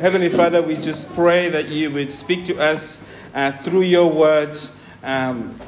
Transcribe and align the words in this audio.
Heavenly 0.00 0.30
Father, 0.30 0.62
we 0.62 0.76
just 0.76 1.12
pray 1.12 1.50
that 1.50 1.68
you 1.68 1.90
would 1.90 2.10
speak 2.10 2.46
to 2.46 2.58
us 2.58 3.06
uh, 3.34 3.52
through 3.52 3.82
your 3.82 4.10
words. 4.10 4.74
Um, 5.02 5.60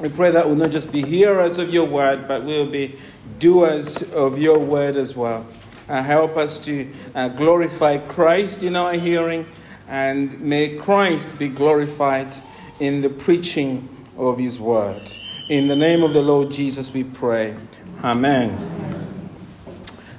we 0.00 0.08
pray 0.08 0.32
that 0.32 0.48
we'll 0.48 0.56
not 0.56 0.72
just 0.72 0.90
be 0.90 1.00
hearers 1.00 1.58
of 1.58 1.72
your 1.72 1.84
word, 1.84 2.26
but 2.26 2.42
we'll 2.42 2.68
be 2.68 2.98
doers 3.38 4.02
of 4.12 4.36
your 4.36 4.58
word 4.58 4.96
as 4.96 5.14
well. 5.14 5.46
Uh, 5.88 6.02
help 6.02 6.36
us 6.36 6.58
to 6.64 6.92
uh, 7.14 7.28
glorify 7.28 7.98
Christ 7.98 8.64
in 8.64 8.74
our 8.74 8.94
hearing, 8.94 9.46
and 9.86 10.40
may 10.40 10.76
Christ 10.76 11.38
be 11.38 11.48
glorified 11.48 12.34
in 12.80 13.00
the 13.00 13.10
preaching 13.10 13.88
of 14.16 14.38
his 14.38 14.58
word. 14.58 15.08
In 15.48 15.68
the 15.68 15.76
name 15.76 16.02
of 16.02 16.14
the 16.14 16.22
Lord 16.22 16.50
Jesus, 16.50 16.92
we 16.92 17.04
pray. 17.04 17.54
Amen. 18.02 19.30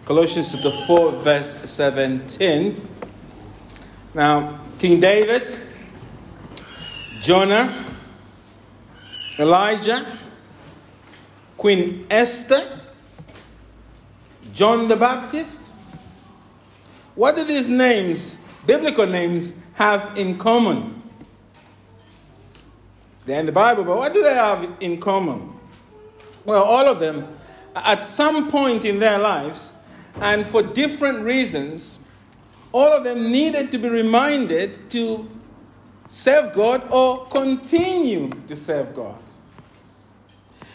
Colossians 0.06 0.54
chapter 0.54 0.72
4, 0.72 1.12
verse 1.12 1.70
17. 1.70 2.99
Now, 4.20 4.60
King 4.78 5.00
David, 5.00 5.58
Jonah, 7.22 7.86
Elijah, 9.40 10.06
Queen 11.56 12.06
Esther, 12.10 12.68
John 14.54 14.90
the 14.90 14.98
Baptist. 14.98 15.74
What 17.16 17.38
do 17.38 17.46
these 17.46 17.70
names, 17.70 18.40
biblical 18.66 19.08
names, 19.08 19.54
have 19.76 20.18
in 20.18 20.38
common? 20.38 21.02
They're 23.26 23.40
in 23.40 23.46
the 23.46 23.54
Bible, 23.54 23.86
but 23.86 23.96
what 23.96 24.14
do 24.14 24.22
they 24.22 24.34
have 24.34 24.70
in 24.82 25.00
common? 25.00 25.54
Well, 26.44 26.64
all 26.66 26.90
of 26.90 27.00
them, 27.00 27.26
at 27.74 28.04
some 28.04 28.52
point 28.52 28.84
in 28.84 29.00
their 29.00 29.18
lives, 29.18 29.72
and 30.20 30.46
for 30.46 30.62
different 30.62 31.24
reasons, 31.24 32.00
all 32.72 32.92
of 32.92 33.04
them 33.04 33.32
needed 33.32 33.72
to 33.72 33.78
be 33.78 33.90
reminded 33.90 34.90
to 34.92 35.30
serve 36.08 36.54
God 36.54 36.92
or 36.92 37.26
continue 37.28 38.30
to 38.48 38.56
serve 38.56 38.94
God. 38.96 39.18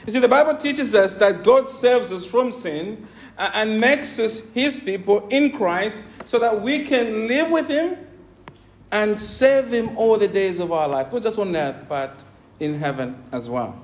You 0.06 0.12
see, 0.12 0.18
the 0.18 0.28
Bible 0.28 0.56
teaches 0.56 0.94
us 0.94 1.14
that 1.16 1.42
God 1.42 1.68
saves 1.68 2.12
us 2.12 2.30
from 2.30 2.52
sin 2.52 3.06
and 3.38 3.80
makes 3.80 4.18
us 4.18 4.50
his 4.52 4.78
people 4.78 5.26
in 5.28 5.52
Christ 5.52 6.04
so 6.24 6.38
that 6.38 6.60
we 6.60 6.84
can 6.84 7.26
live 7.26 7.50
with 7.50 7.68
him 7.68 7.96
and 8.92 9.16
serve 9.16 9.72
him 9.72 9.96
all 9.96 10.18
the 10.18 10.28
days 10.28 10.58
of 10.58 10.72
our 10.72 10.86
life, 10.86 11.12
not 11.12 11.22
just 11.22 11.38
on 11.38 11.56
earth, 11.56 11.86
but 11.88 12.24
in 12.60 12.78
heaven 12.78 13.22
as 13.32 13.48
well. 13.48 13.80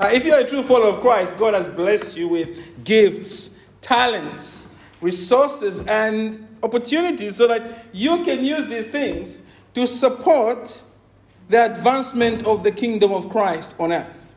Uh, 0.00 0.10
if 0.12 0.24
you're 0.24 0.40
a 0.40 0.46
true 0.46 0.62
follower 0.62 0.88
of 0.88 1.00
Christ, 1.00 1.36
God 1.36 1.54
has 1.54 1.68
blessed 1.68 2.16
you 2.16 2.26
with 2.26 2.84
gifts, 2.84 3.58
talents, 3.80 4.71
resources, 5.02 5.80
and 5.86 6.48
opportunities 6.62 7.36
so 7.36 7.46
that 7.48 7.86
you 7.92 8.24
can 8.24 8.44
use 8.44 8.68
these 8.68 8.90
things 8.90 9.46
to 9.74 9.86
support 9.86 10.82
the 11.48 11.64
advancement 11.64 12.46
of 12.46 12.64
the 12.64 12.70
kingdom 12.70 13.12
of 13.12 13.28
Christ 13.28 13.74
on 13.78 13.92
earth. 13.92 14.34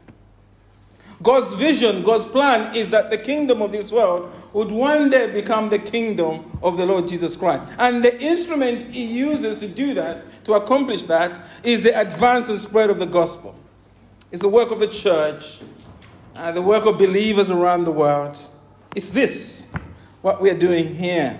God's 1.24 1.54
vision, 1.54 2.04
God's 2.04 2.26
plan 2.26 2.76
is 2.76 2.90
that 2.90 3.10
the 3.10 3.18
kingdom 3.18 3.62
of 3.62 3.72
this 3.72 3.92
world 3.92 4.32
would 4.54 4.70
one 4.70 5.10
day 5.10 5.32
become 5.32 5.70
the 5.70 5.80
kingdom 5.80 6.60
of 6.62 6.78
the 6.78 6.86
Lord 6.86 7.08
Jesus 7.08 7.36
Christ. 7.36 7.68
And 7.80 8.04
the 8.04 8.22
instrument 8.22 8.84
he 8.84 9.06
uses 9.06 9.58
to 9.58 9.68
do 9.68 9.94
that, 9.94 10.26
to 10.46 10.54
accomplish 10.54 11.04
that, 11.04 11.40
is 11.64 11.84
the 11.84 11.98
advance 11.98 12.50
and 12.50 12.60
spread 12.60 12.90
of 12.90 13.00
the 13.00 13.06
gospel. 13.06 13.56
It's 14.32 14.42
the 14.42 14.50
work 14.50 14.72
of 14.72 14.80
the 14.80 14.88
church, 14.88 15.62
uh, 16.36 16.52
the 16.52 16.62
work 16.62 16.86
of 16.86 16.98
believers 16.98 17.50
around 17.50 17.86
the 17.86 17.92
world. 17.92 18.38
It's 18.94 19.12
this, 19.12 19.74
what 20.26 20.42
we're 20.42 20.58
doing 20.58 20.96
here. 20.96 21.38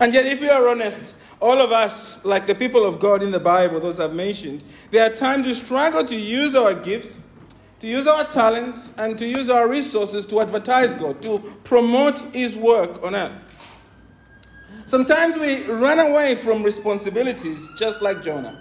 And 0.00 0.14
yet, 0.14 0.24
if 0.24 0.40
we 0.40 0.48
are 0.48 0.66
honest, 0.66 1.14
all 1.40 1.60
of 1.60 1.72
us, 1.72 2.24
like 2.24 2.46
the 2.46 2.54
people 2.54 2.86
of 2.86 2.98
God 2.98 3.22
in 3.22 3.32
the 3.32 3.38
Bible, 3.38 3.80
those 3.80 4.00
I've 4.00 4.14
mentioned, 4.14 4.64
there 4.90 5.04
are 5.04 5.14
times 5.14 5.46
we 5.46 5.52
struggle 5.52 6.02
to 6.06 6.16
use 6.16 6.54
our 6.54 6.72
gifts, 6.72 7.22
to 7.80 7.86
use 7.86 8.06
our 8.06 8.24
talents, 8.24 8.94
and 8.96 9.18
to 9.18 9.26
use 9.26 9.50
our 9.50 9.68
resources 9.68 10.24
to 10.26 10.40
advertise 10.40 10.94
God, 10.94 11.20
to 11.20 11.38
promote 11.62 12.20
His 12.32 12.56
work 12.56 13.04
on 13.04 13.14
earth. 13.14 13.32
Sometimes 14.86 15.36
we 15.36 15.62
run 15.64 15.98
away 15.98 16.36
from 16.36 16.62
responsibilities, 16.62 17.68
just 17.76 18.00
like 18.00 18.22
Jonah. 18.22 18.58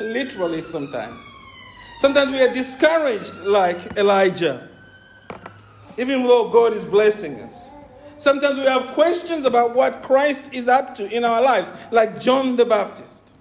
Literally, 0.00 0.62
sometimes. 0.62 1.24
Sometimes 2.00 2.32
we 2.32 2.40
are 2.40 2.52
discouraged, 2.52 3.36
like 3.42 3.96
Elijah, 3.96 4.68
even 5.96 6.24
though 6.24 6.48
God 6.48 6.72
is 6.72 6.84
blessing 6.84 7.40
us. 7.42 7.75
Sometimes 8.16 8.56
we 8.56 8.64
have 8.64 8.88
questions 8.92 9.44
about 9.44 9.74
what 9.74 10.02
Christ 10.02 10.54
is 10.54 10.68
up 10.68 10.94
to 10.96 11.14
in 11.14 11.24
our 11.24 11.42
lives, 11.42 11.72
like 11.90 12.20
John 12.20 12.56
the 12.56 12.64
Baptist. 12.64 13.34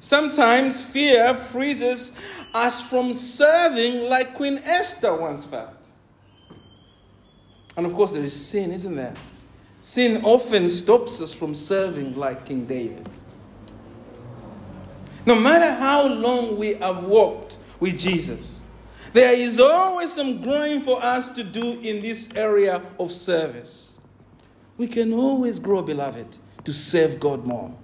Sometimes 0.00 0.82
fear 0.84 1.34
freezes 1.34 2.16
us 2.52 2.80
from 2.82 3.14
serving 3.14 4.08
like 4.08 4.34
Queen 4.34 4.60
Esther 4.64 5.14
once 5.14 5.46
felt. 5.46 5.72
And 7.76 7.84
of 7.84 7.92
course, 7.92 8.12
there 8.12 8.22
is 8.22 8.34
sin, 8.34 8.72
isn't 8.72 8.96
there? 8.96 9.14
Sin 9.80 10.24
often 10.24 10.68
stops 10.68 11.20
us 11.20 11.34
from 11.34 11.54
serving 11.54 12.16
like 12.16 12.44
King 12.46 12.66
David. 12.66 13.08
No 15.26 15.34
matter 15.34 15.72
how 15.80 16.06
long 16.06 16.56
we 16.56 16.74
have 16.74 17.04
walked 17.04 17.58
with 17.80 17.98
Jesus, 17.98 18.64
there 19.16 19.32
is 19.32 19.58
always 19.58 20.12
some 20.12 20.42
growing 20.42 20.82
for 20.82 21.02
us 21.02 21.30
to 21.30 21.42
do 21.42 21.80
in 21.80 22.02
this 22.02 22.28
area 22.36 22.82
of 23.00 23.10
service. 23.10 23.96
We 24.76 24.88
can 24.88 25.14
always 25.14 25.58
grow, 25.58 25.80
beloved, 25.80 26.36
to 26.64 26.72
serve 26.74 27.18
God 27.18 27.46
more. 27.46 27.74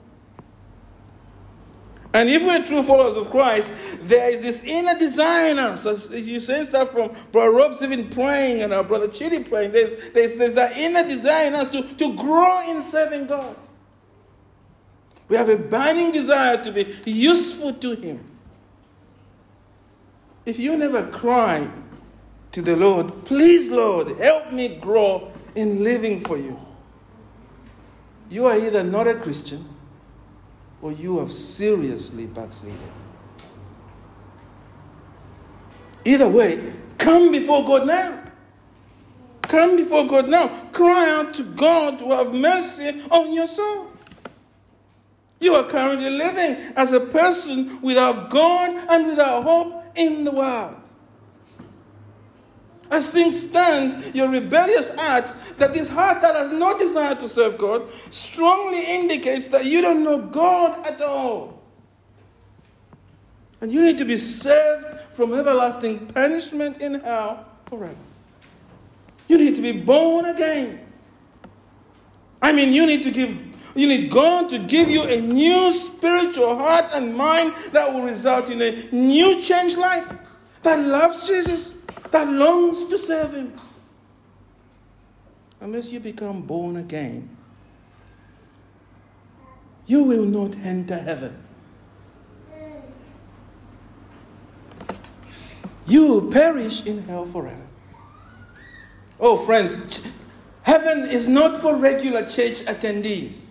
And 2.12 2.28
if 2.28 2.42
we're 2.42 2.62
true 2.62 2.82
followers 2.82 3.16
of 3.16 3.30
Christ, 3.30 3.72
there 4.02 4.30
is 4.30 4.42
this 4.42 4.62
inner 4.62 4.98
desire 4.98 5.52
in 5.52 5.58
us. 5.58 5.86
As 5.86 6.28
you 6.28 6.38
sense 6.38 6.68
that 6.68 6.88
from 6.88 7.12
Brother 7.32 7.52
Rob's 7.52 7.80
even 7.80 8.10
praying 8.10 8.60
and 8.60 8.74
our 8.74 8.84
Brother 8.84 9.08
Chidi 9.08 9.48
praying, 9.48 9.72
there's, 9.72 10.10
there's, 10.10 10.36
there's 10.36 10.56
that 10.56 10.76
inner 10.76 11.08
desire 11.08 11.46
in 11.46 11.54
us 11.54 11.70
to, 11.70 11.82
to 11.82 12.14
grow 12.14 12.70
in 12.70 12.82
serving 12.82 13.28
God. 13.28 13.56
We 15.28 15.38
have 15.38 15.48
a 15.48 15.56
burning 15.56 16.12
desire 16.12 16.62
to 16.62 16.70
be 16.72 16.94
useful 17.06 17.72
to 17.72 17.96
Him. 17.96 18.31
If 20.44 20.58
you 20.58 20.76
never 20.76 21.06
cry 21.06 21.68
to 22.52 22.62
the 22.62 22.76
Lord, 22.76 23.24
please, 23.24 23.70
Lord, 23.70 24.08
help 24.18 24.52
me 24.52 24.68
grow 24.68 25.30
in 25.54 25.82
living 25.84 26.20
for 26.20 26.36
you, 26.36 26.58
you 28.30 28.46
are 28.46 28.56
either 28.56 28.82
not 28.82 29.06
a 29.06 29.14
Christian 29.14 29.68
or 30.80 30.92
you 30.92 31.18
have 31.18 31.30
seriously 31.32 32.26
backslidden. 32.26 32.90
Either 36.04 36.28
way, 36.28 36.72
come 36.98 37.30
before 37.30 37.64
God 37.64 37.86
now. 37.86 38.22
Come 39.42 39.76
before 39.76 40.06
God 40.06 40.28
now. 40.28 40.48
Cry 40.72 41.10
out 41.10 41.34
to 41.34 41.44
God 41.44 41.98
to 41.98 42.06
have 42.10 42.34
mercy 42.34 43.02
on 43.10 43.32
your 43.32 43.46
soul. 43.46 43.88
You 45.40 45.54
are 45.54 45.64
currently 45.64 46.10
living 46.10 46.72
as 46.76 46.92
a 46.92 47.00
person 47.00 47.82
without 47.82 48.30
God 48.30 48.86
and 48.88 49.06
without 49.06 49.44
hope 49.44 49.81
in 49.94 50.24
the 50.24 50.32
world. 50.32 50.76
As 52.90 53.10
things 53.10 53.48
stand, 53.48 54.14
your 54.14 54.28
rebellious 54.28 54.94
heart, 54.94 55.34
that 55.56 55.72
this 55.72 55.88
heart 55.88 56.20
that 56.20 56.34
has 56.34 56.50
no 56.50 56.76
desire 56.76 57.14
to 57.14 57.28
serve 57.28 57.56
God, 57.56 57.88
strongly 58.10 58.84
indicates 58.84 59.48
that 59.48 59.64
you 59.64 59.80
don't 59.80 60.04
know 60.04 60.20
God 60.20 60.86
at 60.86 61.00
all. 61.00 61.62
And 63.62 63.72
you 63.72 63.82
need 63.82 63.96
to 63.98 64.04
be 64.04 64.16
saved 64.16 64.84
from 65.12 65.32
everlasting 65.32 66.08
punishment 66.08 66.82
in 66.82 67.00
hell 67.00 67.46
forever. 67.66 67.96
You 69.28 69.38
need 69.38 69.56
to 69.56 69.62
be 69.62 69.72
born 69.72 70.26
again. 70.26 70.80
I 72.42 72.52
mean, 72.52 72.72
you 72.74 72.84
need 72.84 73.02
to 73.02 73.10
give 73.10 73.51
you 73.74 73.88
need 73.88 74.10
God 74.10 74.48
to 74.50 74.58
give 74.58 74.90
you 74.90 75.02
a 75.04 75.20
new 75.20 75.72
spiritual 75.72 76.56
heart 76.56 76.86
and 76.92 77.14
mind 77.16 77.54
that 77.72 77.92
will 77.92 78.02
result 78.02 78.50
in 78.50 78.60
a 78.60 78.88
new 78.92 79.40
changed 79.40 79.78
life 79.78 80.14
that 80.62 80.78
loves 80.78 81.26
Jesus, 81.26 81.76
that 82.10 82.28
longs 82.28 82.84
to 82.86 82.98
serve 82.98 83.34
Him. 83.34 83.52
Unless 85.60 85.92
you 85.92 86.00
become 86.00 86.42
born 86.42 86.76
again, 86.76 87.28
you 89.86 90.04
will 90.04 90.24
not 90.24 90.56
enter 90.56 90.98
heaven. 90.98 91.36
You 95.86 96.08
will 96.08 96.30
perish 96.30 96.84
in 96.86 97.02
hell 97.04 97.26
forever. 97.26 97.66
Oh, 99.18 99.36
friends, 99.36 100.06
heaven 100.62 101.08
is 101.08 101.28
not 101.28 101.60
for 101.60 101.76
regular 101.76 102.22
church 102.22 102.62
attendees. 102.62 103.48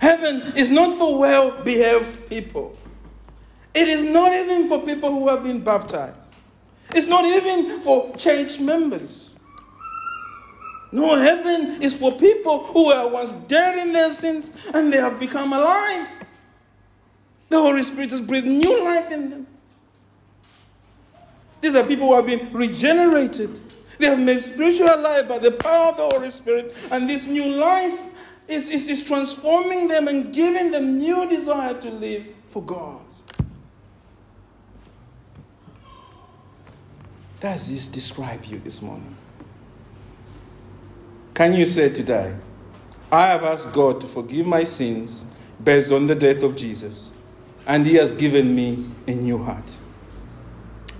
Heaven 0.00 0.54
is 0.56 0.70
not 0.70 0.94
for 0.94 1.18
well 1.18 1.62
behaved 1.62 2.28
people. 2.28 2.76
It 3.74 3.86
is 3.86 4.02
not 4.02 4.32
even 4.32 4.66
for 4.66 4.80
people 4.80 5.10
who 5.10 5.28
have 5.28 5.42
been 5.42 5.62
baptized. 5.62 6.34
It's 6.94 7.06
not 7.06 7.24
even 7.24 7.80
for 7.80 8.16
church 8.16 8.58
members. 8.58 9.36
No, 10.90 11.14
heaven 11.16 11.82
is 11.82 11.96
for 11.96 12.12
people 12.12 12.64
who 12.64 12.86
were 12.86 13.08
once 13.08 13.32
dead 13.32 13.78
in 13.78 13.92
their 13.92 14.10
sins 14.10 14.52
and 14.74 14.92
they 14.92 14.96
have 14.96 15.20
become 15.20 15.52
alive. 15.52 16.08
The 17.50 17.58
Holy 17.60 17.82
Spirit 17.82 18.10
has 18.10 18.22
breathed 18.22 18.46
new 18.46 18.84
life 18.84 19.12
in 19.12 19.30
them. 19.30 19.46
These 21.60 21.74
are 21.76 21.84
people 21.84 22.08
who 22.08 22.16
have 22.16 22.26
been 22.26 22.52
regenerated. 22.52 23.60
They 23.98 24.06
have 24.06 24.18
made 24.18 24.40
spiritual 24.40 24.86
alive 24.86 25.28
by 25.28 25.38
the 25.38 25.50
power 25.50 25.88
of 25.90 25.96
the 25.98 26.08
Holy 26.08 26.30
Spirit, 26.30 26.74
and 26.90 27.06
this 27.06 27.26
new 27.26 27.54
life 27.56 28.02
is, 28.50 28.68
is, 28.68 28.88
is 28.88 29.02
transforming 29.02 29.88
them 29.88 30.08
and 30.08 30.32
giving 30.32 30.70
them 30.70 30.98
new 30.98 31.28
desire 31.28 31.74
to 31.80 31.90
live 31.90 32.26
for 32.48 32.62
God. 32.62 33.00
Does 37.40 37.70
this 37.70 37.88
describe 37.88 38.44
you 38.44 38.58
this 38.58 38.82
morning? 38.82 39.16
Can 41.32 41.54
you 41.54 41.64
say 41.64 41.88
today, 41.88 42.36
I 43.10 43.28
have 43.28 43.44
asked 43.44 43.72
God 43.72 44.00
to 44.02 44.06
forgive 44.06 44.46
my 44.46 44.62
sins 44.62 45.26
based 45.62 45.90
on 45.90 46.06
the 46.06 46.14
death 46.14 46.42
of 46.42 46.54
Jesus, 46.54 47.12
and 47.66 47.86
He 47.86 47.94
has 47.94 48.12
given 48.12 48.54
me 48.54 48.86
a 49.06 49.12
new 49.12 49.42
heart? 49.42 49.78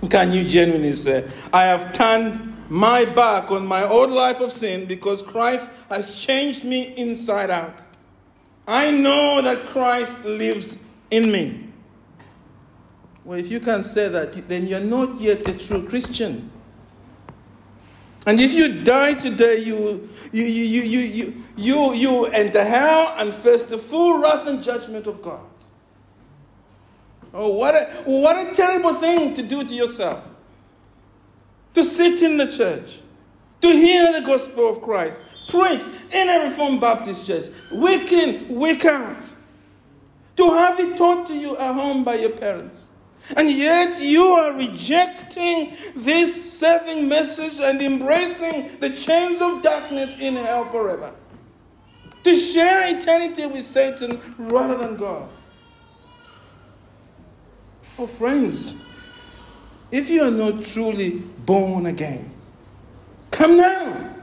Can 0.09 0.31
you 0.31 0.43
genuinely 0.43 0.93
say, 0.93 1.29
I 1.53 1.63
have 1.63 1.93
turned 1.93 2.50
my 2.71 3.03
back 3.03 3.51
on 3.51 3.67
my 3.67 3.83
old 3.83 4.09
life 4.09 4.39
of 4.39 4.49
sin 4.49 4.85
because 4.85 5.21
Christ 5.21 5.69
has 5.89 6.17
changed 6.17 6.63
me 6.63 6.93
inside 6.95 7.49
out. 7.49 7.81
I 8.65 8.91
know 8.91 9.41
that 9.41 9.65
Christ 9.65 10.23
lives 10.23 10.81
in 11.09 11.29
me. 11.29 11.67
Well, 13.25 13.37
if 13.37 13.51
you 13.51 13.59
can 13.59 13.83
say 13.83 14.07
that, 14.07 14.47
then 14.47 14.67
you're 14.67 14.79
not 14.79 15.19
yet 15.19 15.45
a 15.49 15.57
true 15.57 15.85
Christian. 15.85 16.49
And 18.25 18.39
if 18.39 18.53
you 18.53 18.81
die 18.83 19.15
today, 19.15 19.57
you, 19.57 20.07
you, 20.31 20.45
you, 20.45 20.81
you, 20.81 20.99
you, 21.01 21.43
you, 21.57 21.93
you 21.93 22.25
enter 22.27 22.63
hell 22.63 23.15
and 23.17 23.33
face 23.33 23.65
the 23.65 23.77
full 23.77 24.21
wrath 24.21 24.47
and 24.47 24.63
judgment 24.63 25.07
of 25.07 25.21
God. 25.21 25.51
Oh, 27.33 27.49
what 27.49 27.75
a, 27.75 27.85
what 28.05 28.37
a 28.37 28.53
terrible 28.53 28.93
thing 28.93 29.33
to 29.33 29.43
do 29.43 29.65
to 29.65 29.75
yourself 29.75 30.30
to 31.73 31.83
sit 31.83 32.21
in 32.21 32.37
the 32.37 32.47
church, 32.47 33.01
to 33.61 33.67
hear 33.67 34.11
the 34.11 34.25
gospel 34.25 34.69
of 34.69 34.81
Christ 34.81 35.23
preached 35.47 35.87
in 36.11 36.29
a 36.29 36.45
Reformed 36.45 36.81
Baptist 36.81 37.27
church, 37.27 37.47
week 37.71 38.11
in, 38.11 38.55
week 38.55 38.85
out, 38.85 39.33
to 40.37 40.49
have 40.51 40.79
it 40.79 40.97
taught 40.97 41.27
to 41.27 41.35
you 41.35 41.57
at 41.57 41.73
home 41.73 42.03
by 42.03 42.15
your 42.15 42.31
parents. 42.31 42.89
And 43.37 43.51
yet 43.51 44.01
you 44.01 44.23
are 44.23 44.53
rejecting 44.53 45.75
this 45.95 46.59
saving 46.59 47.07
message 47.07 47.59
and 47.61 47.81
embracing 47.81 48.79
the 48.79 48.89
chains 48.89 49.41
of 49.41 49.61
darkness 49.61 50.17
in 50.19 50.35
hell 50.35 50.65
forever. 50.65 51.13
To 52.23 52.35
share 52.35 52.95
eternity 52.95 53.45
with 53.45 53.63
Satan 53.63 54.19
rather 54.37 54.77
than 54.77 54.95
God. 54.95 55.29
Oh, 57.97 58.07
friends, 58.07 58.75
if 59.91 60.09
you 60.09 60.23
are 60.23 60.31
not 60.31 60.63
truly 60.63 61.11
born 61.11 61.85
again, 61.85 62.31
come 63.29 63.57
now. 63.57 64.15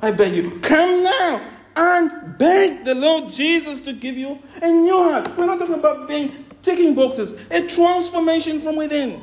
I 0.00 0.12
beg 0.12 0.36
you, 0.36 0.58
come 0.60 1.02
now 1.02 1.40
and 1.76 2.38
beg 2.38 2.84
the 2.84 2.94
Lord 2.94 3.32
Jesus 3.32 3.80
to 3.82 3.92
give 3.92 4.16
you 4.16 4.38
a 4.60 4.68
new 4.68 4.96
heart. 4.96 5.36
We're 5.36 5.46
not 5.46 5.58
talking 5.58 5.74
about 5.74 6.08
being 6.08 6.44
ticking 6.62 6.94
boxes, 6.94 7.32
a 7.50 7.66
transformation 7.66 8.60
from 8.60 8.76
within. 8.76 9.22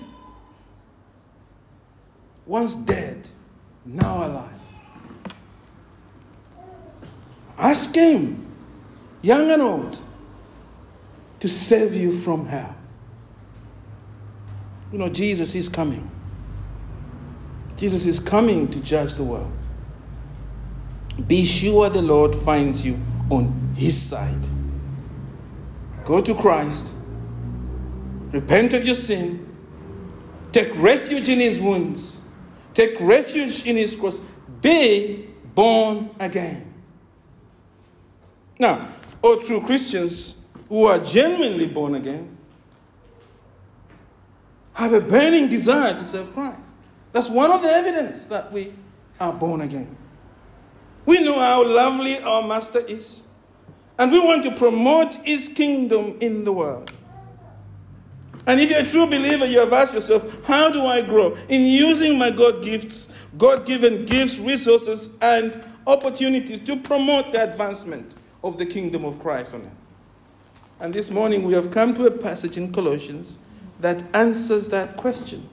Once 2.46 2.76
dead, 2.76 3.28
now 3.86 4.26
alive. 4.26 4.52
Ask 7.58 7.96
Him, 7.96 8.46
young 9.22 9.50
and 9.52 9.62
old, 9.62 10.00
to 11.40 11.48
save 11.48 11.94
you 11.94 12.12
from 12.12 12.46
hell. 12.46 12.76
You 14.96 15.00
know, 15.00 15.10
Jesus 15.10 15.56
is 15.56 15.68
coming. 15.68 16.10
Jesus 17.76 18.06
is 18.06 18.18
coming 18.18 18.70
to 18.70 18.80
judge 18.80 19.16
the 19.16 19.26
world. 19.26 19.52
Be 21.28 21.44
sure 21.44 21.90
the 21.90 22.02
Lord 22.02 22.34
finds 22.34 22.86
you 22.86 22.98
on 23.30 23.74
his 23.76 24.02
side. 24.02 24.48
Go 26.06 26.22
to 26.22 26.34
Christ, 26.34 26.96
repent 28.32 28.74
of 28.74 28.86
your 28.86 28.96
sin, 28.96 29.46
take 30.54 30.72
refuge 30.78 31.28
in 31.28 31.42
his 31.42 31.60
wounds, 31.60 32.22
take 32.74 32.96
refuge 33.02 33.66
in 33.66 33.76
his 33.76 33.98
cross, 33.98 34.20
be 34.62 35.28
born 35.54 36.10
again. 36.22 36.74
Now, 38.60 38.88
all 39.22 39.42
true 39.42 39.60
Christians 39.60 40.48
who 40.70 40.86
are 40.86 41.00
genuinely 41.00 41.68
born 41.68 41.96
again 41.96 42.35
have 44.76 44.94
a 44.94 45.02
burning 45.02 45.48
desire 45.48 45.98
to 45.98 46.06
serve 46.06 46.32
Christ. 46.34 46.76
That's 47.12 47.30
one 47.30 47.52
of 47.52 47.62
the 47.62 47.70
evidence 47.70 48.26
that 48.28 48.52
we 48.52 48.74
are 49.20 49.34
born 49.34 49.62
again. 49.62 49.96
We 51.06 51.24
know 51.24 51.40
how 51.40 51.66
lovely 51.66 52.20
our 52.22 52.46
Master 52.46 52.80
is, 52.80 53.24
and 53.98 54.12
we 54.12 54.20
want 54.20 54.44
to 54.44 54.52
promote 54.52 55.16
His 55.26 55.48
kingdom 55.50 56.18
in 56.20 56.44
the 56.44 56.52
world. 56.52 56.92
And 58.48 58.60
if 58.60 58.70
you're 58.70 58.82
a 58.82 58.88
true 58.88 59.06
believer, 59.06 59.46
you 59.46 59.60
have 59.60 59.74
asked 59.74 59.94
yourself, 59.94 60.46
how 60.46 60.70
do 60.70 60.86
I 60.86 61.02
grow? 61.02 61.36
In 61.48 61.64
using 61.64 62.20
my 62.20 62.30
God 62.30 62.62
gifts, 62.62 63.12
God 63.38 63.66
given 63.66 64.06
gifts, 64.06 64.38
resources, 64.38 65.18
and 65.22 65.64
opportunities 65.88 66.60
to 66.60 66.76
promote 66.76 67.32
the 67.32 67.44
advancement 67.44 68.16
of 68.44 68.58
the 68.58 68.66
kingdom 68.66 69.06
of 69.06 69.20
Christ 69.20 69.54
on 69.54 69.62
earth. 69.62 69.72
And 70.80 70.94
this 70.94 71.10
morning 71.10 71.44
we 71.44 71.54
have 71.54 71.72
come 71.72 71.94
to 71.94 72.06
a 72.06 72.12
passage 72.12 72.58
in 72.58 72.72
Colossians 72.72 73.38
that 73.80 74.04
answers 74.16 74.70
that 74.70 74.98
question, 74.98 75.48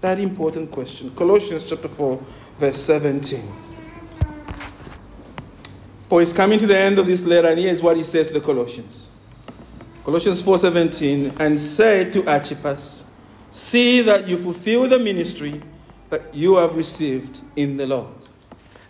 that 0.00 0.18
important 0.18 0.70
question. 0.70 1.10
Colossians 1.14 1.68
chapter 1.68 1.88
4, 1.88 2.22
verse 2.58 2.82
17. 2.82 3.42
Paul 6.08 6.18
is 6.18 6.32
coming 6.32 6.58
to 6.58 6.66
the 6.66 6.78
end 6.78 6.98
of 6.98 7.06
this 7.06 7.24
letter, 7.24 7.48
and 7.48 7.58
here's 7.58 7.82
what 7.82 7.96
he 7.96 8.02
says 8.02 8.28
to 8.28 8.34
the 8.34 8.40
Colossians. 8.40 9.08
Colossians 10.04 10.42
4:17, 10.42 11.40
and 11.40 11.58
said 11.58 12.12
to 12.12 12.28
Archippus, 12.28 13.04
See 13.50 14.02
that 14.02 14.28
you 14.28 14.36
fulfill 14.36 14.88
the 14.88 14.98
ministry 14.98 15.62
that 16.10 16.34
you 16.34 16.56
have 16.56 16.76
received 16.76 17.40
in 17.56 17.76
the 17.76 17.86
Lord. 17.86 18.14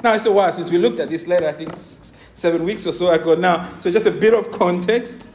Now 0.02 0.14
it's 0.14 0.26
a 0.26 0.32
while 0.32 0.52
since 0.52 0.70
we 0.70 0.78
looked 0.78 0.98
at 0.98 1.08
this 1.08 1.26
letter, 1.26 1.48
I 1.48 1.52
think 1.52 1.76
six, 1.76 2.12
seven 2.34 2.64
weeks 2.64 2.86
or 2.86 2.92
so 2.92 3.10
ago 3.10 3.34
now. 3.34 3.68
So 3.80 3.90
just 3.90 4.06
a 4.06 4.10
bit 4.10 4.34
of 4.34 4.50
context. 4.50 5.30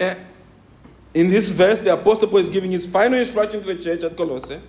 Uh, 0.00 0.14
in 1.16 1.30
this 1.30 1.48
verse, 1.48 1.80
the 1.80 1.94
Apostle 1.94 2.28
Paul 2.28 2.40
is 2.40 2.50
giving 2.50 2.70
his 2.70 2.86
final 2.86 3.18
instruction 3.18 3.62
to 3.62 3.66
the 3.74 3.82
church 3.82 4.04
at 4.04 4.14
Colossae, 4.18 4.60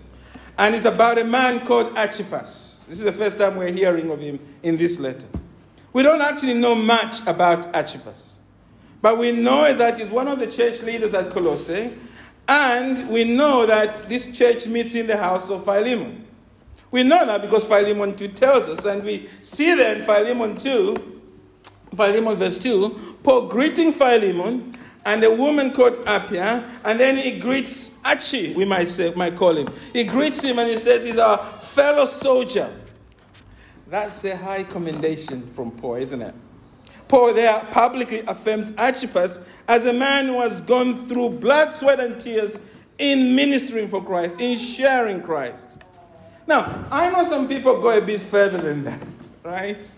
and 0.58 0.74
it's 0.74 0.86
about 0.86 1.18
a 1.18 1.26
man 1.26 1.66
called 1.66 1.98
Archippus. 1.98 2.86
This 2.88 3.00
is 3.00 3.04
the 3.04 3.12
first 3.12 3.38
time 3.38 3.58
we're 3.58 3.70
hearing 3.70 4.10
of 4.10 4.22
him 4.22 4.40
in 4.64 4.78
this 4.78 4.98
letter. 4.98 5.28
We 5.92 6.04
don't 6.04 6.22
actually 6.22 6.54
know 6.54 6.74
much 6.74 7.20
about 7.28 7.76
Archippus, 7.76 8.40
but 9.02 9.18
we 9.18 9.34
know 9.34 9.74
that 9.74 10.00
he's 10.00 10.10
one 10.10 10.30
of 10.30 10.40
the 10.40 10.48
church 10.48 10.82
leaders 10.84 11.14
at 11.14 11.32
Colossae, 11.32 11.94
and 12.48 13.10
we 13.10 13.26
know 13.26 13.66
that 13.66 13.98
this 14.08 14.32
church 14.32 14.68
meets 14.68 14.96
in 14.96 15.06
the 15.06 15.18
house 15.18 15.50
of 15.50 15.66
Philemon. 15.66 16.26
We 16.92 17.04
know 17.04 17.26
that 17.26 17.42
because 17.42 17.66
Philemon 17.66 18.16
2 18.16 18.30
tells 18.30 18.70
us, 18.70 18.86
and 18.86 19.04
we 19.04 19.28
see 19.42 19.76
there 19.76 19.98
in 19.98 20.02
Philemon 20.02 20.56
2, 20.56 20.96
Philemon 21.94 22.36
verse 22.36 22.58
2, 22.58 23.18
Paul 23.22 23.48
greeting 23.48 23.92
Philemon 23.92 24.74
and 25.08 25.24
a 25.24 25.32
woman 25.32 25.72
called 25.72 25.94
Apphia, 26.04 26.70
and 26.84 27.00
then 27.00 27.16
he 27.16 27.40
greets 27.40 27.98
Archie, 28.04 28.54
we 28.54 28.66
might 28.66 28.90
say, 28.90 29.14
might 29.16 29.38
call 29.38 29.56
him. 29.56 29.70
He 29.94 30.04
greets 30.04 30.44
him 30.44 30.60
and 30.60 30.70
he 30.70 30.76
says 30.76 31.06
he's 31.06 31.18
our 31.18 31.38
fellow 31.38 32.04
soldier. 32.04 32.70
That's 33.88 34.26
a 34.26 34.36
high 34.36 34.64
commendation 34.64 35.48
from 35.48 35.72
Paul, 35.72 35.96
isn't 35.96 36.22
it? 36.22 36.36
Paul 37.08 37.34
there 37.34 37.58
publicly 37.72 38.20
affirms 38.28 38.76
Archippus 38.76 39.40
as 39.70 39.86
a 39.86 39.94
man 39.94 40.26
who 40.26 40.42
has 40.42 40.60
gone 40.60 40.94
through 41.08 41.30
blood, 41.40 41.72
sweat, 41.72 42.02
and 42.02 42.20
tears 42.20 42.60
in 42.98 43.34
ministering 43.34 43.88
for 43.88 44.04
Christ, 44.04 44.42
in 44.42 44.58
sharing 44.58 45.22
Christ. 45.22 45.86
Now, 46.48 46.86
I 46.92 47.10
know 47.12 47.24
some 47.24 47.48
people 47.48 47.80
go 47.80 47.98
a 47.98 48.02
bit 48.02 48.20
further 48.20 48.58
than 48.58 48.84
that, 48.84 49.30
right? 49.42 49.90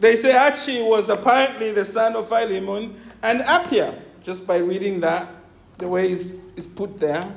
They 0.00 0.16
say 0.16 0.36
Archie 0.36 0.82
was 0.82 1.08
apparently 1.08 1.70
the 1.70 1.84
son 1.84 2.16
of 2.16 2.28
Philemon 2.28 3.00
and 3.22 3.42
Apphia 3.42 4.06
just 4.28 4.46
by 4.46 4.58
reading 4.58 5.00
that, 5.00 5.26
the 5.78 5.88
way 5.88 6.06
it's, 6.06 6.32
it's 6.54 6.66
put 6.66 6.98
there. 6.98 7.34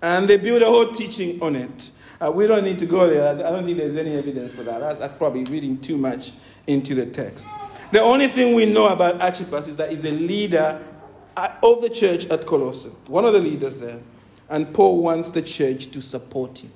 And 0.00 0.28
they 0.28 0.36
build 0.36 0.62
a 0.62 0.66
whole 0.66 0.92
teaching 0.92 1.42
on 1.42 1.56
it. 1.56 1.90
Uh, 2.20 2.30
we 2.30 2.46
don't 2.46 2.62
need 2.62 2.78
to 2.78 2.86
go 2.86 3.10
there. 3.10 3.30
I 3.30 3.50
don't 3.50 3.64
think 3.64 3.78
there's 3.78 3.96
any 3.96 4.14
evidence 4.14 4.54
for 4.54 4.62
that. 4.62 4.78
that. 4.78 5.00
That's 5.00 5.18
probably 5.18 5.42
reading 5.42 5.80
too 5.80 5.98
much 5.98 6.34
into 6.68 6.94
the 6.94 7.04
text. 7.04 7.48
The 7.90 8.00
only 8.00 8.28
thing 8.28 8.54
we 8.54 8.72
know 8.72 8.92
about 8.92 9.20
Archippus 9.20 9.66
is 9.66 9.76
that 9.78 9.90
he's 9.90 10.04
a 10.04 10.12
leader 10.12 10.80
of 11.36 11.82
the 11.82 11.90
church 11.90 12.26
at 12.26 12.46
Colossae, 12.46 12.90
one 13.08 13.24
of 13.24 13.32
the 13.32 13.40
leaders 13.40 13.80
there. 13.80 13.98
And 14.48 14.72
Paul 14.72 15.02
wants 15.02 15.32
the 15.32 15.42
church 15.42 15.90
to 15.90 16.00
support 16.00 16.62
him. 16.62 16.70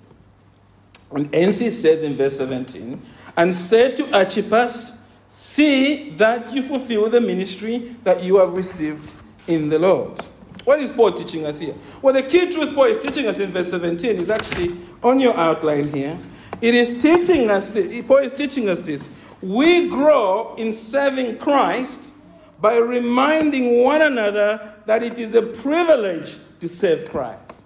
And 1.12 1.30
NC 1.30 1.70
says 1.70 2.02
in 2.02 2.16
verse 2.16 2.38
17, 2.38 3.00
and 3.36 3.54
said 3.54 3.98
to 3.98 4.18
Archippus, 4.18 5.06
See 5.28 6.10
that 6.10 6.52
you 6.52 6.60
fulfill 6.60 7.08
the 7.08 7.20
ministry 7.20 7.94
that 8.02 8.24
you 8.24 8.38
have 8.38 8.54
received 8.54 9.17
in 9.48 9.68
the 9.68 9.78
Lord. 9.78 10.20
What 10.64 10.80
is 10.80 10.90
Paul 10.90 11.12
teaching 11.12 11.46
us 11.46 11.58
here? 11.58 11.74
Well, 12.02 12.14
the 12.14 12.22
key 12.22 12.52
truth 12.52 12.74
Paul 12.74 12.84
is 12.84 12.98
teaching 12.98 13.26
us 13.26 13.38
in 13.38 13.50
verse 13.50 13.70
17 13.70 14.16
is 14.16 14.30
actually 14.30 14.76
on 15.02 15.18
your 15.18 15.36
outline 15.36 15.88
here. 15.88 16.18
It 16.60 16.74
is 16.74 17.00
teaching 17.00 17.50
us, 17.50 17.76
Paul 18.06 18.18
is 18.18 18.34
teaching 18.34 18.68
us 18.68 18.84
this. 18.84 19.10
We 19.40 19.88
grow 19.88 20.54
in 20.56 20.72
serving 20.72 21.38
Christ 21.38 22.12
by 22.60 22.76
reminding 22.76 23.82
one 23.82 24.02
another 24.02 24.74
that 24.86 25.02
it 25.02 25.18
is 25.18 25.34
a 25.34 25.42
privilege 25.42 26.36
to 26.60 26.68
serve 26.68 27.08
Christ. 27.08 27.64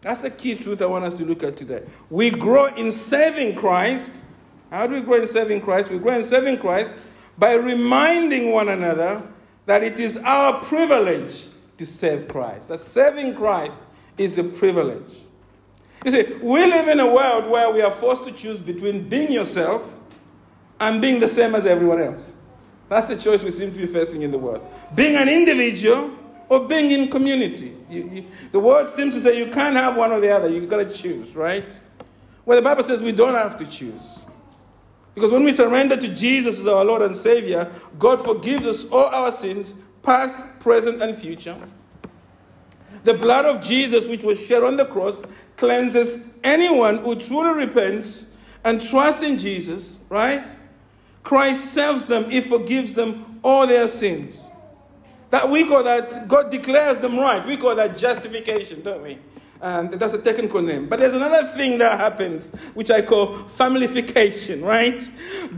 That's 0.00 0.24
a 0.24 0.30
key 0.30 0.56
truth 0.56 0.82
I 0.82 0.86
want 0.86 1.04
us 1.04 1.14
to 1.14 1.24
look 1.24 1.42
at 1.42 1.56
today. 1.56 1.84
We 2.10 2.30
grow 2.30 2.66
in 2.74 2.90
serving 2.90 3.54
Christ. 3.54 4.24
How 4.70 4.86
do 4.86 4.94
we 4.94 5.00
grow 5.00 5.20
in 5.20 5.26
serving 5.26 5.62
Christ? 5.62 5.90
We 5.90 5.98
grow 5.98 6.14
in 6.14 6.22
serving 6.22 6.58
Christ 6.58 7.00
by 7.38 7.52
reminding 7.52 8.52
one 8.52 8.68
another 8.68 9.22
that 9.66 9.82
it 9.82 10.00
is 10.00 10.16
our 10.18 10.60
privilege 10.62 11.48
to 11.78 11.84
serve 11.84 12.28
Christ. 12.28 12.68
That 12.68 12.80
serving 12.80 13.34
Christ 13.34 13.80
is 14.16 14.38
a 14.38 14.44
privilege. 14.44 15.22
You 16.04 16.10
see, 16.10 16.24
we 16.40 16.64
live 16.64 16.88
in 16.88 17.00
a 17.00 17.12
world 17.12 17.50
where 17.50 17.70
we 17.70 17.82
are 17.82 17.90
forced 17.90 18.24
to 18.24 18.32
choose 18.32 18.60
between 18.60 19.08
being 19.08 19.32
yourself 19.32 19.98
and 20.78 21.00
being 21.00 21.20
the 21.20 21.28
same 21.28 21.54
as 21.54 21.66
everyone 21.66 22.00
else. 22.00 22.34
That's 22.88 23.08
the 23.08 23.16
choice 23.16 23.42
we 23.42 23.50
seem 23.50 23.72
to 23.72 23.78
be 23.78 23.86
facing 23.86 24.22
in 24.22 24.30
the 24.30 24.38
world. 24.38 24.64
Being 24.94 25.16
an 25.16 25.28
individual 25.28 26.12
or 26.48 26.68
being 26.68 26.92
in 26.92 27.10
community. 27.10 27.76
You, 27.90 28.10
you, 28.12 28.26
the 28.52 28.60
world 28.60 28.86
seems 28.88 29.14
to 29.14 29.20
say 29.20 29.36
you 29.36 29.50
can't 29.50 29.74
have 29.74 29.96
one 29.96 30.12
or 30.12 30.20
the 30.20 30.30
other. 30.30 30.48
You've 30.48 30.68
got 30.68 30.76
to 30.76 30.88
choose, 30.88 31.34
right? 31.34 31.80
Well, 32.44 32.56
the 32.56 32.62
Bible 32.62 32.84
says 32.84 33.02
we 33.02 33.12
don't 33.12 33.34
have 33.34 33.56
to 33.56 33.66
choose. 33.66 34.25
Because 35.16 35.32
when 35.32 35.44
we 35.44 35.52
surrender 35.52 35.96
to 35.96 36.08
Jesus 36.08 36.60
as 36.60 36.66
our 36.66 36.84
Lord 36.84 37.00
and 37.00 37.16
Savior, 37.16 37.72
God 37.98 38.22
forgives 38.22 38.66
us 38.66 38.84
all 38.90 39.06
our 39.06 39.32
sins, 39.32 39.72
past, 40.02 40.38
present, 40.60 41.00
and 41.00 41.16
future. 41.16 41.56
The 43.02 43.14
blood 43.14 43.46
of 43.46 43.62
Jesus, 43.62 44.06
which 44.06 44.22
was 44.22 44.38
shed 44.38 44.62
on 44.62 44.76
the 44.76 44.84
cross, 44.84 45.24
cleanses 45.56 46.28
anyone 46.44 46.98
who 46.98 47.14
truly 47.14 47.64
repents 47.64 48.36
and 48.62 48.78
trusts 48.82 49.22
in 49.22 49.38
Jesus, 49.38 50.00
right? 50.10 50.44
Christ 51.22 51.72
saves 51.72 52.08
them, 52.08 52.28
He 52.28 52.42
forgives 52.42 52.94
them 52.94 53.40
all 53.42 53.66
their 53.66 53.88
sins. 53.88 54.50
That 55.30 55.48
we 55.48 55.66
call 55.66 55.82
that, 55.84 56.28
God 56.28 56.50
declares 56.50 57.00
them 57.00 57.18
right. 57.18 57.44
We 57.46 57.56
call 57.56 57.74
that 57.76 57.96
justification, 57.96 58.82
don't 58.82 59.02
we? 59.02 59.18
Um, 59.66 59.86
and 59.86 59.94
that's 59.94 60.12
a 60.12 60.18
technical 60.18 60.62
name. 60.62 60.88
But 60.88 61.00
there's 61.00 61.14
another 61.14 61.44
thing 61.48 61.78
that 61.78 61.98
happens, 61.98 62.54
which 62.74 62.88
I 62.88 63.02
call 63.02 63.34
familification, 63.48 64.62
right? 64.62 65.02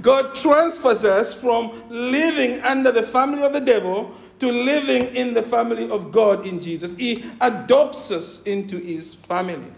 God 0.00 0.34
transfers 0.34 1.04
us 1.04 1.38
from 1.38 1.78
living 1.90 2.62
under 2.62 2.90
the 2.90 3.02
family 3.02 3.42
of 3.42 3.52
the 3.52 3.60
devil 3.60 4.10
to 4.38 4.50
living 4.50 5.14
in 5.14 5.34
the 5.34 5.42
family 5.42 5.90
of 5.90 6.10
God 6.10 6.46
in 6.46 6.58
Jesus. 6.58 6.94
He 6.94 7.22
adopts 7.42 8.10
us 8.10 8.42
into 8.44 8.78
his 8.78 9.14
family. 9.14 9.72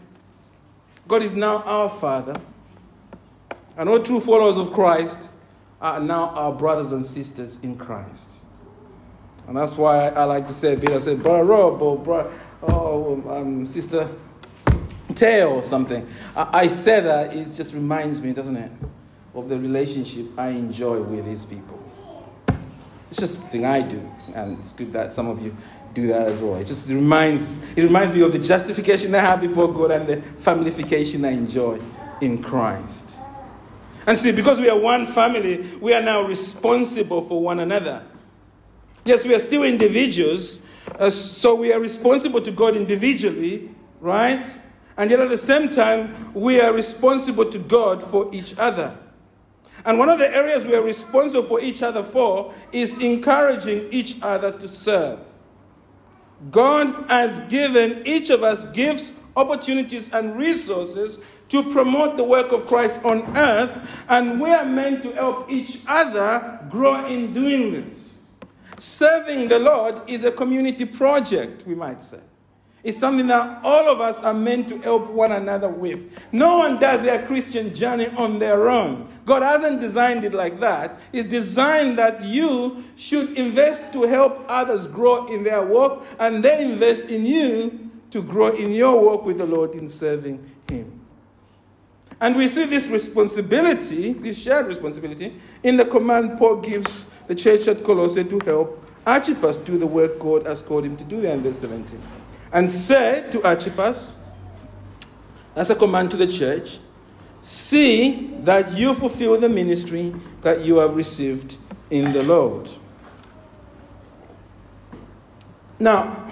God 1.09 1.23
is 1.23 1.35
now 1.35 1.65
our 1.65 1.89
Father. 1.89 2.37
And 3.77 3.89
all 3.89 3.99
true 3.99 4.21
followers 4.21 4.59
of 4.59 4.71
Christ 4.73 5.35
are 5.81 5.99
now 5.99 6.29
our 6.37 6.53
brothers 6.53 6.93
and 6.93 7.05
sisters 7.05 7.65
in 7.65 7.77
Christ. 7.77 8.45
And 9.49 9.57
that's 9.57 9.77
why 9.77 10.11
I 10.11 10.23
like 10.23 10.47
to 10.47 10.53
say, 10.53 10.77
Peter 10.77 11.01
said, 11.01 11.21
Brother 11.21 11.43
Rob 11.43 11.83
or 11.83 11.99
brother, 11.99 12.33
oh, 12.63 13.23
um, 13.29 13.65
Sister 13.67 14.09
Teo 15.15 15.55
or 15.55 15.63
something. 15.63 16.07
I, 16.37 16.61
I 16.61 16.67
say 16.67 17.01
that, 17.01 17.35
it 17.35 17.45
just 17.55 17.75
reminds 17.75 18.21
me, 18.21 18.33
doesn't 18.33 18.57
it, 18.57 18.73
of 19.35 19.49
the 19.49 19.59
relationship 19.59 20.27
I 20.37 20.49
enjoy 20.49 21.01
with 21.01 21.25
these 21.25 21.45
people. 21.45 21.79
It's 23.11 23.19
just 23.19 23.39
a 23.39 23.43
thing 23.43 23.65
I 23.65 23.83
do, 23.83 24.09
and 24.35 24.59
it's 24.59 24.73
good 24.73 24.93
that 24.93 25.13
some 25.13 25.27
of 25.27 25.43
you 25.43 25.57
do 25.95 26.07
that 26.09 26.29
as 26.29 26.41
well. 26.41 26.57
It 26.57 26.67
just 26.67 26.89
reminds, 26.91 27.61
it 27.77 27.83
reminds 27.83 28.15
me 28.15 28.21
of 28.21 28.33
the 28.33 28.39
justification 28.39 29.13
I 29.15 29.19
have 29.19 29.41
before 29.41 29.73
God 29.73 29.91
and 29.91 30.07
the 30.07 30.23
familification 30.23 31.25
I 31.25 31.31
enjoy 31.31 31.81
in 32.21 32.41
Christ. 32.41 33.17
And 34.07 34.17
see, 34.17 34.33
because 34.33 34.61
we 34.61 34.69
are 34.69 34.79
one 34.79 35.07
family, 35.07 35.67
we 35.81 35.93
are 35.93 36.03
now 36.03 36.23
responsible 36.23 37.23
for 37.23 37.43
one 37.43 37.61
another. 37.61 38.03
Yes, 39.05 39.25
we 39.25 39.35
are 39.35 39.39
still 39.39 39.65
individuals, 39.65 40.65
uh, 40.99 41.11
so 41.11 41.55
we 41.55 41.73
are 41.73 41.81
responsible 41.81 42.41
to 42.43 42.51
God 42.51 42.77
individually, 42.77 43.71
right? 44.01 44.45
And 44.97 45.11
yet 45.11 45.21
at 45.21 45.31
the 45.31 45.39
same 45.39 45.71
time, 45.71 46.33
we 46.35 46.61
are 46.61 46.73
responsible 46.73 47.51
to 47.51 47.59
God 47.59 48.03
for 48.03 48.29
each 48.35 48.59
other. 48.59 48.97
And 49.85 49.99
one 49.99 50.09
of 50.09 50.19
the 50.19 50.35
areas 50.35 50.65
we 50.67 50.75
are 50.75 50.83
responsible 50.83 51.43
for 51.43 51.61
each 51.61 51.83
other 51.83 52.03
for 52.03 52.55
is 52.73 53.01
encouraging 53.01 53.89
each 53.91 54.23
other 54.23 54.53
to 54.53 54.69
serve. 54.69 55.21
God 56.51 57.09
has 57.09 57.39
given 57.51 58.03
each 58.07 58.31
of 58.31 58.43
us 58.43 58.65
gifts, 58.65 59.13
opportunities, 59.37 60.13
and 60.13 60.37
resources 60.37 61.23
to 61.49 61.63
promote 61.71 62.17
the 62.17 62.25
work 62.25 62.53
of 62.53 62.67
Christ 62.67 63.05
on 63.05 63.37
earth, 63.37 64.05
and 64.09 64.41
we 64.41 64.51
are 64.51 64.65
meant 64.65 65.03
to 65.03 65.13
help 65.13 65.51
each 65.51 65.79
other 65.87 66.67
grow 66.71 67.05
in 67.07 67.35
doing 67.35 67.73
this. 67.73 68.20
Serving 68.81 69.49
the 69.49 69.59
Lord 69.59 70.01
is 70.07 70.25
a 70.25 70.33
community 70.33 70.87
project, 70.87 71.67
we 71.67 71.75
might 71.75 72.03
say. 72.03 72.21
It's 72.83 72.97
something 72.97 73.27
that 73.27 73.63
all 73.63 73.91
of 73.91 74.01
us 74.01 74.25
are 74.25 74.33
meant 74.33 74.69
to 74.69 74.79
help 74.79 75.11
one 75.11 75.33
another 75.33 75.69
with. 75.69 76.33
No 76.33 76.57
one 76.57 76.79
does 76.79 77.03
their 77.03 77.27
Christian 77.27 77.75
journey 77.75 78.07
on 78.17 78.39
their 78.39 78.71
own. 78.71 79.07
God 79.27 79.43
hasn't 79.43 79.81
designed 79.81 80.25
it 80.25 80.33
like 80.33 80.61
that. 80.61 80.99
It's 81.13 81.29
designed 81.29 81.99
that 81.99 82.25
you 82.25 82.83
should 82.97 83.37
invest 83.37 83.93
to 83.93 84.05
help 84.05 84.47
others 84.49 84.87
grow 84.87 85.27
in 85.27 85.45
their 85.45 85.63
work, 85.63 86.03
and 86.19 86.43
they 86.43 86.65
invest 86.65 87.11
in 87.11 87.27
you 87.27 87.91
to 88.13 88.23
grow 88.23 88.49
in 88.49 88.73
your 88.73 89.05
work 89.05 89.27
with 89.27 89.37
the 89.37 89.47
Lord 89.47 89.75
in 89.75 89.91
serving 89.91 90.43
Him. 90.71 91.00
And 92.21 92.37
we 92.37 92.49
see 92.49 92.67
this 92.67 92.89
responsibility, 92.89 94.13
this 94.13 94.43
shared 94.43 94.67
responsibility, 94.67 95.37
in 95.63 95.77
the 95.77 95.85
command 95.85 96.39
Paul 96.39 96.57
gives 96.57 97.11
the 97.27 97.35
church 97.35 97.67
at 97.67 97.83
Colossae 97.83 98.25
to 98.25 98.39
help 98.45 98.87
Archippus 99.07 99.57
do 99.57 99.79
the 99.79 99.87
work 99.87 100.19
God 100.19 100.47
has 100.47 100.61
called 100.61 100.85
him 100.85 100.97
to 100.97 101.05
do 101.05 101.21
there 101.21 101.35
in 101.35 101.43
verse 101.43 101.61
17. 101.61 102.01
And 102.53 102.71
say 102.71 103.27
to 103.31 103.43
Archippus, 103.43 104.19
as 105.57 105.71
a 105.71 105.75
command 105.75 106.11
to 106.11 106.17
the 106.17 106.27
church, 106.27 106.79
see 107.41 108.37
that 108.43 108.75
you 108.75 108.93
fulfill 108.93 109.41
the 109.41 109.49
ministry 109.49 110.15
that 110.43 110.61
you 110.61 110.77
have 110.77 110.97
received 110.97 111.57
in 111.89 112.13
the 112.13 112.23
Lord. 112.23 112.69
Now, 115.79 116.31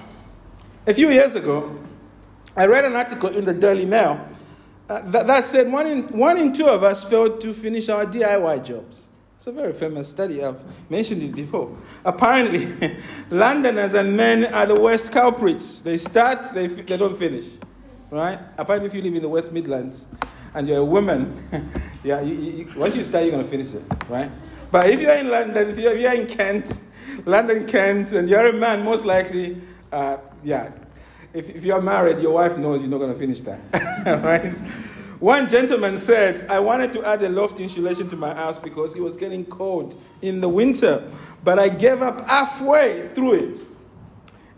a 0.86 0.92
few 0.92 1.08
years 1.08 1.34
ago, 1.34 1.74
I 2.54 2.66
read 2.66 2.84
an 2.84 2.94
article 2.94 3.30
in 3.30 3.44
the 3.44 3.54
Daily 3.54 3.86
Mail 3.86 4.28
uh, 4.88 5.02
that, 5.10 5.26
that, 5.26 5.44
said 5.44 5.70
one 5.70 5.86
in, 5.86 6.02
one 6.08 6.38
in 6.38 6.52
two 6.52 6.66
of 6.66 6.82
us 6.82 7.04
failed 7.04 7.40
to 7.42 7.52
finish 7.52 7.88
our 7.88 8.06
DIY 8.06 8.64
jobs. 8.64 9.08
It's 9.36 9.46
a 9.46 9.52
very 9.52 9.72
famous 9.72 10.08
study. 10.08 10.42
I've 10.42 10.60
mentioned 10.90 11.22
it 11.22 11.32
before. 11.34 11.76
Apparently, 12.04 12.96
Londoners 13.30 13.94
and 13.94 14.16
men 14.16 14.46
are 14.46 14.66
the 14.66 14.74
worst 14.74 15.12
culprits. 15.12 15.80
They 15.80 15.96
start, 15.96 16.46
they, 16.52 16.66
they 16.66 16.96
don't 16.96 17.16
finish. 17.16 17.46
Right? 18.10 18.38
Apparently, 18.56 18.88
if 18.88 18.94
you 18.94 19.02
live 19.02 19.14
in 19.14 19.22
the 19.22 19.28
West 19.28 19.52
Midlands 19.52 20.08
and 20.54 20.66
you're 20.66 20.78
a 20.78 20.84
woman, 20.84 21.40
yeah, 22.02 22.20
you, 22.20 22.34
you, 22.34 22.72
once 22.76 22.96
you 22.96 23.04
start, 23.04 23.24
you're 23.24 23.32
going 23.32 23.44
to 23.44 23.50
finish 23.50 23.74
it. 23.74 23.84
Right? 24.08 24.30
But 24.70 24.90
if 24.90 25.00
you're 25.00 25.14
in 25.14 25.30
London, 25.30 25.70
if 25.70 25.78
you're, 25.78 25.92
if 25.92 26.00
you're 26.00 26.14
in 26.14 26.26
Kent, 26.26 26.80
London, 27.24 27.66
Kent, 27.66 28.12
and 28.12 28.28
you're 28.28 28.46
a 28.46 28.52
man, 28.52 28.84
most 28.84 29.04
likely, 29.04 29.60
uh, 29.92 30.16
yeah, 30.42 30.72
if, 31.32 31.48
if 31.50 31.64
you're 31.64 31.82
married, 31.82 32.18
your 32.18 32.32
wife 32.32 32.56
knows 32.56 32.80
you're 32.80 32.90
not 32.90 32.98
going 32.98 33.12
to 33.12 33.18
finish 33.18 33.40
that. 33.40 33.60
right? 34.22 34.56
One 35.20 35.48
gentleman 35.48 35.98
said, 35.98 36.48
I 36.48 36.60
wanted 36.60 36.92
to 36.92 37.04
add 37.04 37.22
a 37.22 37.28
loft 37.28 37.58
insulation 37.58 38.08
to 38.10 38.16
my 38.16 38.32
house 38.34 38.58
because 38.58 38.94
it 38.94 39.00
was 39.00 39.16
getting 39.16 39.44
cold 39.44 40.00
in 40.22 40.40
the 40.40 40.48
winter, 40.48 41.10
but 41.42 41.58
I 41.58 41.68
gave 41.68 42.02
up 42.02 42.26
halfway 42.28 43.08
through 43.08 43.50
it. 43.50 43.66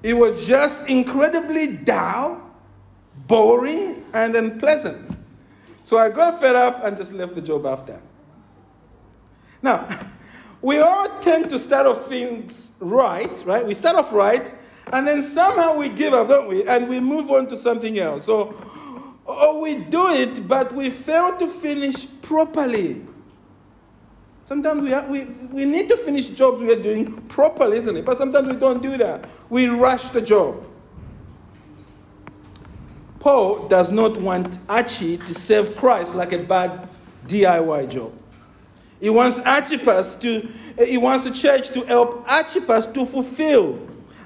It 0.02 0.14
was 0.14 0.46
just 0.46 0.88
incredibly 0.88 1.78
dull, 1.78 2.42
boring, 3.26 4.04
and 4.12 4.36
unpleasant. 4.36 5.16
So 5.82 5.96
I 5.96 6.10
got 6.10 6.40
fed 6.40 6.56
up 6.56 6.84
and 6.84 6.96
just 6.96 7.14
left 7.14 7.34
the 7.34 7.42
job 7.42 7.64
after. 7.64 8.00
Now, 9.62 9.88
we 10.62 10.78
all 10.78 11.20
tend 11.20 11.48
to 11.50 11.58
start 11.58 11.86
off 11.86 12.06
things 12.06 12.74
right, 12.80 13.42
right? 13.46 13.66
We 13.66 13.74
start 13.74 13.96
off 13.96 14.12
right, 14.12 14.54
and 14.92 15.06
then 15.06 15.22
somehow 15.22 15.76
we 15.76 15.88
give 15.88 16.12
up, 16.14 16.28
don't 16.28 16.48
we? 16.48 16.66
And 16.66 16.88
we 16.88 17.00
move 17.00 17.30
on 17.30 17.46
to 17.48 17.56
something 17.56 17.98
else. 17.98 18.26
So, 18.26 18.54
or 19.24 19.60
we 19.60 19.76
do 19.76 20.08
it, 20.08 20.46
but 20.48 20.74
we 20.74 20.90
fail 20.90 21.36
to 21.36 21.46
finish 21.46 22.06
properly. 22.22 23.02
Sometimes 24.44 24.82
we, 24.82 25.24
we, 25.24 25.46
we 25.52 25.64
need 25.64 25.88
to 25.88 25.96
finish 25.96 26.28
jobs 26.28 26.58
we 26.58 26.72
are 26.72 26.82
doing 26.82 27.12
properly, 27.28 27.78
isn't 27.78 27.96
it? 27.96 28.04
But 28.04 28.18
sometimes 28.18 28.52
we 28.52 28.58
don't 28.58 28.82
do 28.82 28.96
that. 28.98 29.28
We 29.48 29.68
rush 29.68 30.08
the 30.08 30.20
job. 30.20 30.64
Paul 33.20 33.68
does 33.68 33.92
not 33.92 34.16
want 34.16 34.58
Archie 34.68 35.18
to 35.18 35.34
serve 35.34 35.76
Christ 35.76 36.16
like 36.16 36.32
a 36.32 36.38
bad 36.38 36.88
DIY 37.26 37.90
job. 37.90 38.12
He 38.98 39.08
wants 39.08 39.38
Archippus 39.38 40.14
to, 40.16 40.48
he 40.84 40.98
wants 40.98 41.24
the 41.24 41.30
church 41.30 41.68
to 41.70 41.82
help 41.82 42.28
Archippus 42.28 42.86
to 42.86 43.06
fulfill. 43.06 43.78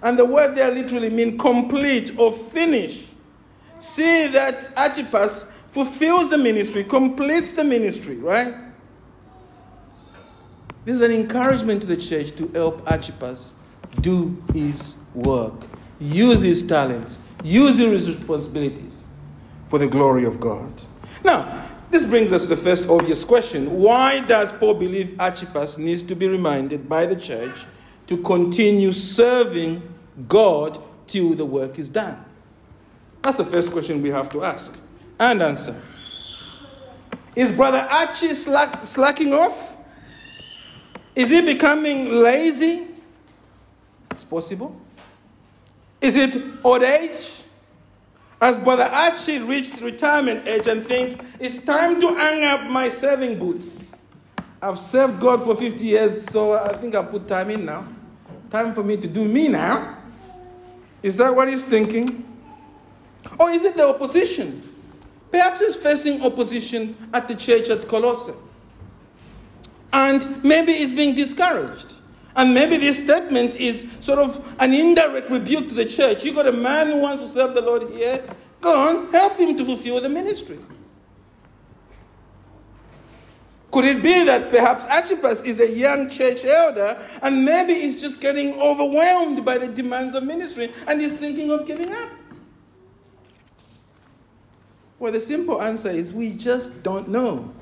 And 0.02 0.18
the 0.18 0.24
word 0.24 0.54
there 0.54 0.70
literally 0.70 1.10
means 1.10 1.40
complete 1.40 2.18
or 2.18 2.32
finish. 2.32 3.08
See 3.78 4.28
that 4.28 4.70
Archippus 4.76 5.50
fulfills 5.68 6.30
the 6.30 6.38
ministry, 6.38 6.84
completes 6.84 7.52
the 7.52 7.64
ministry, 7.64 8.16
right? 8.16 8.54
This 10.84 10.96
is 10.96 11.02
an 11.02 11.12
encouragement 11.12 11.80
to 11.82 11.86
the 11.86 11.96
church 11.96 12.36
to 12.36 12.48
help 12.48 12.90
Archippus 12.90 13.54
do 14.00 14.42
his 14.52 14.98
work, 15.14 15.54
use 15.98 16.42
his 16.42 16.62
talents, 16.62 17.18
use 17.42 17.78
his 17.78 18.08
responsibilities 18.08 19.06
for 19.66 19.78
the 19.78 19.86
glory 19.86 20.24
of 20.24 20.40
God. 20.40 20.70
Now, 21.24 21.68
this 21.90 22.04
brings 22.04 22.32
us 22.32 22.42
to 22.42 22.48
the 22.48 22.56
first 22.56 22.88
obvious 22.88 23.24
question. 23.24 23.78
Why 23.80 24.20
does 24.20 24.52
Paul 24.52 24.74
believe 24.74 25.18
Archippus 25.18 25.78
needs 25.78 26.02
to 26.04 26.14
be 26.14 26.28
reminded 26.28 26.88
by 26.88 27.06
the 27.06 27.16
church 27.16 27.66
to 28.06 28.18
continue 28.18 28.92
serving 28.92 29.82
God 30.28 30.78
till 31.06 31.34
the 31.34 31.44
work 31.44 31.78
is 31.78 31.88
done? 31.88 32.24
That's 33.22 33.38
the 33.38 33.44
first 33.44 33.72
question 33.72 34.02
we 34.02 34.10
have 34.10 34.30
to 34.30 34.44
ask 34.44 34.78
and 35.18 35.42
answer. 35.42 35.80
Is 37.34 37.50
Brother 37.50 37.78
Archie 37.78 38.34
slack, 38.34 38.84
slacking 38.84 39.32
off? 39.32 39.76
Is 41.16 41.30
he 41.30 41.40
becoming 41.40 42.22
lazy? 42.22 42.86
It's 44.10 44.24
possible. 44.24 44.80
Is 46.00 46.16
it 46.16 46.42
old 46.62 46.82
age? 46.82 47.42
Has 48.40 48.58
Brother 48.58 48.84
Archie 48.84 49.38
reached 49.38 49.80
retirement 49.80 50.46
age 50.46 50.66
and 50.66 50.86
think 50.86 51.24
it's 51.40 51.58
time 51.58 52.00
to 52.00 52.08
hang 52.08 52.44
up 52.44 52.68
my 52.68 52.88
serving 52.88 53.38
boots? 53.38 53.93
I've 54.64 54.78
served 54.78 55.20
God 55.20 55.44
for 55.44 55.54
50 55.54 55.84
years, 55.84 56.24
so 56.24 56.54
I 56.54 56.72
think 56.72 56.94
I'll 56.94 57.04
put 57.04 57.28
time 57.28 57.50
in 57.50 57.66
now. 57.66 57.86
Time 58.50 58.72
for 58.72 58.82
me 58.82 58.96
to 58.96 59.06
do 59.06 59.22
me 59.26 59.48
now. 59.48 59.98
Is 61.02 61.18
that 61.18 61.36
what 61.36 61.48
he's 61.48 61.66
thinking? 61.66 62.24
Or 63.38 63.50
is 63.50 63.62
it 63.62 63.76
the 63.76 63.86
opposition? 63.86 64.62
Perhaps 65.30 65.60
he's 65.60 65.76
facing 65.76 66.22
opposition 66.22 66.96
at 67.12 67.28
the 67.28 67.34
church 67.34 67.68
at 67.68 67.86
Colossae. 67.88 68.32
And 69.92 70.42
maybe 70.42 70.72
he's 70.72 70.92
being 70.92 71.14
discouraged. 71.14 71.96
And 72.34 72.54
maybe 72.54 72.78
this 72.78 73.00
statement 73.00 73.56
is 73.56 73.86
sort 74.00 74.18
of 74.18 74.56
an 74.60 74.72
indirect 74.72 75.28
rebuke 75.28 75.68
to 75.68 75.74
the 75.74 75.84
church. 75.84 76.24
You've 76.24 76.36
got 76.36 76.46
a 76.46 76.52
man 76.52 76.86
who 76.86 77.02
wants 77.02 77.22
to 77.22 77.28
serve 77.28 77.52
the 77.52 77.60
Lord 77.60 77.90
here. 77.90 78.24
Go 78.62 78.88
on, 78.88 79.12
help 79.12 79.36
him 79.36 79.58
to 79.58 79.64
fulfill 79.66 80.00
the 80.00 80.08
ministry. 80.08 80.58
Could 83.74 83.86
it 83.86 84.04
be 84.04 84.22
that 84.22 84.52
perhaps 84.52 84.86
Archippus 84.86 85.42
is 85.42 85.58
a 85.58 85.68
young 85.68 86.08
church 86.08 86.44
elder 86.44 86.96
and 87.20 87.44
maybe 87.44 87.74
he's 87.74 88.00
just 88.00 88.20
getting 88.20 88.54
overwhelmed 88.60 89.44
by 89.44 89.58
the 89.58 89.66
demands 89.66 90.14
of 90.14 90.22
ministry 90.22 90.72
and 90.86 91.00
he's 91.00 91.16
thinking 91.16 91.50
of 91.50 91.66
giving 91.66 91.90
up? 91.90 92.08
Well, 95.00 95.10
the 95.10 95.18
simple 95.18 95.60
answer 95.60 95.88
is 95.88 96.12
we 96.12 96.34
just 96.34 96.84
don't 96.84 97.08
know. 97.08 97.52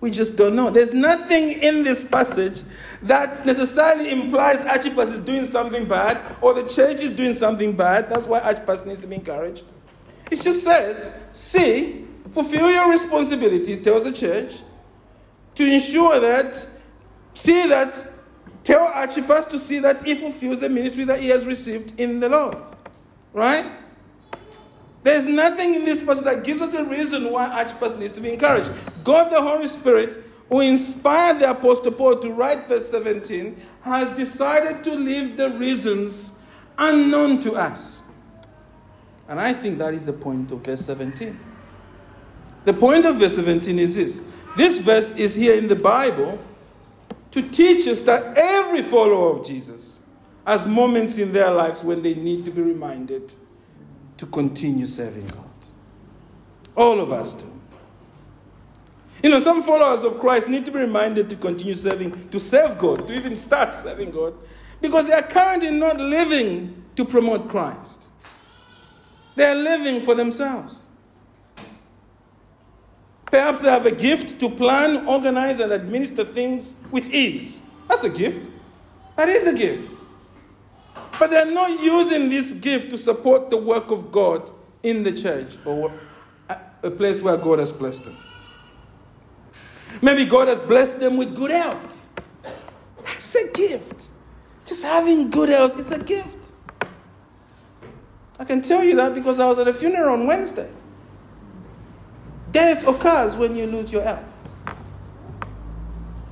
We 0.00 0.10
just 0.10 0.38
don't 0.38 0.56
know. 0.56 0.70
There's 0.70 0.94
nothing 0.94 1.50
in 1.50 1.82
this 1.82 2.02
passage 2.02 2.62
that 3.02 3.44
necessarily 3.44 4.10
implies 4.10 4.64
Archippus 4.64 5.12
is 5.12 5.18
doing 5.18 5.44
something 5.44 5.86
bad 5.86 6.22
or 6.40 6.54
the 6.54 6.66
church 6.66 7.02
is 7.02 7.10
doing 7.10 7.34
something 7.34 7.76
bad. 7.76 8.08
That's 8.08 8.26
why 8.26 8.40
Archippus 8.40 8.86
needs 8.86 9.02
to 9.02 9.06
be 9.06 9.16
encouraged. 9.16 9.66
It 10.30 10.40
just 10.40 10.64
says, 10.64 11.14
see, 11.30 12.06
fulfill 12.30 12.70
your 12.70 12.90
responsibility, 12.90 13.76
tells 13.76 14.04
the 14.04 14.12
church, 14.12 14.62
to 15.54 15.64
ensure 15.64 16.20
that, 16.20 16.66
see 17.34 17.68
that, 17.68 18.06
tell 18.62 18.86
Archippus 18.86 19.46
to 19.46 19.58
see 19.58 19.78
that 19.80 20.04
he 20.04 20.14
fulfills 20.14 20.60
the 20.60 20.68
ministry 20.68 21.04
that 21.04 21.20
he 21.20 21.28
has 21.28 21.46
received 21.46 21.98
in 22.00 22.20
the 22.20 22.28
Lord. 22.28 22.56
Right? 23.32 23.70
There's 25.02 25.26
nothing 25.26 25.74
in 25.74 25.84
this 25.84 26.02
passage 26.02 26.24
that 26.24 26.44
gives 26.44 26.62
us 26.62 26.72
a 26.72 26.82
reason 26.84 27.30
why 27.30 27.48
Archippus 27.50 27.96
needs 27.96 28.12
to 28.14 28.20
be 28.20 28.32
encouraged. 28.32 28.72
God 29.04 29.30
the 29.30 29.40
Holy 29.40 29.66
Spirit, 29.66 30.24
who 30.48 30.60
inspired 30.60 31.40
the 31.40 31.50
Apostle 31.50 31.92
Paul 31.92 32.18
to 32.20 32.30
write 32.30 32.66
verse 32.66 32.90
17, 32.90 33.60
has 33.82 34.16
decided 34.16 34.82
to 34.84 34.94
leave 34.94 35.36
the 35.36 35.50
reasons 35.50 36.42
unknown 36.78 37.38
to 37.40 37.52
us. 37.52 38.02
And 39.28 39.38
I 39.38 39.52
think 39.52 39.78
that 39.78 39.94
is 39.94 40.06
the 40.06 40.12
point 40.12 40.52
of 40.52 40.64
verse 40.64 40.84
17. 40.84 41.38
The 42.64 42.72
point 42.72 43.04
of 43.04 43.16
verse 43.16 43.36
17 43.36 43.78
is 43.78 43.96
this 43.96 44.22
this 44.56 44.78
verse 44.78 45.12
is 45.12 45.34
here 45.34 45.54
in 45.54 45.68
the 45.68 45.76
Bible 45.76 46.38
to 47.30 47.42
teach 47.48 47.88
us 47.88 48.02
that 48.02 48.36
every 48.36 48.82
follower 48.82 49.36
of 49.36 49.46
Jesus 49.46 50.00
has 50.46 50.66
moments 50.66 51.18
in 51.18 51.32
their 51.32 51.50
lives 51.50 51.82
when 51.82 52.02
they 52.02 52.14
need 52.14 52.44
to 52.44 52.50
be 52.50 52.62
reminded 52.62 53.34
to 54.16 54.26
continue 54.26 54.86
serving 54.86 55.26
God. 55.28 55.44
All 56.76 57.00
of 57.00 57.12
us 57.12 57.34
do. 57.34 57.50
You 59.22 59.30
know, 59.30 59.40
some 59.40 59.62
followers 59.62 60.04
of 60.04 60.20
Christ 60.20 60.48
need 60.48 60.66
to 60.66 60.70
be 60.70 60.80
reminded 60.80 61.30
to 61.30 61.36
continue 61.36 61.74
serving, 61.74 62.28
to 62.28 62.38
serve 62.38 62.76
God, 62.76 63.06
to 63.06 63.14
even 63.14 63.34
start 63.34 63.74
serving 63.74 64.10
God, 64.10 64.34
because 64.80 65.06
they 65.06 65.14
are 65.14 65.22
currently 65.22 65.70
not 65.70 65.98
living 65.98 66.84
to 66.96 67.04
promote 67.04 67.48
Christ. 67.48 68.10
They 69.34 69.46
are 69.46 69.54
living 69.54 70.02
for 70.02 70.14
themselves. 70.14 70.83
Perhaps 73.26 73.62
they 73.62 73.70
have 73.70 73.86
a 73.86 73.90
gift 73.90 74.38
to 74.40 74.48
plan, 74.48 75.06
organize, 75.06 75.60
and 75.60 75.72
administer 75.72 76.24
things 76.24 76.76
with 76.90 77.12
ease. 77.12 77.62
That's 77.88 78.04
a 78.04 78.10
gift. 78.10 78.50
That 79.16 79.28
is 79.28 79.46
a 79.46 79.54
gift. 79.54 79.98
But 81.18 81.30
they're 81.30 81.52
not 81.52 81.80
using 81.80 82.28
this 82.28 82.52
gift 82.52 82.90
to 82.90 82.98
support 82.98 83.50
the 83.50 83.56
work 83.56 83.90
of 83.90 84.10
God 84.10 84.50
in 84.82 85.02
the 85.02 85.12
church 85.12 85.56
or 85.64 85.92
a 86.82 86.90
place 86.90 87.20
where 87.20 87.36
God 87.36 87.58
has 87.58 87.72
blessed 87.72 88.04
them. 88.04 88.16
Maybe 90.02 90.26
God 90.26 90.48
has 90.48 90.60
blessed 90.60 91.00
them 91.00 91.16
with 91.16 91.34
good 91.34 91.50
health. 91.50 92.08
It's 93.04 93.34
a 93.34 93.50
gift. 93.52 94.08
Just 94.66 94.84
having 94.84 95.30
good 95.30 95.48
health, 95.48 95.78
it's 95.78 95.90
a 95.90 96.02
gift. 96.02 96.52
I 98.38 98.44
can 98.44 98.60
tell 98.60 98.82
you 98.82 98.96
that 98.96 99.14
because 99.14 99.38
I 99.38 99.48
was 99.48 99.58
at 99.58 99.68
a 99.68 99.72
funeral 99.72 100.14
on 100.14 100.26
Wednesday. 100.26 100.70
Death 102.54 102.86
occurs 102.86 103.34
when 103.34 103.56
you 103.56 103.66
lose 103.66 103.90
your 103.90 104.02
health. 104.02 104.30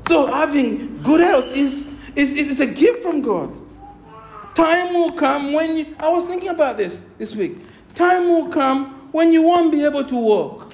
So 0.06 0.26
having 0.26 1.02
good 1.02 1.20
health 1.20 1.52
is, 1.52 1.98
is, 2.14 2.36
is 2.36 2.60
a 2.60 2.66
gift 2.66 3.02
from 3.02 3.22
God. 3.22 3.52
Time 4.54 4.94
will 4.94 5.10
come 5.12 5.52
when 5.52 5.76
you, 5.76 5.96
I 5.98 6.08
was 6.10 6.28
thinking 6.28 6.50
about 6.50 6.76
this 6.76 7.06
this 7.18 7.34
week. 7.34 7.58
Time 7.96 8.28
will 8.28 8.46
come 8.50 9.10
when 9.10 9.32
you 9.32 9.42
won't 9.42 9.72
be 9.72 9.84
able 9.84 10.04
to 10.04 10.14
walk, 10.14 10.72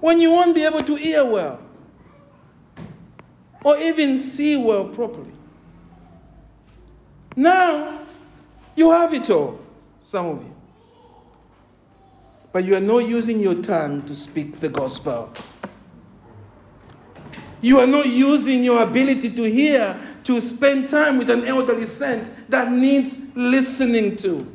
when 0.00 0.20
you 0.20 0.30
won't 0.30 0.54
be 0.54 0.64
able 0.64 0.82
to 0.82 0.94
hear 0.94 1.26
well, 1.26 1.60
or 3.62 3.76
even 3.76 4.16
see 4.16 4.56
well 4.56 4.84
properly. 4.88 5.32
Now, 7.36 8.00
you 8.74 8.90
have 8.90 9.12
it 9.12 9.28
all, 9.28 9.60
some 10.00 10.26
of 10.26 10.42
you. 10.42 10.55
But 12.56 12.64
you 12.64 12.74
are 12.74 12.80
not 12.80 13.06
using 13.06 13.40
your 13.40 13.56
tongue 13.56 14.00
to 14.06 14.14
speak 14.14 14.60
the 14.60 14.70
gospel. 14.70 15.30
You 17.60 17.80
are 17.80 17.86
not 17.86 18.06
using 18.06 18.64
your 18.64 18.82
ability 18.82 19.32
to 19.32 19.42
hear 19.42 20.00
to 20.24 20.40
spend 20.40 20.88
time 20.88 21.18
with 21.18 21.28
an 21.28 21.44
elderly 21.44 21.84
saint 21.84 22.30
that 22.48 22.72
needs 22.72 23.36
listening 23.36 24.16
to. 24.16 24.50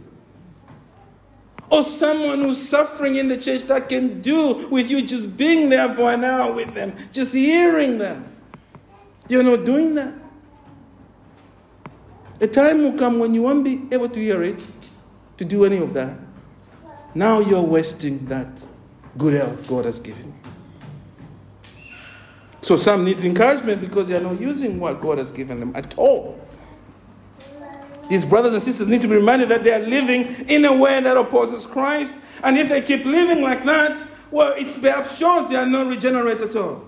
Or 1.70 1.84
someone 1.84 2.42
who's 2.42 2.58
suffering 2.58 3.18
in 3.18 3.28
the 3.28 3.38
church 3.38 3.66
that 3.66 3.88
can 3.88 4.20
do 4.20 4.68
with 4.70 4.90
you 4.90 5.06
just 5.06 5.38
being 5.38 5.70
there 5.70 5.94
for 5.94 6.12
an 6.12 6.24
hour 6.24 6.52
with 6.52 6.74
them, 6.74 6.96
just 7.12 7.36
hearing 7.36 8.00
them. 8.00 8.26
You're 9.30 9.44
not 9.44 9.64
doing 9.64 9.94
that. 9.94 10.16
A 12.40 12.48
time 12.48 12.82
will 12.82 12.98
come 12.98 13.20
when 13.20 13.36
you 13.36 13.44
won't 13.44 13.64
be 13.64 13.88
able 13.92 14.10
to 14.10 14.20
hear 14.20 14.42
it, 14.42 14.66
to 15.38 15.46
do 15.46 15.66
any 15.66 15.78
of 15.78 15.94
that. 15.94 16.18
Now 17.14 17.40
you're 17.40 17.62
wasting 17.62 18.26
that 18.28 18.66
good 19.18 19.34
health 19.34 19.68
God 19.68 19.86
has 19.86 20.00
given 20.00 20.28
you. 20.28 20.52
So 22.62 22.78
some 22.78 23.04
needs 23.04 23.26
encouragement 23.26 23.82
because 23.82 24.08
they 24.08 24.16
are 24.16 24.22
not 24.22 24.40
using 24.40 24.80
what 24.80 25.02
God 25.02 25.18
has 25.18 25.32
given 25.32 25.60
them 25.60 25.76
at 25.76 25.98
all. 25.98 26.40
These 28.10 28.26
brothers 28.26 28.54
and 28.54 28.62
sisters 28.62 28.88
need 28.88 29.02
to 29.02 29.08
be 29.08 29.16
reminded 29.16 29.50
that 29.50 29.64
they 29.64 29.74
are 29.74 29.80
living 29.80 30.26
in 30.48 30.66
a 30.66 30.76
way 30.76 31.02
that 31.02 31.18
opposes 31.18 31.66
Christ. 31.66 32.14
And 32.44 32.58
if 32.58 32.70
they 32.70 32.82
keep 32.82 33.06
living 33.06 33.42
like 33.42 33.64
that, 33.66 34.06
well, 34.30 34.54
it 34.54 34.80
perhaps 34.82 35.18
shows 35.18 35.50
they 35.50 35.56
are 35.56 35.66
not 35.66 35.88
regenerate 35.88 36.42
at 36.42 36.56
all. 36.56 36.86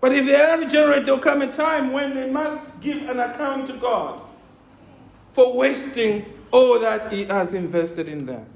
But 0.00 0.12
if 0.12 0.26
they 0.26 0.34
are 0.34 0.58
regenerate, 0.58 1.04
there'll 1.04 1.20
come 1.20 1.42
a 1.42 1.50
time 1.50 1.92
when 1.92 2.14
they 2.14 2.30
must 2.30 2.80
give 2.80 3.08
an 3.08 3.18
account 3.18 3.66
to 3.68 3.72
God 3.74 4.20
for 5.32 5.56
wasting 5.56 6.24
all 6.50 6.78
that 6.80 7.12
He 7.12 7.24
has 7.24 7.54
invested 7.54 8.08
in 8.08 8.26
them. 8.26 8.46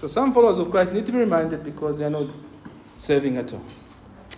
So 0.00 0.06
some 0.06 0.32
followers 0.32 0.58
of 0.58 0.70
Christ 0.70 0.92
need 0.92 1.06
to 1.06 1.12
be 1.12 1.18
reminded 1.18 1.64
because 1.64 1.98
they 1.98 2.04
are 2.04 2.10
not 2.10 2.26
serving 2.96 3.36
at 3.36 3.52
all. 3.52 3.64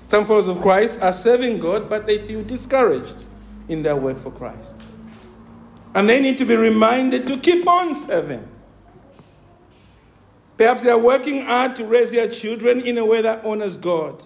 Some 0.07 0.25
followers 0.25 0.49
of 0.49 0.61
Christ 0.63 1.03
are 1.03 1.13
serving 1.13 1.59
God, 1.59 1.89
but 1.89 2.07
they 2.07 2.19
feel 2.19 2.43
discouraged 2.45 3.25
in 3.69 3.83
their 3.83 3.97
work 3.97 4.19
for 4.19 4.31
Christ. 4.31 4.77
And 5.95 6.09
they 6.09 6.21
need 6.21 6.39
to 6.39 6.45
be 6.45 6.57
reminded 6.57 7.27
to 7.27 7.39
keep 7.39 7.67
on 7.67 7.93
serving. 7.93 8.47
Perhaps 10.57 10.83
they 10.83 10.91
are 10.91 10.99
working 10.99 11.45
hard 11.45 11.77
to 11.77 11.85
raise 11.85 12.11
their 12.11 12.29
children 12.29 12.81
in 12.81 12.99
a 12.99 13.05
way 13.05 13.23
that 13.23 13.45
honors 13.45 13.77
God. 13.77 14.23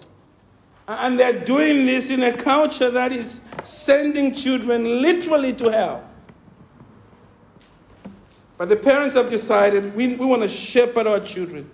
And 0.87 1.19
they're 1.19 1.43
doing 1.43 1.85
this 1.85 2.09
in 2.09 2.23
a 2.23 2.35
culture 2.35 2.89
that 2.89 3.11
is 3.11 3.41
sending 3.63 4.33
children 4.33 5.01
literally 5.01 5.53
to 5.53 5.69
hell. 5.69 6.09
But 8.57 8.69
the 8.69 8.75
parents 8.75 9.15
have 9.15 9.29
decided 9.29 9.95
we, 9.95 10.15
we 10.15 10.25
want 10.25 10.43
to 10.43 10.47
shepherd 10.47 11.07
our 11.07 11.19
children 11.19 11.69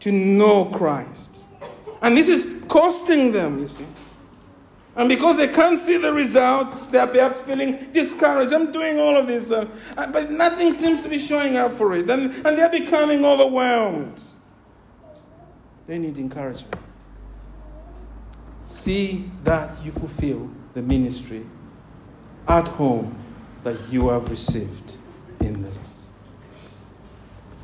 to 0.00 0.12
know 0.12 0.66
Christ. 0.66 1.44
And 2.02 2.16
this 2.16 2.28
is 2.28 2.62
costing 2.68 3.32
them, 3.32 3.60
you 3.60 3.68
see. 3.68 3.86
And 4.96 5.10
because 5.10 5.36
they 5.36 5.48
can't 5.48 5.78
see 5.78 5.98
the 5.98 6.12
results, 6.12 6.86
they're 6.86 7.06
perhaps 7.06 7.38
feeling 7.40 7.92
discouraged. 7.92 8.52
I'm 8.52 8.72
doing 8.72 8.98
all 8.98 9.16
of 9.16 9.26
this, 9.26 9.50
uh, 9.50 9.66
but 9.94 10.30
nothing 10.30 10.72
seems 10.72 11.02
to 11.02 11.08
be 11.08 11.18
showing 11.18 11.56
up 11.56 11.74
for 11.74 11.94
it. 11.94 12.08
And, 12.08 12.32
and 12.46 12.58
they're 12.58 12.70
becoming 12.70 13.24
overwhelmed. 13.24 14.22
They 15.86 15.98
need 15.98 16.16
encouragement. 16.16 16.76
See 18.64 19.30
that 19.44 19.76
you 19.84 19.92
fulfill 19.92 20.50
the 20.72 20.82
ministry 20.82 21.44
at 22.48 22.66
home 22.66 23.16
that 23.64 23.76
you 23.90 24.08
have 24.08 24.30
received. 24.30 24.95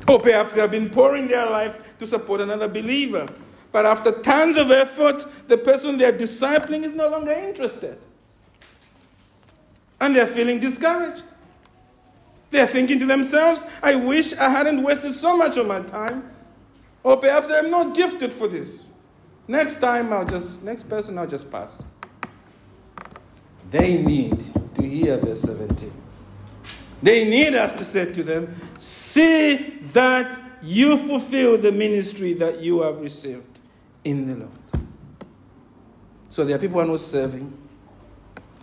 Or 0.07 0.19
perhaps 0.19 0.55
they 0.55 0.61
have 0.61 0.71
been 0.71 0.89
pouring 0.89 1.27
their 1.27 1.49
life 1.49 1.97
to 1.99 2.07
support 2.07 2.41
another 2.41 2.67
believer. 2.67 3.27
But 3.71 3.85
after 3.85 4.11
tons 4.11 4.57
of 4.57 4.69
effort, 4.71 5.25
the 5.47 5.57
person 5.57 5.97
they're 5.97 6.13
discipling 6.13 6.83
is 6.83 6.93
no 6.93 7.07
longer 7.07 7.31
interested. 7.31 7.97
And 9.99 10.15
they're 10.15 10.27
feeling 10.27 10.59
discouraged. 10.59 11.33
They're 12.51 12.67
thinking 12.67 12.99
to 12.99 13.05
themselves, 13.05 13.65
I 13.81 13.95
wish 13.95 14.33
I 14.33 14.49
hadn't 14.49 14.83
wasted 14.83 15.13
so 15.13 15.35
much 15.35 15.57
of 15.57 15.65
my 15.65 15.79
time. 15.79 16.29
Or 17.01 17.17
perhaps 17.17 17.49
I'm 17.49 17.71
not 17.71 17.95
gifted 17.95 18.33
for 18.33 18.47
this. 18.47 18.91
Next 19.47 19.77
time, 19.77 20.13
I'll 20.13 20.25
just, 20.25 20.63
next 20.63 20.83
person, 20.83 21.17
I'll 21.17 21.27
just 21.27 21.51
pass. 21.51 21.83
They 23.71 24.01
need 24.01 24.39
to 24.75 24.81
hear 24.87 25.17
verse 25.17 25.41
17. 25.41 26.02
They 27.03 27.29
need 27.29 27.53
us 27.53 27.73
to 27.73 27.83
say 27.83 28.11
to 28.13 28.23
them, 28.23 28.55
See 28.77 29.57
that 29.91 30.39
you 30.63 30.97
fulfill 30.97 31.57
the 31.57 31.73
ministry 31.73 32.33
that 32.35 32.61
you 32.61 32.81
have 32.81 33.01
received 33.01 33.59
in 34.05 34.25
the 34.25 34.35
Lord. 34.35 34.87
So 36.29 36.45
there 36.45 36.55
are 36.55 36.59
people 36.59 36.75
who 36.75 36.87
are 36.87 36.91
not 36.91 37.01
serving 37.01 37.51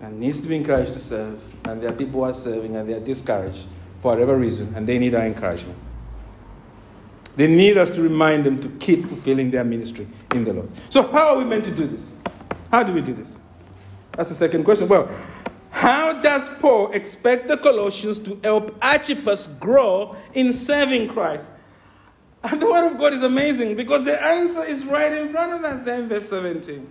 and 0.01 0.19
needs 0.19 0.41
to 0.41 0.49
be 0.49 0.57
encouraged 0.57 0.95
to 0.95 0.99
serve, 0.99 1.39
and 1.67 1.83
there 1.83 1.91
are 1.91 1.95
people 1.95 2.21
who 2.21 2.23
are 2.23 2.33
serving 2.33 2.77
and 2.77 2.89
they 2.89 2.95
are 2.95 3.01
discouraged 3.01 3.69
for 4.01 4.13
whatever 4.13 4.39
reason, 4.39 4.73
and 4.75 4.87
they 4.87 4.99
need 4.99 5.15
our 5.15 5.27
encouragement. 5.27 5.79
They 7.37 7.47
need 7.47 7.77
us 7.77 7.91
to 7.91 8.03
remind 8.03 8.45
them 8.45 8.59
to 8.61 8.69
keep 8.71 9.05
fulfilling 9.05 9.51
their 9.51 9.65
ministry 9.65 10.09
in 10.35 10.45
the 10.45 10.55
Lord. 10.55 10.71
So, 10.89 11.07
how 11.13 11.35
are 11.35 11.37
we 11.37 11.45
meant 11.45 11.67
to 11.67 11.71
do 11.71 11.87
this? 11.87 12.15
How 12.71 12.83
do 12.83 12.93
we 12.95 13.03
do 13.03 13.13
this? 13.13 13.39
That's 14.13 14.31
the 14.31 14.35
second 14.35 14.65
question. 14.65 14.89
Well, 14.89 15.11
how 15.81 16.13
does 16.21 16.47
Paul 16.59 16.93
expect 16.93 17.49
the 17.49 17.57
Colossians 17.57 18.19
to 18.19 18.39
help 18.45 18.77
Archippus 18.83 19.47
grow 19.47 20.15
in 20.35 20.53
serving 20.53 21.09
Christ? 21.09 21.51
And 22.45 22.61
the 22.61 22.71
word 22.71 22.93
of 22.93 22.99
God 22.99 23.15
is 23.15 23.23
amazing 23.23 23.77
because 23.77 24.05
the 24.05 24.23
answer 24.23 24.63
is 24.63 24.85
right 24.85 25.11
in 25.11 25.31
front 25.31 25.55
of 25.55 25.65
us 25.65 25.83
there 25.83 25.99
in 25.99 26.07
verse 26.07 26.29
17. 26.29 26.87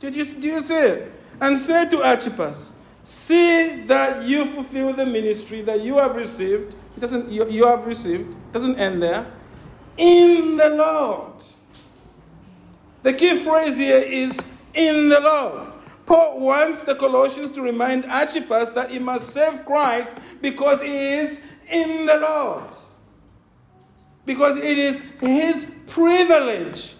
Did 0.00 0.14
you, 0.14 0.26
do 0.26 0.46
you 0.46 0.60
see 0.60 0.74
it? 0.74 1.12
And 1.40 1.56
say 1.56 1.88
to 1.88 2.02
Archippus, 2.02 2.74
See 3.02 3.84
that 3.84 4.28
you 4.28 4.44
fulfill 4.44 4.92
the 4.92 5.06
ministry 5.06 5.62
that 5.62 5.80
you 5.80 5.96
have 5.96 6.14
received. 6.14 6.76
It 6.98 7.00
doesn't 7.00 7.30
you, 7.30 7.48
you 7.48 7.66
have 7.66 7.86
received. 7.86 8.30
It 8.30 8.52
doesn't 8.52 8.76
end 8.76 9.02
there. 9.02 9.24
In 9.96 10.58
the 10.58 10.68
Lord. 10.68 11.42
The 13.02 13.14
key 13.14 13.36
phrase 13.36 13.78
here 13.78 13.96
is 13.96 14.46
in 14.74 15.08
the 15.08 15.20
Lord. 15.20 15.67
Paul 16.08 16.40
wants 16.40 16.84
the 16.84 16.94
Colossians 16.94 17.50
to 17.50 17.60
remind 17.60 18.06
Archippus 18.06 18.72
that 18.72 18.90
he 18.90 18.98
must 18.98 19.28
serve 19.28 19.66
Christ 19.66 20.16
because 20.40 20.82
he 20.82 20.96
is 20.96 21.44
in 21.70 22.06
the 22.06 22.16
Lord 22.16 22.70
because 24.28 24.58
it 24.58 24.78
is 24.78 25.00
his 25.20 25.82
privilege 25.86 26.94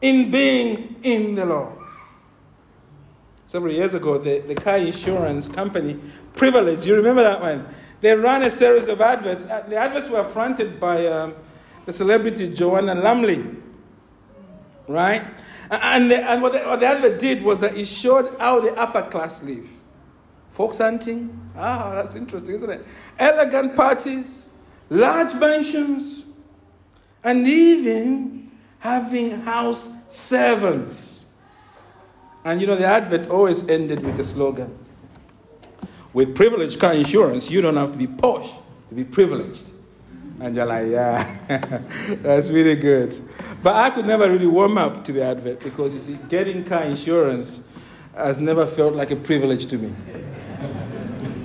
in 0.00 0.30
being 0.30 0.96
in 1.02 1.34
the 1.34 1.44
Lord. 1.46 1.78
Several 3.44 3.72
years 3.72 3.94
ago, 3.94 4.18
the, 4.18 4.40
the 4.40 4.54
car 4.54 4.78
insurance 4.78 5.46
company, 5.46 5.98
Privilege, 6.34 6.86
you 6.86 6.96
remember 6.96 7.22
that 7.22 7.40
one? 7.40 7.66
They 8.00 8.14
ran 8.14 8.42
a 8.42 8.50
series 8.50 8.88
of 8.88 9.00
adverts. 9.00 9.44
Uh, 9.44 9.64
the 9.68 9.76
adverts 9.76 10.08
were 10.08 10.24
fronted 10.24 10.80
by 10.80 11.06
um, 11.06 11.34
the 11.84 11.92
celebrity 11.92 12.48
Joanna 12.48 12.94
Lumley, 12.94 13.44
right? 14.88 15.22
And, 15.70 16.12
and 16.12 16.42
what, 16.42 16.52
the, 16.52 16.60
what 16.60 16.80
the 16.80 16.86
advert 16.86 17.18
did 17.18 17.42
was 17.42 17.60
that 17.60 17.76
it 17.76 17.86
showed 17.86 18.36
how 18.38 18.60
the 18.60 18.74
upper 18.74 19.02
class 19.02 19.42
live. 19.42 19.70
Folks 20.48 20.78
hunting, 20.78 21.50
ah, 21.56 21.92
that's 21.94 22.16
interesting, 22.16 22.56
isn't 22.56 22.70
it? 22.70 22.86
Elegant 23.18 23.76
parties, 23.76 24.56
large 24.88 25.32
mansions, 25.34 26.26
and 27.22 27.46
even 27.46 28.50
having 28.80 29.42
house 29.42 30.12
servants. 30.12 31.26
And 32.44 32.60
you 32.60 32.66
know, 32.66 32.74
the 32.74 32.86
advert 32.86 33.28
always 33.28 33.68
ended 33.68 34.04
with 34.04 34.16
the 34.16 34.24
slogan 34.24 34.76
with 36.12 36.34
privileged 36.34 36.80
car 36.80 36.94
insurance, 36.94 37.50
you 37.50 37.60
don't 37.60 37.76
have 37.76 37.92
to 37.92 37.98
be 37.98 38.06
posh 38.06 38.50
to 38.88 38.94
be 38.94 39.04
privileged. 39.04 39.70
And 40.40 40.56
you're 40.56 40.66
like, 40.66 40.88
yeah, 40.88 41.36
that's 42.22 42.48
really 42.50 42.76
good. 42.76 43.12
But 43.62 43.76
I 43.76 43.90
could 43.90 44.06
never 44.06 44.30
really 44.30 44.46
warm 44.46 44.78
up 44.78 45.04
to 45.04 45.12
the 45.12 45.22
advert 45.24 45.60
because 45.60 45.92
you 45.92 45.98
see, 45.98 46.18
getting 46.28 46.64
car 46.64 46.82
insurance 46.82 47.68
has 48.14 48.40
never 48.40 48.64
felt 48.64 48.94
like 48.94 49.10
a 49.10 49.16
privilege 49.16 49.66
to 49.66 49.78
me. 49.78 49.94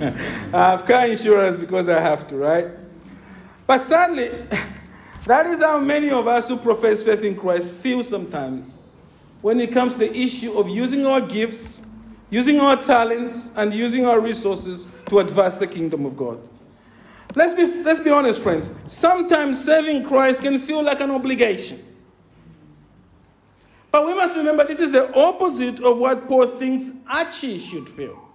I 0.00 0.70
have 0.70 0.84
car 0.84 1.06
insurance 1.06 1.56
because 1.56 1.88
I 1.88 2.00
have 2.00 2.26
to, 2.28 2.36
right? 2.36 2.68
But 3.66 3.78
sadly, 3.78 4.28
that 5.26 5.46
is 5.46 5.60
how 5.60 5.78
many 5.78 6.10
of 6.10 6.26
us 6.26 6.48
who 6.48 6.56
profess 6.56 7.02
faith 7.02 7.22
in 7.22 7.36
Christ 7.36 7.74
feel 7.74 8.02
sometimes 8.02 8.76
when 9.42 9.60
it 9.60 9.72
comes 9.72 9.92
to 9.94 9.98
the 9.98 10.16
issue 10.16 10.52
of 10.54 10.68
using 10.68 11.06
our 11.06 11.20
gifts, 11.20 11.82
using 12.30 12.60
our 12.60 12.76
talents, 12.76 13.52
and 13.56 13.74
using 13.74 14.06
our 14.06 14.20
resources 14.20 14.86
to 15.06 15.18
advance 15.18 15.58
the 15.58 15.66
kingdom 15.66 16.06
of 16.06 16.16
God. 16.16 16.38
Let's 17.34 17.52
be, 17.52 17.66
let's 17.82 18.00
be 18.00 18.10
honest, 18.10 18.42
friends. 18.42 18.72
Sometimes 18.86 19.62
serving 19.62 20.04
Christ 20.04 20.40
can 20.40 20.58
feel 20.58 20.82
like 20.82 21.00
an 21.00 21.10
obligation. 21.10 21.85
But 23.96 24.06
we 24.06 24.12
must 24.12 24.36
remember 24.36 24.62
this 24.62 24.80
is 24.80 24.92
the 24.92 25.10
opposite 25.18 25.80
of 25.80 25.96
what 25.96 26.28
Paul 26.28 26.48
thinks 26.48 26.92
Archie 27.08 27.58
should 27.58 27.88
feel. 27.88 28.28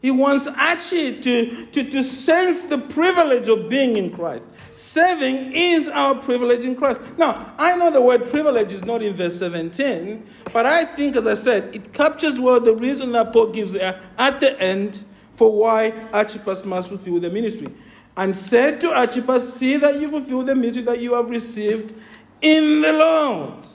He 0.00 0.12
wants 0.12 0.46
Archie 0.46 1.20
to, 1.22 1.66
to, 1.72 1.90
to 1.90 2.04
sense 2.04 2.66
the 2.66 2.78
privilege 2.78 3.48
of 3.48 3.68
being 3.68 3.96
in 3.96 4.12
Christ. 4.12 4.44
Serving 4.72 5.54
is 5.54 5.88
our 5.88 6.14
privilege 6.14 6.64
in 6.64 6.76
Christ. 6.76 7.00
Now, 7.18 7.52
I 7.58 7.74
know 7.74 7.90
the 7.90 8.00
word 8.00 8.30
privilege 8.30 8.72
is 8.72 8.84
not 8.84 9.02
in 9.02 9.14
verse 9.14 9.36
17, 9.40 10.24
but 10.52 10.66
I 10.66 10.84
think, 10.84 11.16
as 11.16 11.26
I 11.26 11.34
said, 11.34 11.74
it 11.74 11.92
captures 11.92 12.38
well 12.38 12.60
the 12.60 12.76
reason 12.76 13.10
that 13.10 13.32
Paul 13.32 13.50
gives 13.50 13.72
there 13.72 14.00
at 14.16 14.38
the 14.38 14.56
end 14.62 15.02
for 15.34 15.50
why 15.50 15.90
Archippus 16.12 16.64
must 16.64 16.90
fulfill 16.90 17.18
the 17.18 17.28
ministry. 17.28 17.74
And 18.16 18.36
said 18.36 18.80
to 18.82 18.94
Archippus, 18.94 19.52
See 19.52 19.78
that 19.78 19.98
you 19.98 20.10
fulfill 20.10 20.44
the 20.44 20.54
ministry 20.54 20.84
that 20.84 21.00
you 21.00 21.14
have 21.14 21.28
received 21.28 21.92
in 22.40 22.82
the 22.82 22.92
Lord. 22.92 23.66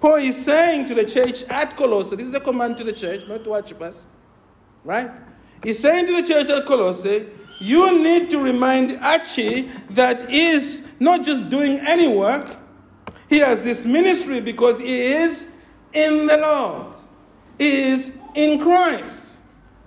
Paul 0.00 0.16
is 0.16 0.42
saying 0.42 0.86
to 0.86 0.94
the 0.94 1.04
church 1.04 1.44
at 1.44 1.76
Colossae, 1.76 2.16
this 2.16 2.26
is 2.26 2.34
a 2.34 2.40
command 2.40 2.78
to 2.78 2.84
the 2.84 2.92
church, 2.92 3.28
not 3.28 3.44
to 3.44 3.52
Archippus, 3.52 4.06
right? 4.82 5.10
He's 5.62 5.78
saying 5.78 6.06
to 6.06 6.22
the 6.22 6.26
church 6.26 6.48
at 6.48 6.64
Colossae, 6.64 7.26
you 7.58 8.02
need 8.02 8.30
to 8.30 8.38
remind 8.38 8.98
Archie 9.00 9.70
that 9.90 10.30
he 10.30 10.48
is 10.48 10.82
not 10.98 11.22
just 11.22 11.50
doing 11.50 11.78
any 11.80 12.08
work, 12.08 12.56
he 13.28 13.38
has 13.38 13.62
this 13.62 13.84
ministry 13.84 14.40
because 14.40 14.78
he 14.78 15.00
is 15.00 15.54
in 15.92 16.26
the 16.26 16.38
Lord, 16.38 16.94
he 17.58 17.90
is 17.90 18.18
in 18.34 18.58
Christ. 18.58 19.26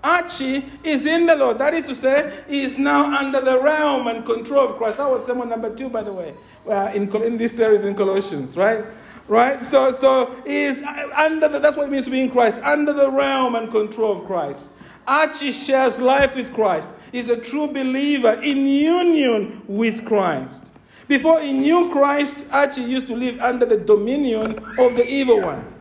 Archie 0.04 0.66
is 0.84 1.06
in 1.06 1.26
the 1.26 1.36
Lord. 1.36 1.58
That 1.60 1.74
is 1.74 1.88
to 1.88 1.96
say, 1.96 2.44
he 2.50 2.62
is 2.62 2.78
now 2.78 3.18
under 3.18 3.40
the 3.40 3.58
realm 3.58 4.08
and 4.08 4.26
control 4.26 4.68
of 4.70 4.76
Christ. 4.76 4.98
That 4.98 5.10
was 5.10 5.26
sermon 5.26 5.48
number 5.48 5.74
two, 5.74 5.90
by 5.90 6.04
the 6.04 6.12
way, 6.12 6.36
uh, 6.70 6.92
in, 6.94 7.10
in 7.24 7.38
this 7.38 7.56
series 7.56 7.84
in 7.84 7.96
Colossians, 7.96 8.58
right? 8.58 8.84
Right? 9.28 9.66
So, 9.66 9.92
so 9.92 10.36
is 10.46 10.84
under 11.16 11.48
the, 11.48 11.60
that's 11.60 11.78
what 11.78 11.88
it 11.88 11.92
means 11.92 12.06
to 12.06 12.12
be 12.12 12.20
in 12.20 12.30
Christ, 12.30 12.62
under 12.62 12.92
the 12.94 13.10
realm 13.10 13.56
and 13.56 13.72
control 13.72 14.20
of 14.20 14.26
Christ. 14.26 14.70
Archie 15.08 15.52
shares 15.52 16.00
life 16.00 16.36
with 16.36 16.54
Christ. 16.54 16.92
He's 17.12 17.30
a 17.30 17.38
true 17.38 17.68
believer 17.68 18.34
in 18.42 18.66
union 18.66 19.62
with 19.68 20.06
Christ. 20.06 20.72
Before 21.08 21.42
he 21.42 21.52
knew 21.52 21.92
Christ, 21.92 22.46
Archie 22.52 22.84
used 22.84 23.08
to 23.08 23.16
live 23.16 23.40
under 23.40 23.66
the 23.66 23.78
dominion 23.78 24.58
of 24.80 24.96
the 24.96 25.06
evil 25.06 25.42
one. 25.42 25.74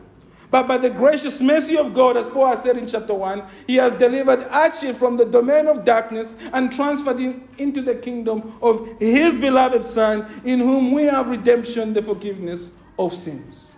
But 0.51 0.67
by 0.67 0.77
the 0.77 0.89
gracious 0.89 1.41
mercy 1.41 1.77
of 1.77 1.95
God, 1.95 2.15
as 2.15 2.27
Paul 2.27 2.47
has 2.47 2.61
said 2.61 2.77
in 2.77 2.85
chapter 2.85 3.13
1, 3.13 3.43
he 3.65 3.77
has 3.77 3.91
delivered 3.93 4.43
Archie 4.51 4.93
from 4.93 5.17
the 5.17 5.25
domain 5.25 5.65
of 5.67 5.83
darkness 5.83 6.35
and 6.51 6.71
transferred 6.71 7.17
him 7.17 7.47
into 7.57 7.81
the 7.81 7.95
kingdom 7.95 8.53
of 8.61 8.87
his 8.99 9.33
beloved 9.33 9.83
Son, 9.83 10.27
in 10.45 10.59
whom 10.59 10.91
we 10.91 11.05
have 11.05 11.29
redemption, 11.29 11.93
the 11.93 12.03
forgiveness 12.03 12.71
of 12.97 13.13
sins. 13.13 13.75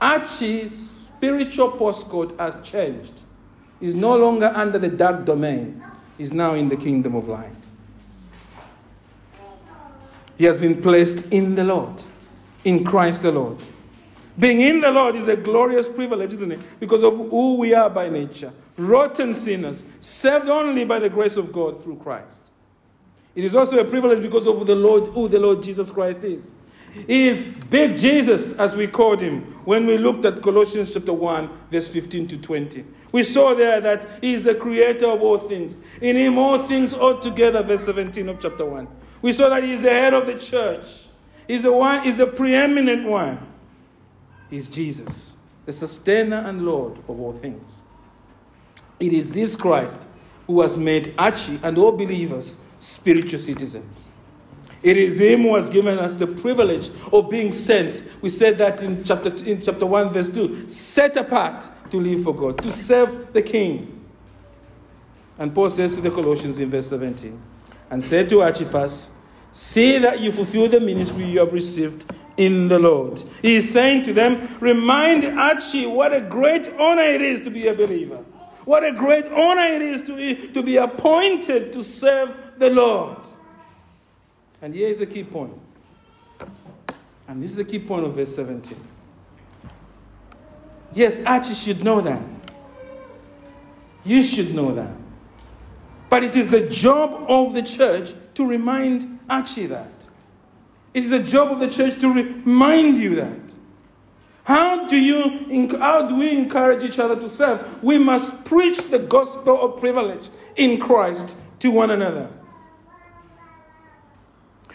Archie's 0.00 0.98
spiritual 1.16 1.72
postcode 1.72 2.38
has 2.38 2.60
changed. 2.62 3.20
He's 3.78 3.94
no 3.94 4.16
longer 4.16 4.52
under 4.54 4.78
the 4.78 4.88
dark 4.88 5.24
domain, 5.24 5.82
he's 6.18 6.32
now 6.32 6.54
in 6.54 6.68
the 6.68 6.76
kingdom 6.76 7.14
of 7.14 7.28
light. 7.28 7.50
He 10.36 10.44
has 10.46 10.58
been 10.58 10.80
placed 10.80 11.32
in 11.32 11.54
the 11.54 11.64
Lord, 11.64 12.02
in 12.64 12.84
Christ 12.84 13.22
the 13.22 13.32
Lord. 13.32 13.58
Being 14.38 14.62
in 14.62 14.80
the 14.80 14.90
Lord 14.90 15.16
is 15.16 15.28
a 15.28 15.36
glorious 15.36 15.86
privilege, 15.86 16.32
isn't 16.32 16.52
it? 16.52 16.60
Because 16.80 17.02
of 17.02 17.14
who 17.14 17.56
we 17.56 17.74
are 17.74 17.90
by 17.90 18.08
nature. 18.08 18.52
Rotten 18.78 19.34
sinners, 19.34 19.84
saved 20.00 20.48
only 20.48 20.86
by 20.86 20.98
the 20.98 21.10
grace 21.10 21.36
of 21.36 21.52
God 21.52 21.82
through 21.82 21.96
Christ. 21.96 22.40
It 23.34 23.44
is 23.44 23.54
also 23.54 23.78
a 23.78 23.84
privilege 23.84 24.22
because 24.22 24.46
of 24.46 24.66
the 24.66 24.74
Lord, 24.74 25.08
who 25.08 25.28
the 25.28 25.38
Lord 25.38 25.62
Jesus 25.62 25.90
Christ 25.90 26.24
is. 26.24 26.54
He 27.06 27.28
is 27.28 27.42
Big 27.42 27.96
Jesus, 27.96 28.52
as 28.58 28.74
we 28.74 28.86
called 28.86 29.20
him, 29.20 29.42
when 29.64 29.86
we 29.86 29.96
looked 29.96 30.24
at 30.24 30.42
Colossians 30.42 30.92
chapter 30.92 31.12
1, 31.12 31.48
verse 31.70 31.88
15 31.88 32.28
to 32.28 32.36
20. 32.36 32.84
We 33.12 33.22
saw 33.22 33.54
there 33.54 33.80
that 33.80 34.08
he 34.20 34.32
is 34.32 34.44
the 34.44 34.54
creator 34.54 35.06
of 35.06 35.22
all 35.22 35.38
things. 35.38 35.76
In 36.00 36.16
him, 36.16 36.38
all 36.38 36.58
things 36.58 36.92
all 36.92 37.18
together, 37.18 37.62
verse 37.62 37.84
17 37.84 38.28
of 38.28 38.40
chapter 38.40 38.64
1. 38.64 38.88
We 39.22 39.32
saw 39.32 39.48
that 39.48 39.62
he 39.62 39.72
is 39.72 39.82
the 39.82 39.90
head 39.90 40.14
of 40.14 40.26
the 40.26 40.38
church. 40.38 41.06
He's 41.46 41.62
the 41.62 41.72
one, 41.72 42.02
he's 42.02 42.16
the 42.16 42.26
preeminent 42.26 43.08
one 43.08 43.46
He's 44.50 44.68
Jesus, 44.68 45.36
the 45.64 45.72
sustainer 45.72 46.42
and 46.44 46.66
Lord 46.66 46.98
of 47.08 47.20
all 47.20 47.32
things. 47.32 47.84
It 48.98 49.12
is 49.12 49.32
this 49.32 49.54
Christ 49.54 50.08
who 50.46 50.60
has 50.60 50.76
made 50.76 51.14
Archie 51.16 51.60
and 51.62 51.78
all 51.78 51.92
believers 51.92 52.58
spiritual 52.80 53.38
citizens. 53.38 54.08
It 54.82 54.96
is 54.96 55.20
Him 55.20 55.42
who 55.42 55.56
has 55.56 55.68
given 55.68 55.98
us 55.98 56.14
the 56.14 56.26
privilege 56.26 56.90
of 57.12 57.28
being 57.28 57.52
sent. 57.52 58.02
We 58.22 58.30
said 58.30 58.58
that 58.58 58.82
in 58.82 59.04
chapter, 59.04 59.28
in 59.44 59.60
chapter 59.60 59.86
1, 59.86 60.08
verse 60.10 60.28
2 60.28 60.68
set 60.68 61.16
apart 61.16 61.70
to 61.90 62.00
live 62.00 62.24
for 62.24 62.34
God, 62.34 62.62
to 62.62 62.70
serve 62.70 63.32
the 63.32 63.42
King. 63.42 63.96
And 65.38 65.54
Paul 65.54 65.70
says 65.70 65.94
to 65.94 66.00
the 66.00 66.10
Colossians 66.10 66.58
in 66.58 66.70
verse 66.70 66.88
17, 66.88 67.40
and 67.90 68.04
said 68.04 68.28
to 68.28 68.42
Archippus, 68.42 69.10
See 69.52 69.98
that 69.98 70.20
you 70.20 70.30
fulfill 70.32 70.68
the 70.68 70.80
ministry 70.80 71.24
you 71.24 71.40
have 71.40 71.52
received 71.52 72.04
in 72.36 72.68
the 72.68 72.78
Lord. 72.78 73.22
He 73.42 73.56
is 73.56 73.70
saying 73.70 74.04
to 74.04 74.12
them, 74.12 74.56
Remind 74.60 75.24
Archie 75.38 75.86
what 75.86 76.14
a 76.14 76.20
great 76.20 76.72
honor 76.78 77.02
it 77.02 77.20
is 77.20 77.40
to 77.42 77.50
be 77.50 77.66
a 77.68 77.74
believer. 77.74 78.24
What 78.64 78.84
a 78.84 78.92
great 78.92 79.26
honor 79.26 79.62
it 79.62 79.82
is 79.82 80.02
to, 80.02 80.52
to 80.52 80.62
be 80.62 80.76
appointed 80.76 81.72
to 81.72 81.82
serve 81.82 82.34
the 82.58 82.70
Lord. 82.70 83.18
And 84.62 84.74
here 84.74 84.88
is 84.88 84.98
the 84.98 85.06
key 85.06 85.24
point. 85.24 85.52
And 87.28 87.42
this 87.42 87.50
is 87.50 87.56
the 87.56 87.64
key 87.64 87.78
point 87.78 88.04
of 88.04 88.14
verse 88.14 88.34
17. 88.34 88.76
Yes, 90.92 91.24
Archie 91.24 91.54
should 91.54 91.84
know 91.84 92.00
that. 92.00 92.22
You 94.04 94.22
should 94.22 94.54
know 94.54 94.74
that. 94.74 94.90
But 96.08 96.24
it 96.24 96.34
is 96.34 96.50
the 96.50 96.68
job 96.68 97.26
of 97.28 97.54
the 97.54 97.62
church 97.62 98.12
to 98.34 98.46
remind 98.46 99.20
Archie 99.28 99.66
that. 99.66 99.92
It's 100.92 101.08
the 101.08 101.20
job 101.20 101.52
of 101.52 101.60
the 101.60 101.68
church 101.68 102.00
to 102.00 102.12
remind 102.12 102.96
you 102.96 103.14
that. 103.16 103.38
How 104.42 104.88
do, 104.88 104.96
you, 104.96 105.78
how 105.78 106.08
do 106.08 106.16
we 106.16 106.36
encourage 106.36 106.82
each 106.82 106.98
other 106.98 107.14
to 107.20 107.28
serve? 107.28 107.84
We 107.84 107.98
must 107.98 108.44
preach 108.44 108.90
the 108.90 108.98
gospel 108.98 109.60
of 109.60 109.78
privilege 109.78 110.28
in 110.56 110.80
Christ 110.80 111.36
to 111.60 111.70
one 111.70 111.92
another. 111.92 112.28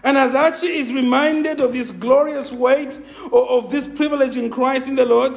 And 0.06 0.20
as 0.20 0.36
Archie 0.36 0.68
is 0.68 0.94
reminded 0.94 1.60
of 1.60 1.74
this 1.74 1.90
glorious 1.90 2.52
weight 2.52 3.00
of, 3.34 3.72
this 3.72 3.88
privilege 3.88 4.38
in 4.38 4.52
Christ 4.52 4.88
in 4.88 4.96
the 4.96 5.04
Lord, 5.04 5.36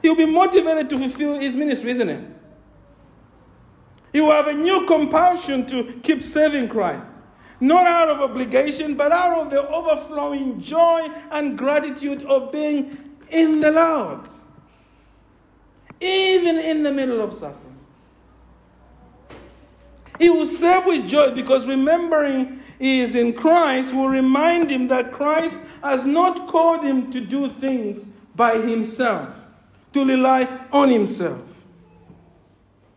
he'll 0.00 0.16
be 0.16 0.24
motivated 0.24 0.88
to 0.88 0.98
fulfill 0.98 1.38
his 1.38 1.54
ministry, 1.54 1.90
isn't 1.90 2.08
it? 2.08 2.24
He 4.14 4.22
will 4.22 4.30
have 4.30 4.46
a 4.46 4.54
new 4.54 4.86
compulsion 4.86 5.66
to 5.66 6.00
keep 6.02 6.22
serving 6.22 6.70
Christ. 6.70 7.12
Not 7.60 7.86
out 7.86 8.08
of 8.08 8.20
obligation, 8.22 8.94
but 8.94 9.12
out 9.12 9.38
of 9.38 9.50
the 9.50 9.68
overflowing 9.68 10.62
joy 10.62 11.10
and 11.30 11.58
gratitude 11.58 12.22
of 12.22 12.50
being 12.50 13.18
in 13.28 13.60
the 13.60 13.70
Lord. 13.70 14.20
Even 16.00 16.56
in 16.56 16.82
the 16.82 16.90
middle 16.90 17.20
of 17.20 17.34
suffering. 17.34 17.76
He 20.18 20.30
will 20.30 20.46
serve 20.46 20.86
with 20.86 21.06
joy 21.06 21.32
because 21.32 21.68
remembering 21.68 22.62
he 22.78 23.00
is 23.00 23.14
in 23.14 23.32
Christ 23.32 23.94
will 23.94 24.08
remind 24.08 24.70
him 24.70 24.88
that 24.88 25.12
Christ 25.12 25.62
has 25.82 26.04
not 26.04 26.46
called 26.48 26.84
him 26.84 27.10
to 27.12 27.20
do 27.20 27.48
things 27.48 28.12
by 28.34 28.58
himself, 28.58 29.28
to 29.92 30.04
rely 30.04 30.48
on 30.72 30.90
himself. 30.90 31.40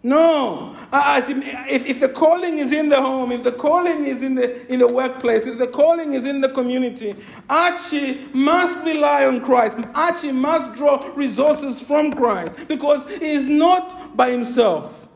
No. 0.02 0.76
If, 0.94 1.89
if 1.89 2.00
the 2.00 2.08
calling 2.08 2.58
is 2.58 2.72
in 2.72 2.88
the 2.88 3.02
home, 3.02 3.34
if 3.34 3.44
the 3.44 3.52
calling 3.52 4.06
is 4.06 4.24
in 4.24 4.36
the, 4.36 4.72
in 4.72 4.80
the 4.80 4.88
workplace, 4.88 5.46
if 5.46 5.58
the 5.58 5.68
calling 5.68 6.13
is 6.13 6.26
in 6.26 6.39
the 6.39 6.50
community, 6.50 7.15
Archie 7.50 8.26
must 8.34 8.78
rely 8.86 9.26
on 9.26 9.42
Christ. 9.42 9.78
Archie 9.94 10.32
must 10.32 10.74
draw 10.74 11.06
resources 11.15 11.82
from 11.82 12.13
Christ 12.13 12.56
because 12.68 13.10
he 13.10 13.32
is 13.32 13.50
not 13.50 14.15
by 14.15 14.32
himself. 14.32 15.08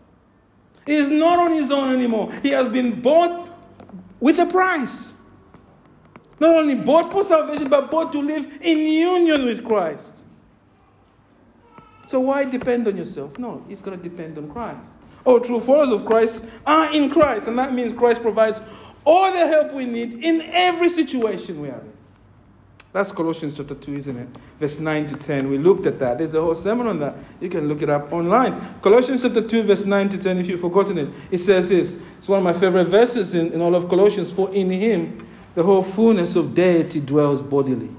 He 0.85 0.95
is 0.95 1.09
not 1.09 1.39
on 1.39 1.53
his 1.53 1.71
own 1.71 1.93
anymore. 1.93 2.33
He 2.43 2.49
has 2.49 2.67
been 2.67 2.99
bought 2.99 3.52
with 4.23 4.39
a 4.39 4.45
price. 4.45 5.13
Not 6.39 6.55
only 6.55 6.75
bought 6.75 7.11
for 7.11 7.23
salvation, 7.23 7.67
but 7.67 7.91
bought 7.91 8.13
to 8.13 8.21
live 8.21 8.45
in 8.61 8.77
union 8.77 9.43
with 9.43 9.65
Christ. 9.65 10.23
So 12.07 12.21
why 12.21 12.45
depend 12.45 12.87
on 12.87 12.95
yourself? 12.95 13.37
No, 13.37 13.65
it's 13.67 13.81
going 13.81 14.01
to 14.01 14.09
depend 14.09 14.37
on 14.37 14.49
Christ. 14.49 14.87
Oh, 15.25 15.39
true 15.39 15.59
followers 15.59 15.91
of 15.91 16.05
Christ 16.05 16.45
are 16.65 16.93
in 16.93 17.09
Christ, 17.09 17.49
and 17.49 17.59
that 17.59 17.73
means 17.73 17.91
Christ 17.91 18.21
provides 18.21 18.61
all 19.03 19.29
the 19.29 19.45
help 19.45 19.73
we 19.73 19.85
need 19.85 20.13
in 20.13 20.41
every 20.43 20.87
situation 20.87 21.59
we 21.59 21.67
are 21.67 21.81
in. 21.81 21.91
That's 22.93 23.11
Colossians 23.11 23.57
chapter 23.57 23.73
2, 23.73 23.95
isn't 23.95 24.17
it? 24.17 24.27
Verse 24.59 24.79
9 24.79 25.07
to 25.07 25.15
10. 25.15 25.49
We 25.49 25.57
looked 25.57 25.87
at 25.87 25.97
that. 25.99 26.19
There's 26.19 26.33
a 26.35 26.39
whole 26.41 26.53
sermon 26.53 26.87
on 26.87 26.99
that. 26.99 27.15
You 27.41 27.49
can 27.49 27.67
look 27.67 27.81
it 27.81 27.89
up 27.89 28.13
online. 28.13 28.79
Colossians 28.81 29.23
chapter 29.23 29.41
2, 29.41 29.63
verse 29.63 29.83
9 29.83 30.09
to 30.09 30.17
10, 30.19 30.37
if 30.37 30.47
you've 30.47 30.61
forgotten 30.61 30.99
it, 30.99 31.09
it 31.31 31.39
says 31.39 31.69
this. 31.69 31.99
It's 32.19 32.29
one 32.29 32.37
of 32.37 32.45
my 32.45 32.53
favorite 32.53 32.85
verses 32.85 33.33
in, 33.33 33.51
in 33.51 33.61
all 33.61 33.73
of 33.73 33.89
Colossians. 33.89 34.31
For 34.31 34.53
in 34.53 34.69
him 34.69 35.27
the 35.55 35.63
whole 35.63 35.81
fullness 35.83 36.35
of 36.35 36.53
deity 36.53 36.99
dwells 36.99 37.41
bodily 37.41 37.89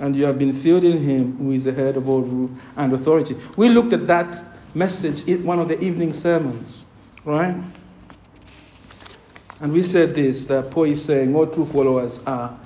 and 0.00 0.16
you 0.16 0.24
have 0.24 0.38
been 0.38 0.52
filled 0.52 0.84
in 0.84 0.98
him 1.02 1.36
who 1.38 1.52
is 1.52 1.64
the 1.64 1.72
head 1.72 1.96
of 1.96 2.08
all 2.08 2.20
rule 2.20 2.50
and 2.76 2.92
authority. 2.92 3.36
We 3.56 3.68
looked 3.68 3.92
at 3.92 4.06
that 4.08 4.36
message 4.74 5.28
in 5.28 5.44
one 5.44 5.58
of 5.60 5.68
the 5.68 5.82
evening 5.82 6.12
sermons, 6.12 6.84
right? 7.24 7.56
And 9.60 9.72
we 9.72 9.82
said 9.82 10.14
this 10.14 10.46
that 10.46 10.70
Paul 10.70 10.84
is 10.84 11.04
saying 11.04 11.34
all 11.34 11.46
true 11.46 11.64
followers 11.64 12.22
are 12.26 12.58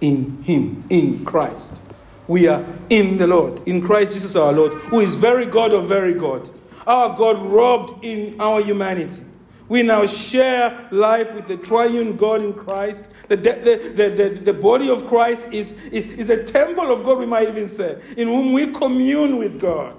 in 0.00 0.42
him, 0.42 0.84
in 0.90 1.24
Christ. 1.24 1.82
We 2.28 2.48
are 2.48 2.64
in 2.90 3.18
the 3.18 3.26
Lord, 3.26 3.66
in 3.68 3.80
Christ 3.80 4.12
Jesus 4.12 4.34
our 4.36 4.52
Lord, 4.52 4.72
who 4.72 5.00
is 5.00 5.14
very 5.14 5.46
God 5.46 5.72
of 5.72 5.86
very 5.86 6.14
God. 6.14 6.50
Our 6.86 7.16
God 7.16 7.40
robed 7.42 8.04
in 8.04 8.40
our 8.40 8.60
humanity. 8.60 9.22
We 9.68 9.82
now 9.82 10.06
share 10.06 10.88
life 10.92 11.32
with 11.34 11.48
the 11.48 11.56
triune 11.56 12.16
God 12.16 12.40
in 12.40 12.52
Christ. 12.52 13.08
The, 13.28 13.36
the, 13.36 13.92
the, 13.94 14.10
the, 14.10 14.28
the 14.28 14.52
body 14.52 14.88
of 14.88 15.08
Christ 15.08 15.52
is, 15.52 15.72
is, 15.90 16.06
is 16.06 16.28
the 16.28 16.44
temple 16.44 16.92
of 16.92 17.04
God, 17.04 17.18
we 17.18 17.26
might 17.26 17.48
even 17.48 17.68
say, 17.68 18.00
in 18.16 18.28
whom 18.28 18.52
we 18.52 18.72
commune 18.72 19.38
with 19.38 19.60
God. 19.60 19.96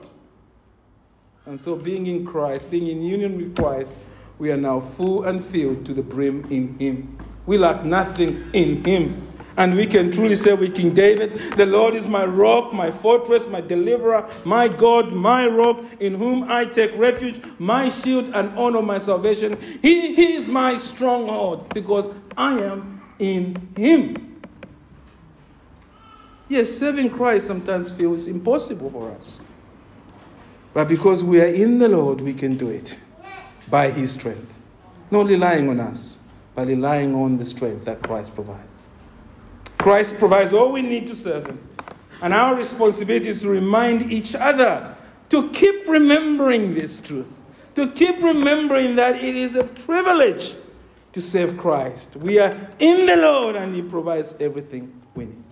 And 1.46 1.60
so, 1.60 1.76
being 1.76 2.08
in 2.08 2.26
Christ, 2.26 2.70
being 2.70 2.88
in 2.88 3.02
union 3.02 3.38
with 3.38 3.56
Christ, 3.56 3.98
we 4.38 4.52
are 4.52 4.58
now 4.58 4.80
full 4.80 5.24
and 5.24 5.44
filled 5.44 5.86
to 5.86 5.94
the 5.94 6.02
brim 6.02 6.46
in 6.50 6.78
Him. 6.78 7.18
We 7.46 7.58
lack 7.58 7.84
nothing 7.86 8.50
in 8.54 8.84
Him. 8.84 9.27
And 9.58 9.76
we 9.76 9.88
can 9.88 10.12
truly 10.12 10.36
say 10.36 10.54
with 10.54 10.76
King 10.76 10.94
David, 10.94 11.32
The 11.54 11.66
Lord 11.66 11.96
is 11.96 12.08
my 12.08 12.24
rock, 12.26 12.74
my 12.74 12.92
fortress, 12.92 13.48
my 13.48 13.60
deliverer, 13.60 14.30
my 14.46 14.68
God, 14.68 15.12
my 15.12 15.48
rock, 15.48 15.84
in 16.00 16.14
whom 16.14 16.50
I 16.50 16.66
take 16.66 16.96
refuge, 16.96 17.42
my 17.58 17.90
shield 17.90 18.30
and 18.36 18.56
honor, 18.56 18.84
my 18.84 19.00
salvation. 19.00 19.60
He, 19.82 20.14
he 20.14 20.34
is 20.34 20.48
my 20.48 20.78
stronghold 20.78 21.74
because 21.74 22.12
I 22.38 22.60
am 22.60 23.02
in 23.18 23.70
Him. 23.76 24.42
Yes, 26.50 26.70
serving 26.70 27.10
Christ 27.10 27.48
sometimes 27.48 27.92
feels 27.92 28.28
impossible 28.28 28.92
for 28.92 29.12
us. 29.12 29.40
But 30.72 30.88
because 30.88 31.24
we 31.24 31.42
are 31.42 31.48
in 31.48 31.80
the 31.80 31.90
Lord, 31.90 32.22
we 32.22 32.36
can 32.36 32.58
do 32.58 32.70
it 32.70 32.96
by 33.72 33.90
His 33.90 34.12
strength. 34.12 34.54
Not 35.10 35.26
relying 35.26 35.68
on 35.68 35.80
us, 35.80 36.20
but 36.54 36.68
relying 36.68 37.16
on 37.16 37.38
the 37.38 37.46
strength 37.46 37.86
that 37.86 38.04
Christ 38.04 38.36
provides. 38.36 38.77
Christ 39.78 40.18
provides 40.18 40.54
all 40.54 40.72
we 40.72 40.82
need 40.82 41.08
to 41.08 41.16
serve 41.16 41.48
Him. 41.48 41.60
And 42.22 42.34
our 42.34 42.56
responsibility 42.56 43.30
is 43.30 43.42
to 43.42 43.50
remind 43.50 44.12
each 44.12 44.36
other 44.36 44.96
to 45.30 45.50
keep 45.50 45.88
remembering 45.88 46.74
this 46.74 47.00
truth, 47.00 47.28
to 47.76 47.92
keep 47.92 48.22
remembering 48.22 48.96
that 48.96 49.16
it 49.16 49.36
is 49.36 49.56
a 49.56 49.64
privilege 49.64 50.54
to 51.14 51.22
serve 51.22 51.58
Christ. 51.58 52.16
We 52.16 52.40
are 52.40 52.52
in 52.80 53.06
the 53.06 53.18
Lord 53.18 53.56
and 53.56 53.74
He 53.74 53.82
provides 53.82 54.36
everything 54.40 55.02
we 55.16 55.26
need. 55.26 55.44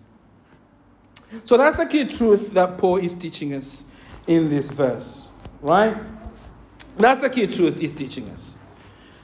So 1.44 1.58
that's 1.58 1.78
the 1.78 1.86
key 1.86 2.06
truth 2.06 2.52
that 2.54 2.78
Paul 2.78 2.98
is 2.98 3.16
teaching 3.16 3.54
us 3.54 3.92
in 4.28 4.50
this 4.50 4.70
verse, 4.70 5.30
right? 5.62 5.98
That's 6.98 7.22
the 7.22 7.30
key 7.30 7.48
truth 7.48 7.80
he's 7.80 7.92
teaching 7.92 8.30
us. 8.30 8.58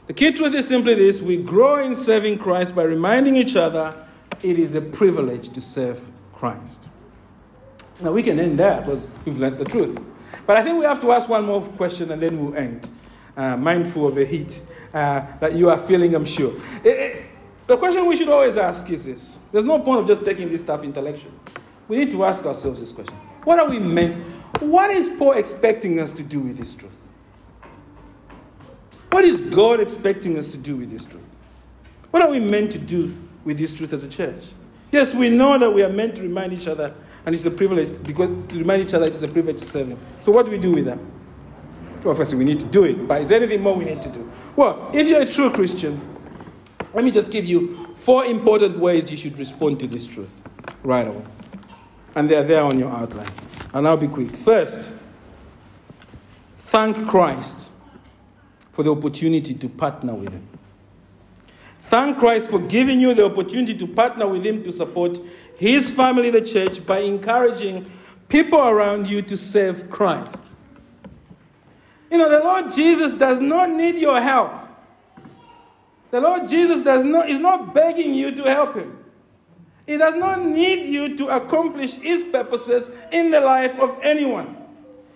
The 0.07 0.13
key 0.13 0.31
truth 0.31 0.53
is 0.55 0.67
simply 0.67 0.95
this 0.95 1.21
we 1.21 1.37
grow 1.37 1.83
in 1.83 1.95
serving 1.95 2.39
Christ 2.39 2.75
by 2.75 2.83
reminding 2.83 3.37
each 3.37 3.55
other 3.55 3.95
it 4.43 4.57
is 4.57 4.75
a 4.75 4.81
privilege 4.81 5.49
to 5.49 5.61
serve 5.61 6.11
Christ. 6.33 6.89
Now 7.99 8.11
we 8.11 8.23
can 8.23 8.39
end 8.39 8.59
there 8.59 8.81
because 8.81 9.07
we've 9.25 9.37
learned 9.37 9.57
the 9.57 9.65
truth. 9.65 9.99
But 10.45 10.57
I 10.57 10.63
think 10.63 10.79
we 10.79 10.85
have 10.85 10.99
to 11.01 11.11
ask 11.11 11.29
one 11.29 11.45
more 11.45 11.61
question 11.61 12.11
and 12.11 12.21
then 12.21 12.39
we'll 12.39 12.55
end, 12.55 12.89
uh, 13.37 13.57
mindful 13.57 14.07
of 14.07 14.15
the 14.15 14.25
heat 14.25 14.61
uh, 14.93 15.21
that 15.39 15.53
you 15.53 15.69
are 15.69 15.77
feeling, 15.77 16.15
I'm 16.15 16.25
sure. 16.25 16.55
It, 16.83 16.89
it, 16.89 17.25
the 17.67 17.77
question 17.77 18.05
we 18.05 18.15
should 18.15 18.29
always 18.29 18.57
ask 18.57 18.89
is 18.89 19.05
this 19.05 19.39
there's 19.51 19.65
no 19.65 19.79
point 19.79 20.01
of 20.01 20.07
just 20.07 20.25
taking 20.25 20.49
this 20.49 20.61
stuff 20.61 20.83
intellectually. 20.83 21.35
We 21.87 21.97
need 21.97 22.11
to 22.11 22.25
ask 22.25 22.45
ourselves 22.45 22.79
this 22.79 22.91
question 22.91 23.15
What 23.43 23.59
are 23.59 23.69
we 23.69 23.79
meant? 23.79 24.23
What 24.59 24.91
is 24.91 25.09
Paul 25.09 25.33
expecting 25.33 25.99
us 25.99 26.11
to 26.13 26.23
do 26.23 26.39
with 26.39 26.57
this 26.57 26.73
truth? 26.73 26.97
What 29.11 29.25
is 29.25 29.41
God 29.41 29.79
expecting 29.79 30.37
us 30.37 30.51
to 30.51 30.57
do 30.57 30.77
with 30.77 30.89
this 30.89 31.05
truth? 31.05 31.23
What 32.11 32.23
are 32.23 32.29
we 32.29 32.39
meant 32.39 32.71
to 32.71 32.79
do 32.79 33.15
with 33.43 33.57
this 33.57 33.73
truth 33.73 33.93
as 33.93 34.03
a 34.03 34.07
church? 34.07 34.43
Yes, 34.91 35.13
we 35.13 35.29
know 35.29 35.57
that 35.57 35.71
we 35.71 35.83
are 35.83 35.89
meant 35.89 36.15
to 36.17 36.21
remind 36.21 36.53
each 36.53 36.67
other, 36.67 36.93
and 37.25 37.33
it's 37.33 37.45
a 37.45 37.51
privilege 37.51 38.01
because 38.03 38.29
to 38.49 38.57
remind 38.57 38.81
each 38.81 38.93
other 38.93 39.05
it 39.05 39.15
is 39.15 39.23
a 39.23 39.27
privilege 39.27 39.59
to 39.59 39.65
serve 39.65 39.87
Him. 39.87 39.99
So, 40.21 40.31
what 40.31 40.45
do 40.45 40.51
we 40.51 40.57
do 40.57 40.73
with 40.73 40.85
that? 40.85 40.99
Well, 42.03 42.15
first, 42.15 42.33
we 42.33 42.43
need 42.43 42.59
to 42.59 42.65
do 42.65 42.83
it, 42.83 43.07
but 43.07 43.21
is 43.21 43.29
there 43.29 43.37
anything 43.37 43.61
more 43.61 43.75
we 43.75 43.85
need 43.85 44.01
to 44.01 44.09
do? 44.09 44.29
Well, 44.55 44.89
if 44.93 45.07
you're 45.07 45.21
a 45.21 45.25
true 45.25 45.51
Christian, 45.51 46.01
let 46.93 47.05
me 47.05 47.11
just 47.11 47.31
give 47.31 47.45
you 47.45 47.93
four 47.95 48.25
important 48.25 48.79
ways 48.79 49.11
you 49.11 49.17
should 49.17 49.37
respond 49.37 49.79
to 49.79 49.87
this 49.87 50.07
truth 50.07 50.31
right 50.83 51.07
away. 51.07 51.23
And 52.15 52.29
they're 52.29 52.43
there 52.43 52.63
on 52.63 52.77
your 52.77 52.89
outline. 52.89 53.31
And 53.73 53.87
I'll 53.87 53.97
be 53.97 54.07
quick. 54.07 54.29
First, 54.29 54.93
thank 56.59 57.07
Christ 57.07 57.69
for 58.73 58.83
the 58.83 58.91
opportunity 58.91 59.53
to 59.53 59.69
partner 59.69 60.13
with 60.15 60.33
Him. 60.33 60.47
Thank 61.91 62.19
Christ 62.19 62.49
for 62.49 62.59
giving 62.59 63.01
you 63.01 63.13
the 63.13 63.25
opportunity 63.25 63.75
to 63.75 63.85
partner 63.85 64.25
with 64.25 64.45
Him 64.45 64.63
to 64.63 64.71
support 64.71 65.19
His 65.57 65.91
family, 65.91 66.29
the 66.29 66.39
church, 66.39 66.85
by 66.85 66.99
encouraging 66.99 67.85
people 68.29 68.61
around 68.61 69.09
you 69.09 69.21
to 69.23 69.35
serve 69.35 69.89
Christ. 69.89 70.41
You 72.09 72.17
know, 72.17 72.29
the 72.29 72.39
Lord 72.39 72.71
Jesus 72.71 73.11
does 73.11 73.41
not 73.41 73.69
need 73.71 73.97
your 73.97 74.21
help. 74.21 74.53
The 76.11 76.21
Lord 76.21 76.47
Jesus 76.47 76.79
does 76.79 77.03
not, 77.03 77.27
is 77.29 77.39
not 77.39 77.73
begging 77.73 78.13
you 78.13 78.33
to 78.35 78.43
help 78.43 78.75
Him. 78.75 78.97
He 79.85 79.97
does 79.97 80.15
not 80.15 80.45
need 80.45 80.85
you 80.85 81.17
to 81.17 81.27
accomplish 81.27 81.95
His 81.95 82.23
purposes 82.23 82.89
in 83.11 83.31
the 83.31 83.41
life 83.41 83.77
of 83.81 83.99
anyone. 84.01 84.55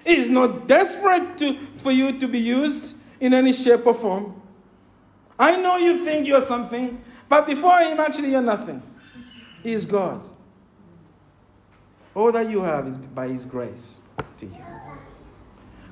He 0.05 0.17
is 0.17 0.29
not 0.29 0.67
desperate 0.67 1.37
to, 1.37 1.57
for 1.77 1.93
you 1.93 2.19
to 2.19 2.27
be 2.27 2.39
used 2.39 2.97
in 3.21 3.33
any 3.33 3.53
shape 3.53 3.87
or 3.87 3.93
form. 3.93 4.41
I 5.37 5.57
know 5.57 5.77
you 5.77 6.05
think 6.05 6.27
you're 6.27 6.45
something, 6.45 7.01
but 7.27 7.45
before 7.45 7.79
Him, 7.79 7.99
actually, 7.99 8.31
you're 8.31 8.41
nothing. 8.41 8.81
He 9.63 9.73
is 9.73 9.85
God. 9.85 10.25
All 12.13 12.31
that 12.31 12.49
you 12.49 12.61
have 12.61 12.87
is 12.87 12.97
by 12.97 13.27
His 13.27 13.43
grace 13.43 13.99
to 14.37 14.45
you. 14.45 14.65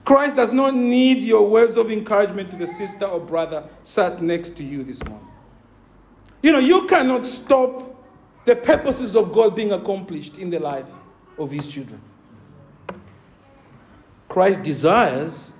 Christ 0.05 0.35
does 0.35 0.51
not 0.51 0.73
need 0.73 1.23
your 1.23 1.47
words 1.47 1.77
of 1.77 1.89
encouragement 1.89 2.51
to 2.51 2.57
the 2.57 2.67
sister 2.67 3.05
or 3.05 3.19
brother 3.19 3.67
sat 3.83 4.21
next 4.21 4.55
to 4.57 4.63
you 4.63 4.83
this 4.83 5.03
morning. 5.05 5.27
You 6.41 6.51
know, 6.51 6.59
you 6.59 6.87
cannot 6.87 7.25
stop 7.25 7.89
the 8.45 8.55
purposes 8.55 9.15
of 9.15 9.31
God 9.31 9.55
being 9.55 9.71
accomplished 9.71 10.37
in 10.37 10.49
the 10.49 10.59
life 10.59 10.89
of 11.37 11.51
His 11.51 11.67
children. 11.67 12.01
Christ 14.27 14.63
desires 14.63 15.53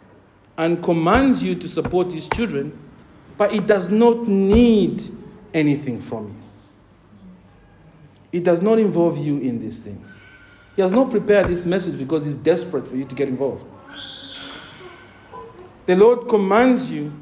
and 0.58 0.84
commands 0.84 1.41
you 1.41 1.56
to 1.56 1.69
support 1.69 2.12
His 2.12 2.28
children, 2.28 2.78
but 3.38 3.54
it 3.54 3.67
does 3.67 3.89
not 3.89 4.28
need 4.28 5.02
anything 5.54 6.02
from 6.02 6.28
you. 6.28 6.36
It 8.39 8.43
does 8.43 8.62
not 8.62 8.80
involve 8.80 9.17
you 9.17 9.38
in 9.38 9.60
these 9.60 9.84
things. 9.84 10.24
He 10.76 10.82
has 10.82 10.91
not 10.91 11.12
prepared 11.12 11.48
this 11.48 11.65
message 11.65 11.98
because 11.98 12.26
He's 12.26 12.36
desperate 12.36 12.88
for 12.88 12.96
you 12.96 13.06
to 13.06 13.15
get 13.15 13.28
involved. 13.28 13.63
The 15.86 15.96
Lord 15.96 16.28
commands 16.28 16.89
you 16.89 17.13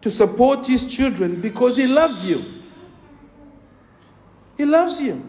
to 0.00 0.10
support 0.10 0.66
His 0.66 0.86
children 0.86 1.40
because 1.40 1.76
He 1.76 1.86
loves 1.86 2.24
you. 2.24 2.44
He 4.56 4.64
loves 4.64 5.00
you. 5.00 5.22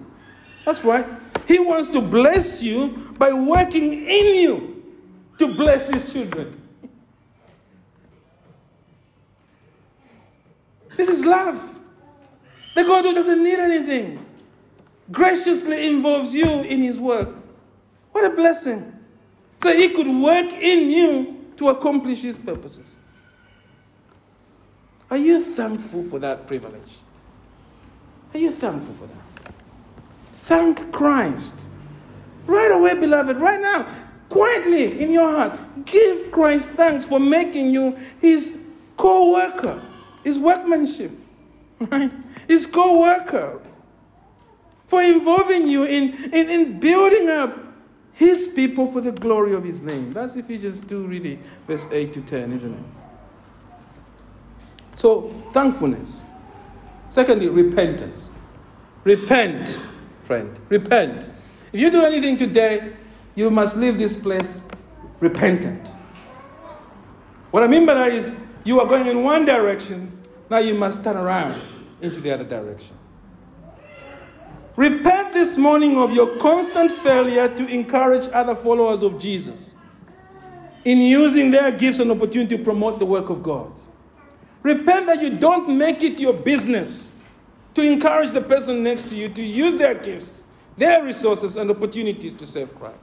That's 0.65 0.83
why 0.83 1.05
He 1.45 1.59
wants 1.59 1.89
to 1.89 2.01
bless 2.01 2.63
you 2.63 3.13
by 3.17 3.33
working 3.33 3.91
in 3.91 4.35
you 4.41 4.83
to 5.39 5.53
bless 5.55 5.89
His 5.89 6.11
children. 6.13 6.66
This 10.97 11.09
is 11.09 11.25
love. 11.25 11.75
The 12.75 12.83
God 12.83 13.05
who 13.05 13.13
doesn't 13.13 13.43
need 13.43 13.59
anything 13.59 14.25
graciously 15.11 15.87
involves 15.87 16.35
you 16.35 16.47
in 16.61 16.81
His 16.81 16.99
work. 16.99 17.29
What 18.11 18.25
a 18.25 18.35
blessing. 18.35 18.93
So 19.63 19.73
He 19.73 19.89
could 19.89 20.07
work 20.07 20.51
in 20.51 20.91
you 20.91 21.37
to 21.57 21.69
accomplish 21.69 22.21
his 22.21 22.37
purposes. 22.37 22.95
Are 25.09 25.17
you 25.17 25.41
thankful 25.41 26.03
for 26.03 26.19
that 26.19 26.47
privilege? 26.47 26.97
Are 28.33 28.39
you 28.39 28.51
thankful 28.51 28.93
for 28.95 29.07
that? 29.07 29.53
Thank 30.33 30.91
Christ. 30.91 31.55
Right 32.45 32.71
away, 32.71 32.99
beloved, 32.99 33.37
right 33.37 33.59
now, 33.59 33.87
quietly 34.29 35.01
in 35.01 35.11
your 35.11 35.29
heart, 35.29 35.59
give 35.85 36.31
Christ 36.31 36.71
thanks 36.73 37.05
for 37.05 37.19
making 37.19 37.71
you 37.71 37.97
his 38.21 38.59
co 38.95 39.33
worker, 39.33 39.81
his 40.27 40.37
workmanship, 40.37 41.11
right? 41.79 42.11
His 42.47 42.65
co 42.65 42.99
worker, 42.99 43.61
for 44.85 45.01
involving 45.01 45.69
you 45.69 45.85
in, 45.85 46.13
in, 46.33 46.49
in 46.49 46.79
building 46.81 47.29
up 47.29 47.57
his 48.11 48.47
people 48.47 48.91
for 48.91 48.99
the 48.99 49.13
glory 49.13 49.53
of 49.53 49.63
his 49.63 49.81
name. 49.81 50.11
That's 50.11 50.35
Ephesians 50.35 50.81
2, 50.81 51.07
really, 51.07 51.39
verse 51.65 51.87
8 51.91 52.11
to 52.11 52.21
10, 52.21 52.51
isn't 52.51 52.73
it? 52.73 52.83
So, 54.95 55.33
thankfulness. 55.53 56.25
Secondly, 57.07 57.47
repentance. 57.47 58.29
Repent, 59.05 59.79
friend. 60.23 60.59
Repent. 60.67 61.29
If 61.71 61.79
you 61.79 61.89
do 61.89 62.03
anything 62.03 62.35
today, 62.35 62.91
you 63.35 63.49
must 63.49 63.77
leave 63.77 63.97
this 63.97 64.17
place 64.17 64.59
repentant. 65.21 65.87
What 67.51 67.63
I 67.63 67.67
mean 67.67 67.85
by 67.85 67.93
that 67.93 68.09
is, 68.09 68.35
you 68.65 68.81
are 68.81 68.85
going 68.85 69.07
in 69.07 69.23
one 69.23 69.45
direction, 69.45 70.16
now 70.49 70.59
you 70.59 70.73
must 70.73 71.03
turn 71.03 71.17
around 71.17 71.61
into 72.01 72.19
the 72.19 72.31
other 72.31 72.43
direction. 72.43 72.95
Repent 74.75 75.33
this 75.33 75.57
morning 75.57 75.97
of 75.97 76.13
your 76.13 76.37
constant 76.37 76.91
failure 76.91 77.53
to 77.55 77.67
encourage 77.67 78.27
other 78.31 78.53
followers 78.53 79.01
of 79.01 79.19
Jesus 79.19 79.75
in 80.85 80.99
using 80.99 81.49
their 81.49 81.71
gifts 81.71 81.99
and 81.99 82.11
opportunity 82.11 82.57
to 82.57 82.63
promote 82.63 82.99
the 82.99 83.05
work 83.05 83.29
of 83.29 83.41
God. 83.41 83.71
Repent 84.61 85.07
that 85.07 85.21
you 85.21 85.37
don't 85.37 85.77
make 85.77 86.03
it 86.03 86.19
your 86.19 86.33
business 86.33 87.11
to 87.73 87.81
encourage 87.81 88.31
the 88.31 88.41
person 88.41 88.83
next 88.83 89.07
to 89.09 89.15
you 89.15 89.29
to 89.29 89.43
use 89.43 89.75
their 89.75 89.95
gifts, 89.95 90.43
their 90.77 91.03
resources, 91.03 91.57
and 91.57 91.71
opportunities 91.71 92.33
to 92.33 92.45
serve 92.45 92.73
Christ. 92.77 92.97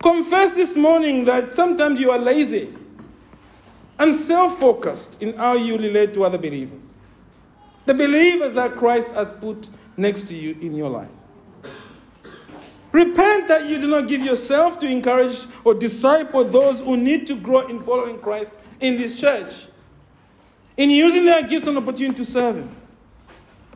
Confess 0.00 0.54
this 0.54 0.76
morning 0.76 1.24
that 1.24 1.52
sometimes 1.52 1.98
you 1.98 2.10
are 2.10 2.18
lazy 2.18 2.74
and 3.98 4.12
self 4.12 4.58
focused 4.58 5.22
in 5.22 5.34
how 5.34 5.54
you 5.54 5.76
relate 5.78 6.14
to 6.14 6.24
other 6.24 6.38
believers. 6.38 6.94
The 7.86 7.94
believers 7.94 8.54
that 8.54 8.74
Christ 8.76 9.12
has 9.12 9.32
put 9.32 9.70
next 9.96 10.24
to 10.24 10.36
you 10.36 10.56
in 10.60 10.74
your 10.74 10.90
life. 10.90 11.08
Repent 12.92 13.48
that 13.48 13.68
you 13.68 13.78
do 13.78 13.86
not 13.86 14.08
give 14.08 14.22
yourself 14.22 14.78
to 14.78 14.86
encourage 14.86 15.46
or 15.64 15.74
disciple 15.74 16.44
those 16.44 16.80
who 16.80 16.96
need 16.96 17.26
to 17.26 17.36
grow 17.36 17.66
in 17.66 17.80
following 17.80 18.18
Christ 18.18 18.54
in 18.80 18.96
this 18.96 19.18
church, 19.18 19.68
in 20.76 20.90
using 20.90 21.24
their 21.24 21.42
gifts 21.42 21.66
and 21.66 21.76
opportunity 21.76 22.16
to 22.16 22.24
serve 22.24 22.56
Him. 22.56 22.74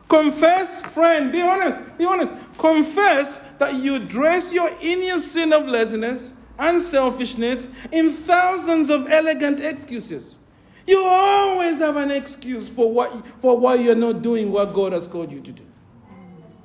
Confess, 0.07 0.81
friend, 0.81 1.31
be 1.31 1.41
honest, 1.41 1.79
be 1.97 2.05
honest. 2.05 2.33
Confess 2.57 3.39
that 3.59 3.75
you 3.75 3.99
dress 3.99 4.51
your 4.51 4.69
inner 4.81 5.19
sin 5.19 5.53
of 5.53 5.65
laziness 5.65 6.33
and 6.61 6.79
selfishness 6.79 7.67
in 7.91 8.11
thousands 8.11 8.89
of 8.89 9.09
elegant 9.09 9.59
excuses. 9.59 10.37
You 10.85 11.03
always 11.03 11.79
have 11.79 11.97
an 11.97 12.11
excuse 12.11 12.69
for, 12.69 12.91
what, 12.91 13.11
for 13.41 13.57
why 13.57 13.75
you're 13.75 13.95
not 13.95 14.21
doing 14.21 14.51
what 14.51 14.73
God 14.73 14.93
has 14.93 15.07
called 15.07 15.31
you 15.31 15.41
to 15.41 15.51
do. 15.51 15.63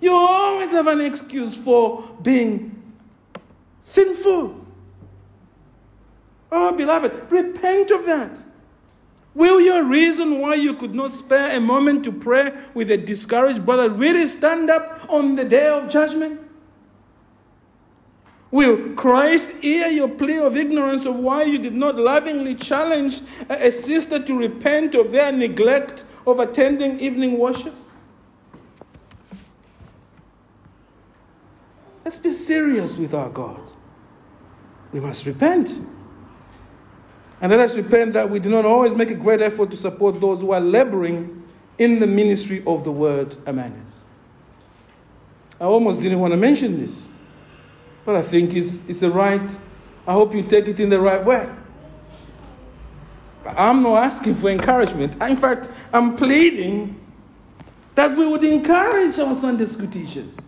You 0.01 0.12
always 0.12 0.70
have 0.72 0.86
an 0.86 1.01
excuse 1.01 1.57
for 1.57 2.05
being 2.22 2.94
sinful. 3.80 4.66
Oh, 6.53 6.72
beloved, 6.72 7.30
repent 7.30 7.90
of 7.90 8.05
that. 8.05 8.42
Will 9.34 9.61
your 9.61 9.84
reason 9.84 10.40
why 10.40 10.55
you 10.55 10.74
could 10.74 10.94
not 10.94 11.12
spare 11.12 11.57
a 11.57 11.61
moment 11.61 12.05
to 12.05 12.12
pray 12.12 12.53
with 12.74 12.90
a 12.90 12.97
discouraged 12.97 13.64
brother 13.64 13.90
really 13.90 14.26
stand 14.26 14.70
up 14.70 15.07
on 15.09 15.36
the 15.36 15.44
day 15.44 15.68
of 15.68 15.88
judgment? 15.88 16.45
Will 18.51 18.94
Christ 18.94 19.51
hear 19.61 19.88
your 19.88 20.09
plea 20.09 20.38
of 20.38 20.57
ignorance 20.57 21.05
of 21.05 21.16
why 21.16 21.42
you 21.44 21.59
did 21.59 21.74
not 21.74 21.97
lovingly 21.97 22.55
challenge 22.55 23.20
a 23.49 23.70
sister 23.70 24.22
to 24.22 24.38
repent 24.38 24.94
of 24.94 25.12
their 25.12 25.32
neglect 25.32 26.05
of 26.26 26.38
attending 26.38 27.01
evening 27.01 27.38
worship? 27.38 27.74
Let's 32.05 32.18
be 32.18 32.30
serious 32.30 32.97
with 32.97 33.14
our 33.14 33.30
God. 33.30 33.61
We 34.92 35.01
must 35.01 35.26
repent. 35.26 35.80
And 37.40 37.51
let 37.51 37.61
us 37.61 37.74
repent 37.74 38.12
that 38.12 38.30
we 38.30 38.38
do 38.38 38.49
not 38.49 38.64
always 38.64 38.94
make 38.94 39.11
a 39.11 39.14
great 39.14 39.42
effort 39.42 39.70
to 39.72 39.76
support 39.76 40.20
those 40.20 40.40
who 40.40 40.53
are 40.53 40.61
laboring 40.61 41.42
in 41.78 41.99
the 41.99 42.07
ministry 42.07 42.62
of 42.66 42.84
the 42.84 42.92
word 42.92 43.36
us. 43.47 44.05
I 45.61 45.64
almost 45.64 46.01
didn't 46.01 46.20
want 46.20 46.32
to 46.32 46.36
mention 46.36 46.78
this, 46.78 47.09
but 48.07 48.14
I 48.14 48.22
think 48.22 48.54
it's, 48.54 48.88
it's 48.88 49.00
the 49.00 49.11
right, 49.11 49.50
I 50.07 50.12
hope 50.12 50.32
you 50.32 50.42
take 50.42 50.68
it 50.68 50.78
in 50.78 50.88
the 50.88 51.00
right 51.00 51.22
way. 51.22 51.48
I'm 53.44 53.82
not 53.82 54.04
asking 54.04 54.36
for 54.36 54.48
encouragement. 54.48 55.20
In 55.20 55.36
fact, 55.36 55.68
I'm 55.92 56.16
pleading 56.16 57.00
that 57.96 58.16
we 58.16 58.26
would 58.26 58.44
encourage 58.44 59.18
our 59.18 59.34
Sunday 59.34 59.64
school 59.64 59.88
teachers. 59.88 60.38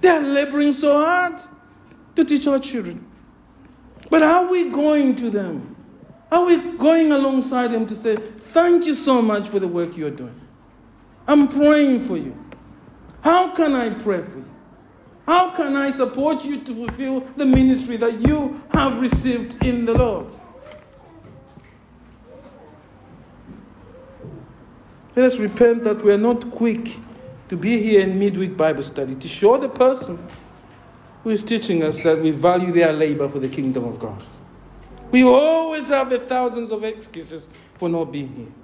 They're 0.00 0.22
laboring 0.22 0.72
so 0.72 1.04
hard 1.04 1.42
to 2.14 2.24
teach 2.24 2.46
our 2.46 2.60
children. 2.60 3.04
But 4.08 4.22
are 4.22 4.46
we 4.46 4.70
going 4.70 5.16
to 5.16 5.30
them? 5.30 5.76
Are 6.30 6.44
we 6.44 6.60
going 6.76 7.10
alongside 7.10 7.72
them 7.72 7.86
to 7.86 7.96
say, 7.96 8.16
Thank 8.16 8.86
you 8.86 8.94
so 8.94 9.20
much 9.20 9.48
for 9.48 9.58
the 9.58 9.68
work 9.68 9.96
you're 9.96 10.10
doing? 10.10 10.40
I'm 11.26 11.48
praying 11.48 12.00
for 12.00 12.16
you. 12.16 12.36
How 13.22 13.50
can 13.54 13.74
I 13.74 13.90
pray 13.90 14.22
for 14.22 14.38
you? 14.38 14.57
How 15.28 15.50
can 15.50 15.76
I 15.76 15.90
support 15.90 16.42
you 16.42 16.58
to 16.60 16.74
fulfill 16.74 17.20
the 17.36 17.44
ministry 17.44 17.98
that 17.98 18.18
you 18.26 18.62
have 18.70 18.98
received 18.98 19.62
in 19.62 19.84
the 19.84 19.92
Lord? 19.92 20.34
Let 25.14 25.32
us 25.32 25.38
repent 25.38 25.84
that 25.84 26.02
we 26.02 26.14
are 26.14 26.16
not 26.18 26.50
quick 26.50 26.96
to 27.50 27.58
be 27.58 27.78
here 27.78 28.00
in 28.00 28.18
midweek 28.18 28.56
Bible 28.56 28.82
study 28.82 29.16
to 29.16 29.28
show 29.28 29.58
the 29.58 29.68
person 29.68 30.18
who 31.24 31.28
is 31.28 31.42
teaching 31.42 31.82
us 31.82 32.02
that 32.04 32.22
we 32.22 32.30
value 32.30 32.72
their 32.72 32.94
labor 32.94 33.28
for 33.28 33.38
the 33.38 33.50
kingdom 33.50 33.84
of 33.84 33.98
God. 33.98 34.24
We 35.10 35.24
always 35.24 35.88
have 35.88 36.08
the 36.08 36.20
thousands 36.20 36.70
of 36.70 36.84
excuses 36.84 37.50
for 37.74 37.90
not 37.90 38.10
being 38.10 38.34
here. 38.34 38.57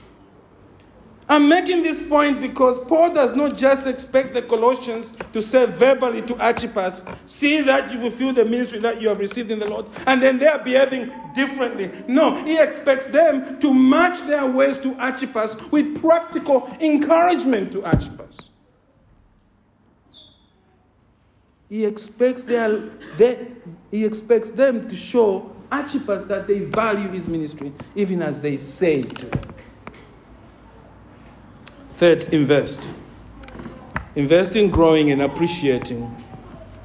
I'm 1.28 1.48
making 1.48 1.82
this 1.82 2.02
point 2.02 2.40
because 2.40 2.78
Paul 2.86 3.14
does 3.14 3.34
not 3.34 3.56
just 3.56 3.86
expect 3.86 4.34
the 4.34 4.42
Colossians 4.42 5.14
to 5.32 5.40
say 5.40 5.64
verbally 5.64 6.20
to 6.22 6.36
Archippus, 6.38 7.02
see 7.24 7.62
that 7.62 7.90
you 7.90 7.98
fulfill 7.98 8.34
the 8.34 8.44
ministry 8.44 8.78
that 8.80 9.00
you 9.00 9.08
have 9.08 9.18
received 9.18 9.50
in 9.50 9.58
the 9.58 9.66
Lord, 9.66 9.86
and 10.06 10.22
then 10.22 10.38
they 10.38 10.46
are 10.46 10.62
behaving 10.62 11.10
differently. 11.34 11.90
No, 12.06 12.44
he 12.44 12.58
expects 12.58 13.08
them 13.08 13.58
to 13.60 13.72
match 13.72 14.20
their 14.26 14.46
ways 14.46 14.76
to 14.78 14.94
Archippus 14.96 15.56
with 15.70 15.98
practical 16.00 16.70
encouragement 16.80 17.72
to 17.72 17.84
Archippus. 17.84 18.50
He 21.70 21.86
expects, 21.86 22.44
their, 22.44 22.90
they, 23.16 23.48
he 23.90 24.04
expects 24.04 24.52
them 24.52 24.88
to 24.90 24.94
show 24.94 25.50
Archippus 25.72 26.24
that 26.24 26.46
they 26.46 26.60
value 26.60 27.08
his 27.08 27.26
ministry, 27.26 27.72
even 27.96 28.20
as 28.20 28.42
they 28.42 28.58
say 28.58 29.02
to. 29.02 29.26
Third, 31.96 32.24
invest. 32.34 32.92
Invest 34.16 34.56
in 34.56 34.70
growing 34.70 35.10
and 35.12 35.22
appreciating 35.22 36.14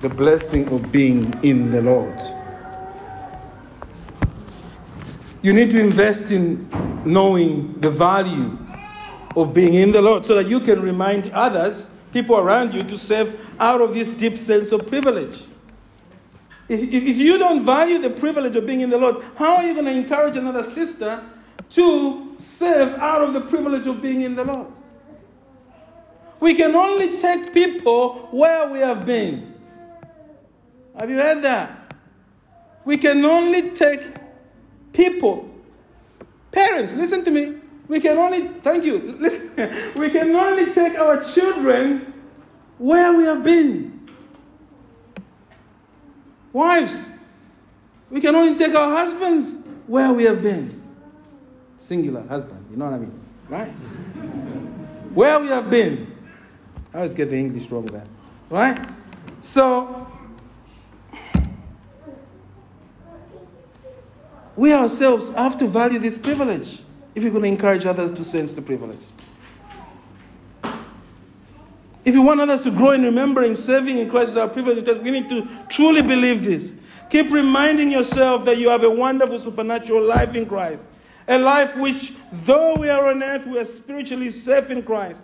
the 0.02 0.10
blessing 0.10 0.68
of 0.70 0.92
being 0.92 1.34
in 1.44 1.72
the 1.72 1.82
Lord. 1.82 2.20
You 5.42 5.54
need 5.54 5.72
to 5.72 5.80
invest 5.80 6.32
in 6.32 6.70
knowing 7.06 7.80
the 7.80 7.90
value 7.90 8.58
of 9.36 9.54
being 9.54 9.74
in 9.74 9.92
the 9.92 10.02
Lord 10.02 10.26
so 10.26 10.36
that 10.36 10.48
you 10.48 10.60
can 10.60 10.82
remind 10.82 11.32
others 11.32 11.90
people 12.12 12.38
around 12.38 12.74
you 12.74 12.84
to 12.84 12.98
serve 12.98 13.40
out 13.60 13.82
of 13.82 13.94
this 13.94 14.10
deep 14.10 14.38
sense 14.38 14.72
of 14.72 14.88
privilege. 14.88 15.44
If, 16.68 16.82
if 16.82 17.18
you 17.18 17.38
don't 17.38 17.66
value 17.66 18.00
the 18.00 18.10
privilege 18.12 18.56
of 18.56 18.66
being 18.68 18.82
in 18.82 18.90
the 18.90 18.98
Lord, 18.98 19.24
how 19.38 19.56
are 19.56 19.64
you 19.64 19.74
going 19.74 19.86
to 19.86 19.92
encourage 19.92 20.36
another 20.36 20.64
sister 20.64 21.24
to 21.72 22.36
serve 22.38 22.94
out 22.96 23.22
of 23.22 23.34
the 23.34 23.42
privilege 23.42 23.88
of 23.88 24.02
being 24.02 24.22
in 24.22 24.36
the 24.36 24.44
Lord? 24.44 24.68
We 26.40 26.54
can 26.54 26.76
only 26.76 27.18
take 27.18 27.54
people 27.54 28.30
where 28.32 28.70
we 28.70 28.80
have 28.80 29.06
been. 29.06 29.54
Have 30.98 31.10
you 31.10 31.18
heard 31.18 31.42
that? 31.44 31.94
We 32.86 32.98
can 32.98 33.24
only 33.26 33.72
take 33.72 34.02
people. 34.94 35.50
Parents, 36.52 36.94
listen 36.94 37.24
to 37.26 37.32
me. 37.32 37.56
We 37.88 38.00
can 38.00 38.18
only, 38.18 38.48
thank 38.62 38.84
you, 38.84 39.16
listen, 39.20 39.52
we 39.96 40.10
can 40.12 40.36
only 40.36 40.72
take 40.72 40.98
our 40.98 41.24
children 41.24 42.14
where 42.78 43.14
we 43.14 43.24
have 43.24 43.44
been. 43.44 44.08
Wives, 46.54 47.10
we 48.10 48.22
can 48.22 48.36
only 48.36 48.58
take 48.58 48.76
our 48.76 48.92
husbands 48.96 49.56
where 49.88 50.14
we 50.14 50.24
have 50.24 50.42
been. 50.42 50.82
Singular 51.80 52.26
husband, 52.28 52.66
you 52.70 52.78
know 52.78 52.86
what 52.86 52.94
I 52.94 52.98
mean? 52.98 53.20
Right? 53.48 53.70
where 55.14 55.40
we 55.40 55.48
have 55.48 55.70
been. 55.70 56.09
I 56.94 56.98
always 56.98 57.14
get 57.14 57.30
the 57.30 57.38
English 57.38 57.70
wrong 57.70 57.86
there. 57.86 58.06
Right? 58.50 58.80
So, 59.42 60.08
we 64.56 64.74
ourselves 64.74 65.30
have 65.30 65.58
to 65.60 65.68
value 65.68 66.00
this 66.00 66.18
privilege 66.18 66.82
if 67.16 67.24
you're 67.24 67.32
going 67.32 67.44
to 67.44 67.50
encourage 67.50 67.86
others 67.86 68.12
to 68.12 68.24
sense 68.24 68.54
the 68.54 68.62
privilege. 68.62 69.00
If 72.06 72.16
you 72.16 72.22
want 72.22 72.40
others 72.40 72.62
to 72.64 72.72
grow 72.72 72.92
in 72.92 73.04
remembering 73.04 73.54
serving 73.54 74.00
in 74.00 74.10
Christ 74.10 74.32
is 74.32 74.38
our 74.38 74.48
privilege, 74.48 74.84
because 74.84 75.00
we 75.00 75.12
need 75.12 75.30
to 75.30 75.48
truly 75.70 76.02
believe 76.02 76.44
this. 76.44 76.76
Keep 77.10 77.32
reminding 77.32 77.92
yourself 77.92 78.46
that 78.46 78.58
you 78.58 78.70
have 78.70 78.84
a 78.84 78.90
wonderful 78.90 79.38
supernatural 79.40 80.04
life 80.04 80.34
in 80.34 80.46
Christ. 80.46 80.84
A 81.28 81.38
life 81.38 81.78
which, 81.78 82.14
though 82.32 82.76
we 82.76 82.90
are 82.90 83.10
on 83.10 83.22
earth, 83.22 83.46
we 83.46 83.60
are 83.60 83.66
spiritually 83.66 84.32
safe 84.32 84.72
in 84.72 84.82
Christ. 84.82 85.24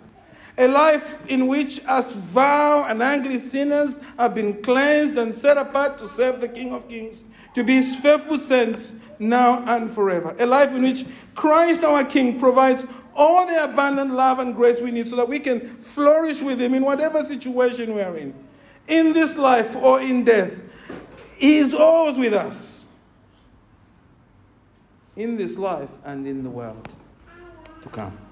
A 0.58 0.68
life 0.68 1.18
in 1.28 1.46
which, 1.48 1.80
as 1.86 2.14
vile 2.14 2.86
and 2.86 3.02
angry 3.02 3.38
sinners, 3.38 3.98
have 4.18 4.34
been 4.34 4.62
cleansed 4.62 5.16
and 5.18 5.34
set 5.34 5.58
apart 5.58 5.98
to 5.98 6.08
serve 6.08 6.40
the 6.40 6.48
King 6.48 6.72
of 6.72 6.88
Kings, 6.88 7.24
to 7.54 7.62
be 7.62 7.74
his 7.74 7.96
faithful 7.96 8.38
saints 8.38 8.96
now 9.18 9.62
and 9.66 9.90
forever. 9.90 10.34
A 10.38 10.46
life 10.46 10.72
in 10.72 10.82
which 10.82 11.04
Christ 11.34 11.84
our 11.84 12.04
King 12.04 12.40
provides 12.40 12.86
all 13.14 13.46
the 13.46 13.64
abundant 13.64 14.12
love 14.12 14.38
and 14.38 14.54
grace 14.54 14.80
we 14.80 14.90
need 14.90 15.08
so 15.08 15.16
that 15.16 15.28
we 15.28 15.38
can 15.40 15.76
flourish 15.78 16.40
with 16.40 16.60
him 16.60 16.74
in 16.74 16.84
whatever 16.84 17.22
situation 17.22 17.94
we 17.94 18.00
are 18.00 18.16
in. 18.16 18.34
In 18.88 19.12
this 19.12 19.36
life 19.36 19.76
or 19.76 20.00
in 20.00 20.24
death, 20.24 20.60
he 21.36 21.56
is 21.56 21.74
always 21.74 22.16
with 22.16 22.32
us. 22.32 22.86
In 25.16 25.36
this 25.36 25.56
life 25.56 25.90
and 26.04 26.26
in 26.26 26.42
the 26.42 26.50
world 26.50 26.94
to 27.82 27.88
come. 27.88 28.25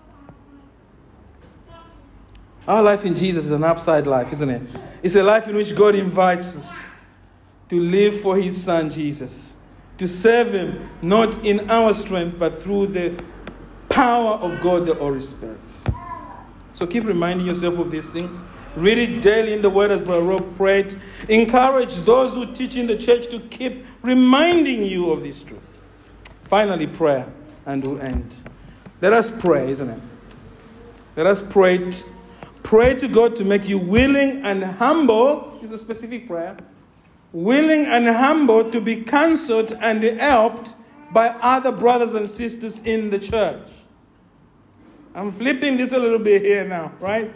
Our 2.66 2.82
life 2.82 3.04
in 3.04 3.14
Jesus 3.14 3.46
is 3.46 3.50
an 3.50 3.64
upside 3.64 4.06
life, 4.06 4.32
isn't 4.32 4.48
it? 4.48 4.62
It's 5.02 5.16
a 5.16 5.22
life 5.22 5.48
in 5.48 5.54
which 5.54 5.74
God 5.74 5.94
invites 5.94 6.56
us 6.56 6.84
to 7.68 7.78
live 7.78 8.20
for 8.20 8.36
His 8.36 8.62
Son 8.62 8.88
Jesus, 8.90 9.54
to 9.98 10.08
serve 10.08 10.54
Him 10.54 10.88
not 11.02 11.44
in 11.44 11.70
our 11.70 11.92
strength, 11.92 12.38
but 12.38 12.62
through 12.62 12.88
the 12.88 13.22
power 13.88 14.34
of 14.34 14.60
God 14.60 14.86
the 14.86 14.94
Holy 14.94 15.20
Spirit. 15.20 15.58
So 16.72 16.86
keep 16.86 17.04
reminding 17.04 17.46
yourself 17.46 17.78
of 17.78 17.90
these 17.90 18.10
things. 18.10 18.42
Read 18.76 18.98
it 18.98 19.22
daily 19.22 19.52
in 19.52 19.62
the 19.62 19.70
Word 19.70 19.92
as 19.92 20.00
Brother 20.00 20.22
Rob 20.22 20.56
prayed. 20.56 20.98
Encourage 21.28 21.96
those 21.98 22.34
who 22.34 22.52
teach 22.52 22.76
in 22.76 22.88
the 22.88 22.96
church 22.96 23.28
to 23.28 23.38
keep 23.38 23.86
reminding 24.02 24.82
you 24.82 25.10
of 25.10 25.22
this 25.22 25.42
truth. 25.44 25.60
Finally, 26.44 26.88
prayer, 26.88 27.26
and 27.66 27.86
we'll 27.86 28.00
end. 28.00 28.36
Let 29.00 29.12
us 29.12 29.30
pray, 29.30 29.70
isn't 29.70 29.88
it? 29.88 30.00
Let 31.16 31.26
us 31.26 31.42
pray. 31.42 31.92
Pray 32.64 32.94
to 32.94 33.06
God 33.06 33.36
to 33.36 33.44
make 33.44 33.68
you 33.68 33.78
willing 33.78 34.44
and 34.44 34.64
humble. 34.64 35.56
Is 35.62 35.70
a 35.70 35.78
specific 35.78 36.26
prayer 36.26 36.56
willing 37.34 37.84
and 37.86 38.06
humble 38.06 38.70
to 38.70 38.80
be 38.80 38.94
counseled 38.94 39.72
and 39.82 40.02
helped 40.02 40.76
by 41.12 41.28
other 41.28 41.72
brothers 41.72 42.14
and 42.14 42.30
sisters 42.30 42.80
in 42.82 43.10
the 43.10 43.18
church. 43.18 43.68
I'm 45.14 45.32
flipping 45.32 45.76
this 45.76 45.92
a 45.92 45.98
little 45.98 46.20
bit 46.20 46.42
here 46.42 46.64
now, 46.64 46.92
right? 47.00 47.34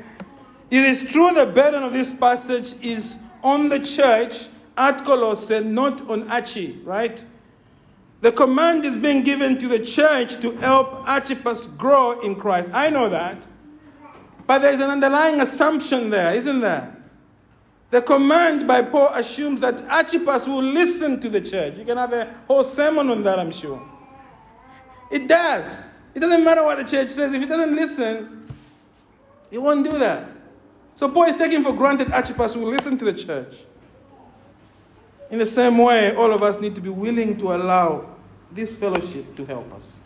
It 0.70 0.84
is 0.84 1.02
true 1.02 1.34
the 1.34 1.46
burden 1.46 1.82
of 1.82 1.92
this 1.92 2.12
passage 2.12 2.74
is 2.82 3.20
on 3.42 3.68
the 3.68 3.80
church 3.80 4.46
at 4.76 5.04
Colossae, 5.04 5.60
not 5.60 6.08
on 6.08 6.30
Archie, 6.30 6.80
right? 6.84 7.24
The 8.20 8.32
command 8.32 8.84
is 8.84 8.96
being 8.96 9.24
given 9.24 9.58
to 9.58 9.68
the 9.68 9.78
church 9.80 10.40
to 10.40 10.52
help 10.52 11.08
Archippus 11.08 11.66
grow 11.66 12.20
in 12.20 12.36
Christ. 12.36 12.70
I 12.72 12.90
know 12.90 13.08
that. 13.08 13.48
But 14.48 14.62
there's 14.62 14.80
an 14.80 14.88
underlying 14.88 15.42
assumption 15.42 16.08
there, 16.08 16.34
isn't 16.34 16.60
there? 16.60 16.96
The 17.90 18.00
command 18.00 18.66
by 18.66 18.80
Paul 18.80 19.10
assumes 19.12 19.60
that 19.60 19.82
Archippus 19.82 20.48
will 20.48 20.62
listen 20.62 21.20
to 21.20 21.28
the 21.28 21.42
church. 21.42 21.76
You 21.76 21.84
can 21.84 21.98
have 21.98 22.14
a 22.14 22.34
whole 22.46 22.62
sermon 22.62 23.10
on 23.10 23.22
that, 23.24 23.38
I'm 23.38 23.50
sure. 23.52 23.86
It 25.10 25.28
does. 25.28 25.90
It 26.14 26.20
doesn't 26.20 26.42
matter 26.42 26.64
what 26.64 26.78
the 26.78 26.84
church 26.84 27.10
says. 27.10 27.34
If 27.34 27.42
it 27.42 27.48
doesn't 27.50 27.76
listen, 27.76 28.48
it 29.50 29.58
won't 29.58 29.84
do 29.84 29.98
that. 29.98 30.30
So 30.94 31.10
Paul 31.10 31.24
is 31.24 31.36
taking 31.36 31.62
for 31.62 31.74
granted 31.74 32.10
Archippus 32.10 32.56
will 32.56 32.70
listen 32.70 32.96
to 32.96 33.04
the 33.04 33.12
church. 33.12 33.66
In 35.30 35.38
the 35.38 35.46
same 35.46 35.76
way, 35.76 36.14
all 36.16 36.32
of 36.32 36.42
us 36.42 36.58
need 36.58 36.74
to 36.74 36.80
be 36.80 36.88
willing 36.88 37.36
to 37.36 37.52
allow 37.54 38.16
this 38.50 38.74
fellowship 38.74 39.36
to 39.36 39.44
help 39.44 39.70
us. 39.74 39.98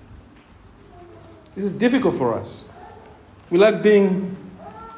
This 1.55 1.65
is 1.65 1.77
difficult 1.77 2.17
for 2.17 2.35
us. 2.35 2.65
We 3.53 3.59
like 3.59 3.83
being 3.83 4.35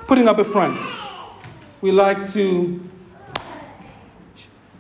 putting 0.07 0.29
up 0.29 0.39
a 0.39 0.45
front. 0.45 0.81
We 1.81 1.91
like 1.91 2.31
to 2.35 2.89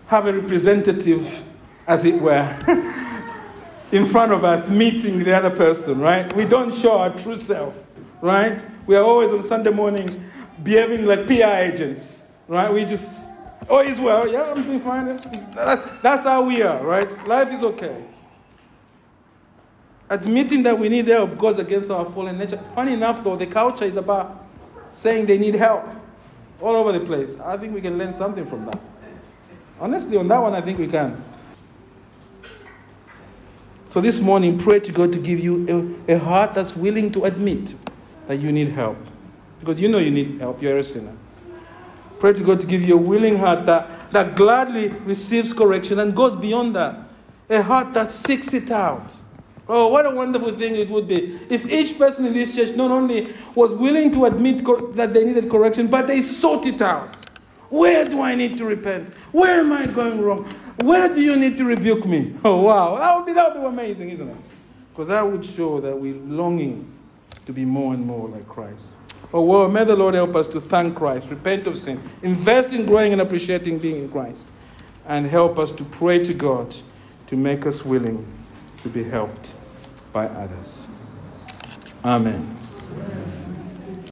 have 0.06 0.28
a 0.28 0.32
representative, 0.32 1.42
as 1.84 2.04
it 2.04 2.20
were, 2.20 2.46
in 3.90 4.06
front 4.06 4.30
of 4.30 4.44
us 4.44 4.68
meeting 4.68 5.18
the 5.24 5.34
other 5.34 5.50
person, 5.50 6.00
right? 6.00 6.32
We 6.36 6.44
don't 6.44 6.72
show 6.72 6.98
our 6.98 7.10
true 7.10 7.34
self, 7.34 7.74
right? 8.20 8.64
We 8.86 8.94
are 8.94 9.02
always 9.02 9.32
on 9.32 9.42
Sunday 9.42 9.70
morning 9.70 10.22
behaving 10.62 11.06
like 11.06 11.26
PR 11.26 11.72
agents, 11.72 12.28
right? 12.46 12.72
We 12.72 12.84
just 12.84 13.28
Oh, 13.68 13.82
he's 13.82 13.98
well. 13.98 14.28
Yeah, 14.30 14.52
I'm 14.52 14.62
doing 14.62 14.80
fine. 14.80 15.18
That's 16.00 16.22
how 16.22 16.42
we 16.42 16.62
are, 16.62 16.80
right? 16.84 17.26
Life 17.26 17.52
is 17.52 17.64
okay. 17.64 18.04
Admitting 20.14 20.62
that 20.62 20.78
we 20.78 20.88
need 20.88 21.08
help 21.08 21.36
goes 21.36 21.58
against 21.58 21.90
our 21.90 22.04
fallen 22.04 22.38
nature. 22.38 22.62
Funny 22.76 22.92
enough, 22.92 23.24
though, 23.24 23.34
the 23.34 23.48
culture 23.48 23.84
is 23.84 23.96
about 23.96 24.46
saying 24.92 25.26
they 25.26 25.38
need 25.38 25.54
help 25.54 25.84
all 26.60 26.76
over 26.76 26.92
the 26.92 27.00
place. 27.00 27.36
I 27.40 27.56
think 27.56 27.74
we 27.74 27.80
can 27.80 27.98
learn 27.98 28.12
something 28.12 28.46
from 28.46 28.64
that. 28.66 28.78
Honestly, 29.80 30.16
on 30.16 30.28
that 30.28 30.38
one, 30.40 30.54
I 30.54 30.60
think 30.60 30.78
we 30.78 30.86
can. 30.86 31.20
So 33.88 34.00
this 34.00 34.20
morning, 34.20 34.56
pray 34.56 34.78
to 34.78 34.92
God 34.92 35.12
to 35.14 35.18
give 35.18 35.40
you 35.40 35.98
a, 36.08 36.14
a 36.14 36.18
heart 36.20 36.54
that's 36.54 36.76
willing 36.76 37.10
to 37.10 37.24
admit 37.24 37.74
that 38.28 38.36
you 38.36 38.52
need 38.52 38.68
help. 38.68 38.98
Because 39.58 39.80
you 39.80 39.88
know 39.88 39.98
you 39.98 40.12
need 40.12 40.40
help, 40.40 40.62
you're 40.62 40.78
a 40.78 40.84
sinner. 40.84 41.16
Pray 42.20 42.34
to 42.34 42.44
God 42.44 42.60
to 42.60 42.68
give 42.68 42.84
you 42.84 42.94
a 42.94 42.98
willing 42.98 43.36
heart 43.36 43.66
that, 43.66 44.12
that 44.12 44.36
gladly 44.36 44.90
receives 44.90 45.52
correction 45.52 45.98
and 45.98 46.14
goes 46.14 46.36
beyond 46.36 46.76
that. 46.76 47.00
A 47.50 47.60
heart 47.64 47.92
that 47.94 48.12
seeks 48.12 48.54
it 48.54 48.70
out. 48.70 49.12
Oh, 49.66 49.88
what 49.88 50.04
a 50.04 50.10
wonderful 50.10 50.50
thing 50.52 50.76
it 50.76 50.90
would 50.90 51.08
be 51.08 51.38
if 51.48 51.70
each 51.70 51.98
person 51.98 52.26
in 52.26 52.34
this 52.34 52.54
church 52.54 52.76
not 52.76 52.90
only 52.90 53.32
was 53.54 53.72
willing 53.72 54.12
to 54.12 54.26
admit 54.26 54.62
that 54.94 55.14
they 55.14 55.24
needed 55.24 55.50
correction, 55.50 55.86
but 55.86 56.06
they 56.06 56.20
sought 56.20 56.66
it 56.66 56.82
out. 56.82 57.16
Where 57.70 58.04
do 58.04 58.20
I 58.20 58.34
need 58.34 58.58
to 58.58 58.66
repent? 58.66 59.16
Where 59.32 59.60
am 59.60 59.72
I 59.72 59.86
going 59.86 60.20
wrong? 60.20 60.44
Where 60.82 61.12
do 61.12 61.20
you 61.20 61.34
need 61.36 61.56
to 61.58 61.64
rebuke 61.64 62.04
me? 62.04 62.34
Oh, 62.44 62.62
wow. 62.62 62.96
That 62.96 63.16
would 63.16 63.26
be, 63.26 63.32
that 63.32 63.54
would 63.54 63.60
be 63.60 63.66
amazing, 63.66 64.10
isn't 64.10 64.28
it? 64.28 64.36
Because 64.92 65.08
that 65.08 65.22
would 65.22 65.44
show 65.44 65.80
that 65.80 65.98
we're 65.98 66.14
longing 66.14 66.92
to 67.46 67.52
be 67.52 67.64
more 67.64 67.94
and 67.94 68.04
more 68.04 68.28
like 68.28 68.46
Christ. 68.46 68.96
Oh, 69.32 69.42
well, 69.42 69.68
may 69.68 69.84
the 69.84 69.96
Lord 69.96 70.14
help 70.14 70.36
us 70.36 70.46
to 70.48 70.60
thank 70.60 70.94
Christ, 70.94 71.30
repent 71.30 71.66
of 71.66 71.76
sin, 71.76 72.00
invest 72.22 72.72
in 72.72 72.86
growing 72.86 73.12
and 73.12 73.20
appreciating 73.22 73.78
being 73.78 74.04
in 74.04 74.08
Christ, 74.10 74.52
and 75.06 75.26
help 75.26 75.58
us 75.58 75.72
to 75.72 75.84
pray 75.84 76.22
to 76.22 76.34
God 76.34 76.76
to 77.26 77.36
make 77.36 77.66
us 77.66 77.84
willing 77.84 78.24
to 78.82 78.88
be 78.88 79.02
helped 79.02 79.50
by 80.14 80.26
others. 80.26 80.88
Amen. 82.04 82.56
Amen. 82.92 83.43